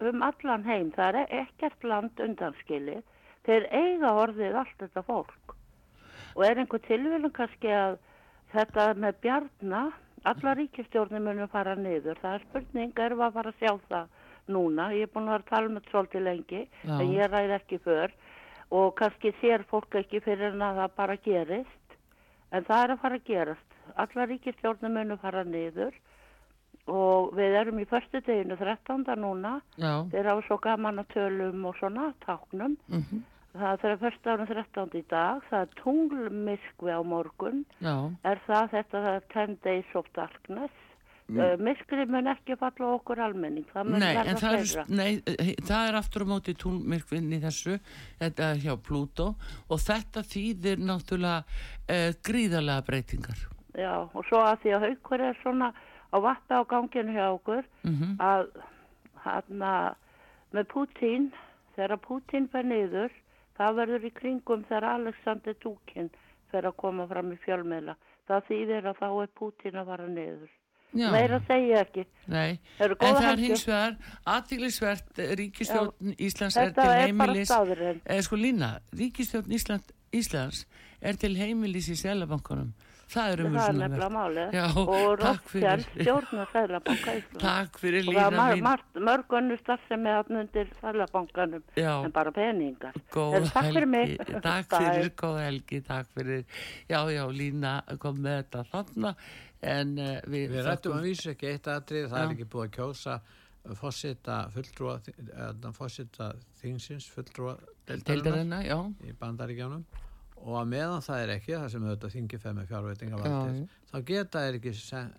um 0.09 0.25
allan 0.27 0.67
heim, 0.67 0.91
það 0.93 1.23
er 1.23 1.33
ekkert 1.41 1.87
land 1.87 2.21
undanskilið, 2.21 3.01
þeir 3.47 3.67
eiga 3.73 4.13
orðið 4.21 4.59
allt 4.61 4.77
þetta 4.83 5.05
fólk. 5.07 5.55
Og 6.37 6.45
er 6.45 6.61
einhver 6.61 6.83
tilvílum 6.85 7.33
kannski 7.35 7.73
að 7.73 7.97
þetta 8.53 8.91
með 9.01 9.17
bjarna 9.25 9.83
alla 10.29 10.53
ríkjastjórnum 10.59 11.25
munum 11.25 11.49
fara 11.51 11.73
niður? 11.75 12.21
Það 12.21 12.37
er 12.37 12.45
spurning, 12.45 12.93
erum 12.93 13.23
við 13.23 13.27
að 13.27 13.37
fara 13.39 13.55
að 13.55 13.63
sjá 13.63 13.73
það 13.89 14.19
núna, 14.49 14.89
ég 14.95 15.07
er 15.07 15.11
búin 15.13 15.27
að 15.29 15.35
vera 15.35 15.43
að 15.43 15.49
tala 15.51 15.73
með 15.73 15.89
svolítið 15.91 16.23
lengi, 16.27 16.61
Já. 16.83 16.93
en 16.97 17.13
ég 17.13 17.31
ræð 17.31 17.55
ekki 17.57 17.81
för. 17.85 18.13
Og 18.71 18.93
kannski 18.95 19.33
sér 19.41 19.65
fólk 19.67 19.97
ekki 19.99 20.21
fyrir 20.23 20.53
en 20.53 20.63
að 20.63 20.79
það 20.79 20.95
bara 20.95 21.17
gerist. 21.25 21.97
En 22.51 22.63
það 22.63 22.83
er 22.83 22.93
að 22.93 23.01
fara 23.01 23.19
að 23.19 23.27
gerast. 23.27 23.75
Alla 23.99 24.27
ríkistjórnum 24.29 24.95
munum 24.95 25.19
fara 25.19 25.43
niður. 25.43 25.97
Og 26.87 27.33
við 27.35 27.57
erum 27.59 27.81
í 27.83 27.87
förstu 27.87 28.21
deginu 28.23 28.55
13. 28.57 29.03
núna. 29.19 29.59
Já, 29.75 30.07
þeir 30.11 30.31
hafa 30.31 30.47
svo 30.47 30.57
gaman 30.63 31.03
að 31.03 31.11
tölum 31.13 31.67
og 31.67 31.77
svona 31.79 32.13
táknum. 32.25 32.77
Mm 32.87 33.27
það 33.51 33.83
er 33.83 33.97
förstu 33.99 34.31
ánum 34.31 34.47
13. 34.47 34.93
í 34.95 35.03
dag. 35.11 35.41
Það 35.49 35.65
er 35.65 35.73
tunglmiskvi 35.81 36.93
á 36.95 37.01
morgun. 37.03 37.65
Já, 37.83 37.95
er 38.23 38.39
það 38.47 38.69
þetta 38.75 39.01
það 39.05 39.17
er 39.17 39.25
10 39.33 39.57
days 39.65 39.95
of 39.99 40.07
darkness 40.15 40.90
mm. 41.31 41.63
miskri 41.65 42.05
mun 42.11 42.29
ekki 42.31 42.57
falla 42.59 42.91
okkur 42.97 43.21
almenning 43.25 43.67
það 43.71 43.93
nei, 44.01 44.09
það 44.41 44.57
er, 44.57 44.73
nei, 44.89 45.11
eh, 45.31 45.53
það 45.59 45.87
er 45.89 45.99
aftur 46.01 46.25
á 46.27 46.31
móti 46.31 46.55
túnmyrkvinn 46.59 47.31
í 47.31 47.39
þessu, 47.43 47.77
þetta 48.19 48.51
er 48.51 48.61
hjá 48.65 48.75
Plútó 48.87 49.31
og 49.67 49.81
þetta 49.81 50.25
þýðir 50.27 50.83
náttúrulega 50.83 51.41
uh, 51.43 52.11
gríðarlega 52.27 52.85
breytingar. 52.87 53.47
Já, 53.77 53.93
og 54.03 54.21
svo 54.27 54.43
að 54.43 54.59
því 54.65 54.75
að 54.75 54.85
haukur 54.89 55.25
er 55.29 55.41
svona 55.41 55.71
á 56.11 56.17
vatna 56.19 56.59
á 56.59 56.63
ganginu 56.67 57.15
hjá 57.15 57.25
okkur 57.31 57.65
Mm 57.87 58.19
að 58.19 58.51
hann 59.21 59.63
með 60.51 60.67
Putin, 60.73 61.29
þegar 61.75 61.99
Putin 62.03 62.47
fer 62.51 62.65
niður, 62.67 63.11
það 63.57 63.77
verður 63.79 64.07
í 64.07 64.11
kringum 64.17 64.63
þegar 64.69 64.87
Alexander 64.95 65.55
Dúkin 65.63 66.09
fer 66.51 66.67
að 66.67 66.79
koma 66.81 67.05
fram 67.07 67.31
í 67.31 67.37
fjölmiðla. 67.45 67.95
Það 68.27 68.47
þýðir 68.49 68.89
að 68.91 68.99
þá 69.01 69.09
er 69.11 69.31
Putin 69.39 69.79
að 69.79 69.91
fara 69.91 70.07
niður. 70.07 70.49
Meira 70.93 71.39
segja 71.47 71.81
ekki. 71.85 72.05
nei, 72.27 72.59
en 72.79 72.95
það 72.99 73.27
er 73.31 73.43
hins 73.45 73.65
vegar 73.67 73.97
aðtílisvert 74.35 75.21
ríkistjórn 75.39 76.15
Íslands 76.19 76.57
er 76.59 76.73
til 76.75 76.87
er 76.89 77.03
heimilis 77.05 77.51
eða 77.51 78.21
sko 78.27 78.39
lína, 78.39 78.71
ríkistjórn 78.95 79.51
Ísland, 79.55 79.91
Íslands 80.11 80.65
er 81.01 81.19
til 81.21 81.37
heimilis 81.39 81.87
í 81.91 81.97
selabankunum 81.99 82.73
það 83.11 83.31
er 83.31 83.41
er 83.41 83.47
umhverfuna. 83.49 84.45
Já, 84.55 84.65
og 84.77 85.19
takk 85.19 85.49
fyrir. 85.51 85.67
Rothschild 85.67 86.05
stjórnar 86.05 86.49
Sælabanka 86.51 87.15
Ísland. 87.19 87.41
takk 87.41 87.79
fyrir 87.81 88.07
Og 88.07 88.15
það 88.15 88.25
er 88.31 88.55
mín 88.55 88.63
margt, 88.67 88.99
mörg 89.09 89.35
önnu 89.39 89.57
starfsemi 89.59 90.13
að 90.15 90.31
undir 90.41 90.71
Sælabankanum 90.79 91.63
Já. 91.75 91.93
en 92.05 92.11
bara 92.11 92.31
peningar. 92.31 92.93
En 92.95 93.49
takk 93.49 93.71
fyrir 93.73 93.87
mig. 93.87 94.17
takk 94.41 94.75
fyrir, 94.79 95.11
góð 95.19 95.39
helgi 95.45 95.81
takk 95.87 96.11
fyrir, 96.15 96.45
já 96.89 96.99
já, 97.11 97.23
lína 97.31 97.81
kom 97.99 98.21
með 98.23 98.43
þetta 98.43 98.65
þarna 98.71 99.15
en 99.61 99.93
uh, 99.99 100.17
við, 100.25 100.49
Við 100.55 100.67
rættum 100.67 100.97
að 100.97 101.07
vísa 101.09 101.31
ekki 101.35 101.51
eitt 101.51 101.69
atrið, 101.71 102.09
það 102.11 102.25
er 102.25 102.35
ekki 102.35 102.49
búið 102.49 102.67
að 102.67 102.75
kjósa 102.79 103.21
fósita 103.77 104.37
fulltrúa, 104.55 104.95
eða 105.29 105.71
fósita 105.75 106.31
þingsins 106.61 107.05
fulltrúa 107.13 107.57
deildarinnar 107.85 108.65
í 108.65 109.13
bandaríkjánum 109.19 109.83
og 110.41 110.57
að 110.57 110.71
meðan 110.71 111.05
það 111.05 111.23
er 111.23 111.33
ekki, 111.35 111.53
það 111.53 111.69
sem 111.73 111.85
auðvitað 111.85 112.13
þingi 112.15 112.39
feð 112.41 112.55
með 112.57 112.63
Já, 112.63 112.69
fjárveitingavaldið, 112.71 113.75
þá 113.91 113.97
geta 114.07 114.43
er 114.47 114.57
ekki 114.57 114.73
sen, 114.79 115.11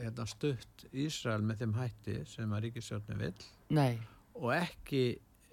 hérna, 0.00 0.26
stutt 0.28 0.84
Ísrael 0.92 1.44
með 1.46 1.62
þeim 1.62 1.76
hætti 1.78 2.16
sem 2.28 2.52
að 2.52 2.66
ríkisjórnum 2.66 3.22
vill. 3.24 3.46
Nei, 3.76 3.94
og 4.36 4.50
ekki 4.58 5.04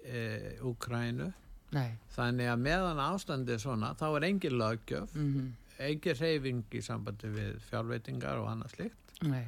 e, 0.04 0.24
Úkrænu 0.68 1.30
nei. 1.76 1.88
Þannig 2.12 2.52
að 2.52 2.60
meðan 2.64 3.00
ástandið 3.04 3.64
svona 3.64 3.94
þá 3.96 4.06
er 4.10 4.28
engin 4.28 4.60
löggjöf. 4.60 5.16
Mm 5.16 5.32
engin 5.78 6.16
reyfing 6.18 6.64
í 6.74 6.80
sambandi 6.82 7.28
við 7.32 7.58
fjárveitingar 7.70 8.38
og 8.42 8.48
annað 8.50 8.72
slikt 8.76 9.22
nei, 9.22 9.44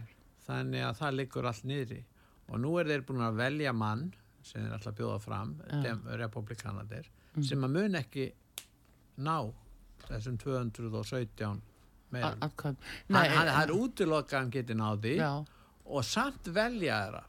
þannig 0.47 0.83
að 0.87 0.99
það 1.01 1.15
liggur 1.19 1.47
allt 1.51 1.65
niðri. 1.65 2.01
Og 2.51 2.59
nú 2.59 2.73
er 2.81 2.89
þeir 2.91 3.05
búin 3.07 3.23
að 3.23 3.37
velja 3.39 3.73
mann 3.73 4.13
sem 4.43 4.65
er 4.67 4.73
alltaf 4.75 4.93
að 4.95 4.99
bjóða 5.01 5.21
fram 5.21 5.57
dem, 5.83 6.01
republikanadir 6.19 7.09
Mm. 7.37 7.45
sem 7.47 7.63
að 7.63 7.71
mun 7.71 7.95
ekki 7.95 8.25
ná 9.23 9.53
þessum 10.09 10.37
217 10.43 11.61
meira 12.11 12.33
A- 12.33 12.47
atkvæðum. 12.49 12.77
hann, 12.77 12.77
Nei, 13.09 13.29
hann, 13.29 13.47
hann 13.47 13.69
er 13.71 13.75
útilokka 13.77 14.39
hann 14.41 14.51
geti 14.51 14.75
náði 14.75 15.13
já, 15.21 15.45
og 15.87 16.03
samt 16.05 16.45
velja 16.51 16.97
þeirra 17.05 17.23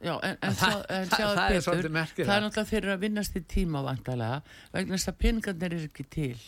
já, 0.00 0.14
en, 0.14 0.36
en, 0.40 0.54
Það- 0.54 0.72
sjá, 0.72 0.84
en 0.94 1.08
það- 1.12 1.64
það 1.66 1.84
er 1.84 1.90
merkilegt. 1.90 2.28
það 2.30 2.36
er 2.36 2.46
náttúrulega 2.46 2.70
fyrir 2.72 2.94
að 2.94 3.04
vinnast 3.06 3.36
í 3.36 3.44
tíma 3.44 3.84
vantalega, 3.84 4.42
vegna 4.72 4.96
þess 4.96 5.12
að 5.12 5.20
peningarnir 5.24 5.78
er 5.78 5.86
ekki 5.88 6.08
til. 6.08 6.40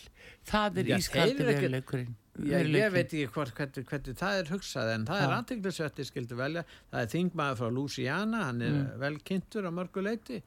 Það 0.50 0.78
er 0.78 0.92
ískaldi 0.96 1.46
veruleikurinn. 1.50 2.16
Ég 2.40 2.92
veit 2.94 3.10
ekki 3.10 3.26
hvort, 3.34 3.52
hvernig, 3.56 3.84
hvernig 3.88 4.16
það 4.16 4.38
er 4.38 4.50
hugsað 4.54 4.92
en 4.94 5.04
það 5.08 5.22
er 5.22 5.28
Já. 5.28 5.36
antiklisvætti 5.36 6.06
skildi 6.08 6.38
velja 6.38 6.62
það 6.92 7.02
er 7.02 7.10
þingmaður 7.12 7.58
frá 7.58 7.74
Louisiana 7.74 8.44
hann 8.46 8.62
er 8.64 8.76
mm. 8.76 8.98
vel 9.02 9.18
kynntur 9.26 9.68
á 9.68 9.70
mörgu 9.74 10.04
leiti 10.04 10.38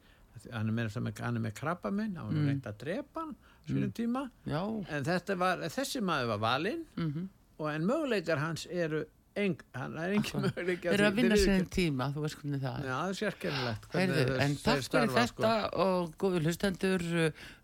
hann 0.50 0.72
er 0.72 0.74
með, 0.74 0.96
með, 1.04 1.20
er 1.50 1.54
krabba 1.54 1.92
minn 1.94 2.16
hann 2.18 2.30
var 2.30 2.38
mm. 2.40 2.48
reynd 2.48 2.68
að 2.70 2.78
drepa 2.82 3.26
hann 3.26 3.36
sínum 3.68 3.92
tíma 3.94 4.24
Já, 4.48 4.62
en 4.64 5.38
var, 5.44 5.66
þessi 5.76 6.02
maður 6.04 6.32
var 6.34 6.42
valinn 6.42 6.82
mhm. 6.96 7.28
og 7.60 7.70
en 7.70 7.86
möguleikar 7.88 8.42
hans 8.42 8.66
eru 8.66 9.04
eng, 9.40 9.62
hann 9.74 9.96
er 9.98 10.14
engin 10.14 10.44
möguleikar 10.44 10.94
þeir 10.94 11.00
eru 11.00 11.06
að 11.08 11.18
vinna 11.18 11.38
sér 11.40 11.56
en 11.58 11.68
tíma, 11.74 12.08
þú 12.14 12.24
veist 12.24 12.38
hvernig 12.40 12.62
það 12.62 12.76
er. 12.76 12.86
Já, 12.86 12.94
það 12.94 13.10
er 13.12 13.18
sérkennilegt 13.20 13.96
en 14.44 14.56
takk 14.62 14.84
fyrir 14.86 15.10
sko. 15.10 15.16
þetta 15.18 15.52
og 15.84 16.14
góður 16.20 16.46
hlustendur 16.46 17.06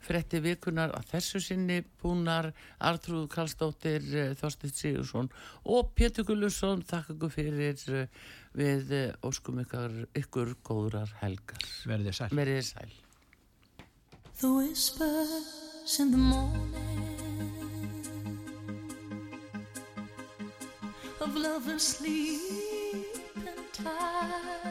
frétti 0.03 0.41
vikunar 0.45 0.95
að 0.99 1.13
þessu 1.13 1.43
sinni 1.45 1.81
búnar 2.03 2.51
Artrúð 2.91 3.29
Karlsdóttir 3.33 4.07
uh, 4.11 4.33
Þorstin 4.41 4.75
Sigursson 4.75 5.31
og 5.65 5.93
Pétur 5.97 6.27
Gullusson 6.29 6.83
þakka 6.87 7.17
ykkur 7.17 7.35
fyrir 7.35 7.85
uh, 7.95 8.27
við 8.57 8.95
uh, 8.97 9.29
óskum 9.29 9.63
ykkur, 9.65 10.03
ykkur 10.19 10.57
góðrar 10.67 11.15
helgar 11.23 11.71
verðið 11.87 12.19
sæl 12.23 12.31
Verið 12.35 12.61
þið 12.61 12.69
sæl 12.73 12.99
The 14.41 14.49
whispers 14.49 16.01
in 16.01 16.11
the 16.11 16.17
morning 16.17 17.20
of 21.21 21.37
lovers 21.37 21.83
sleep 21.83 22.41
and 23.37 23.73
tight 23.73 24.70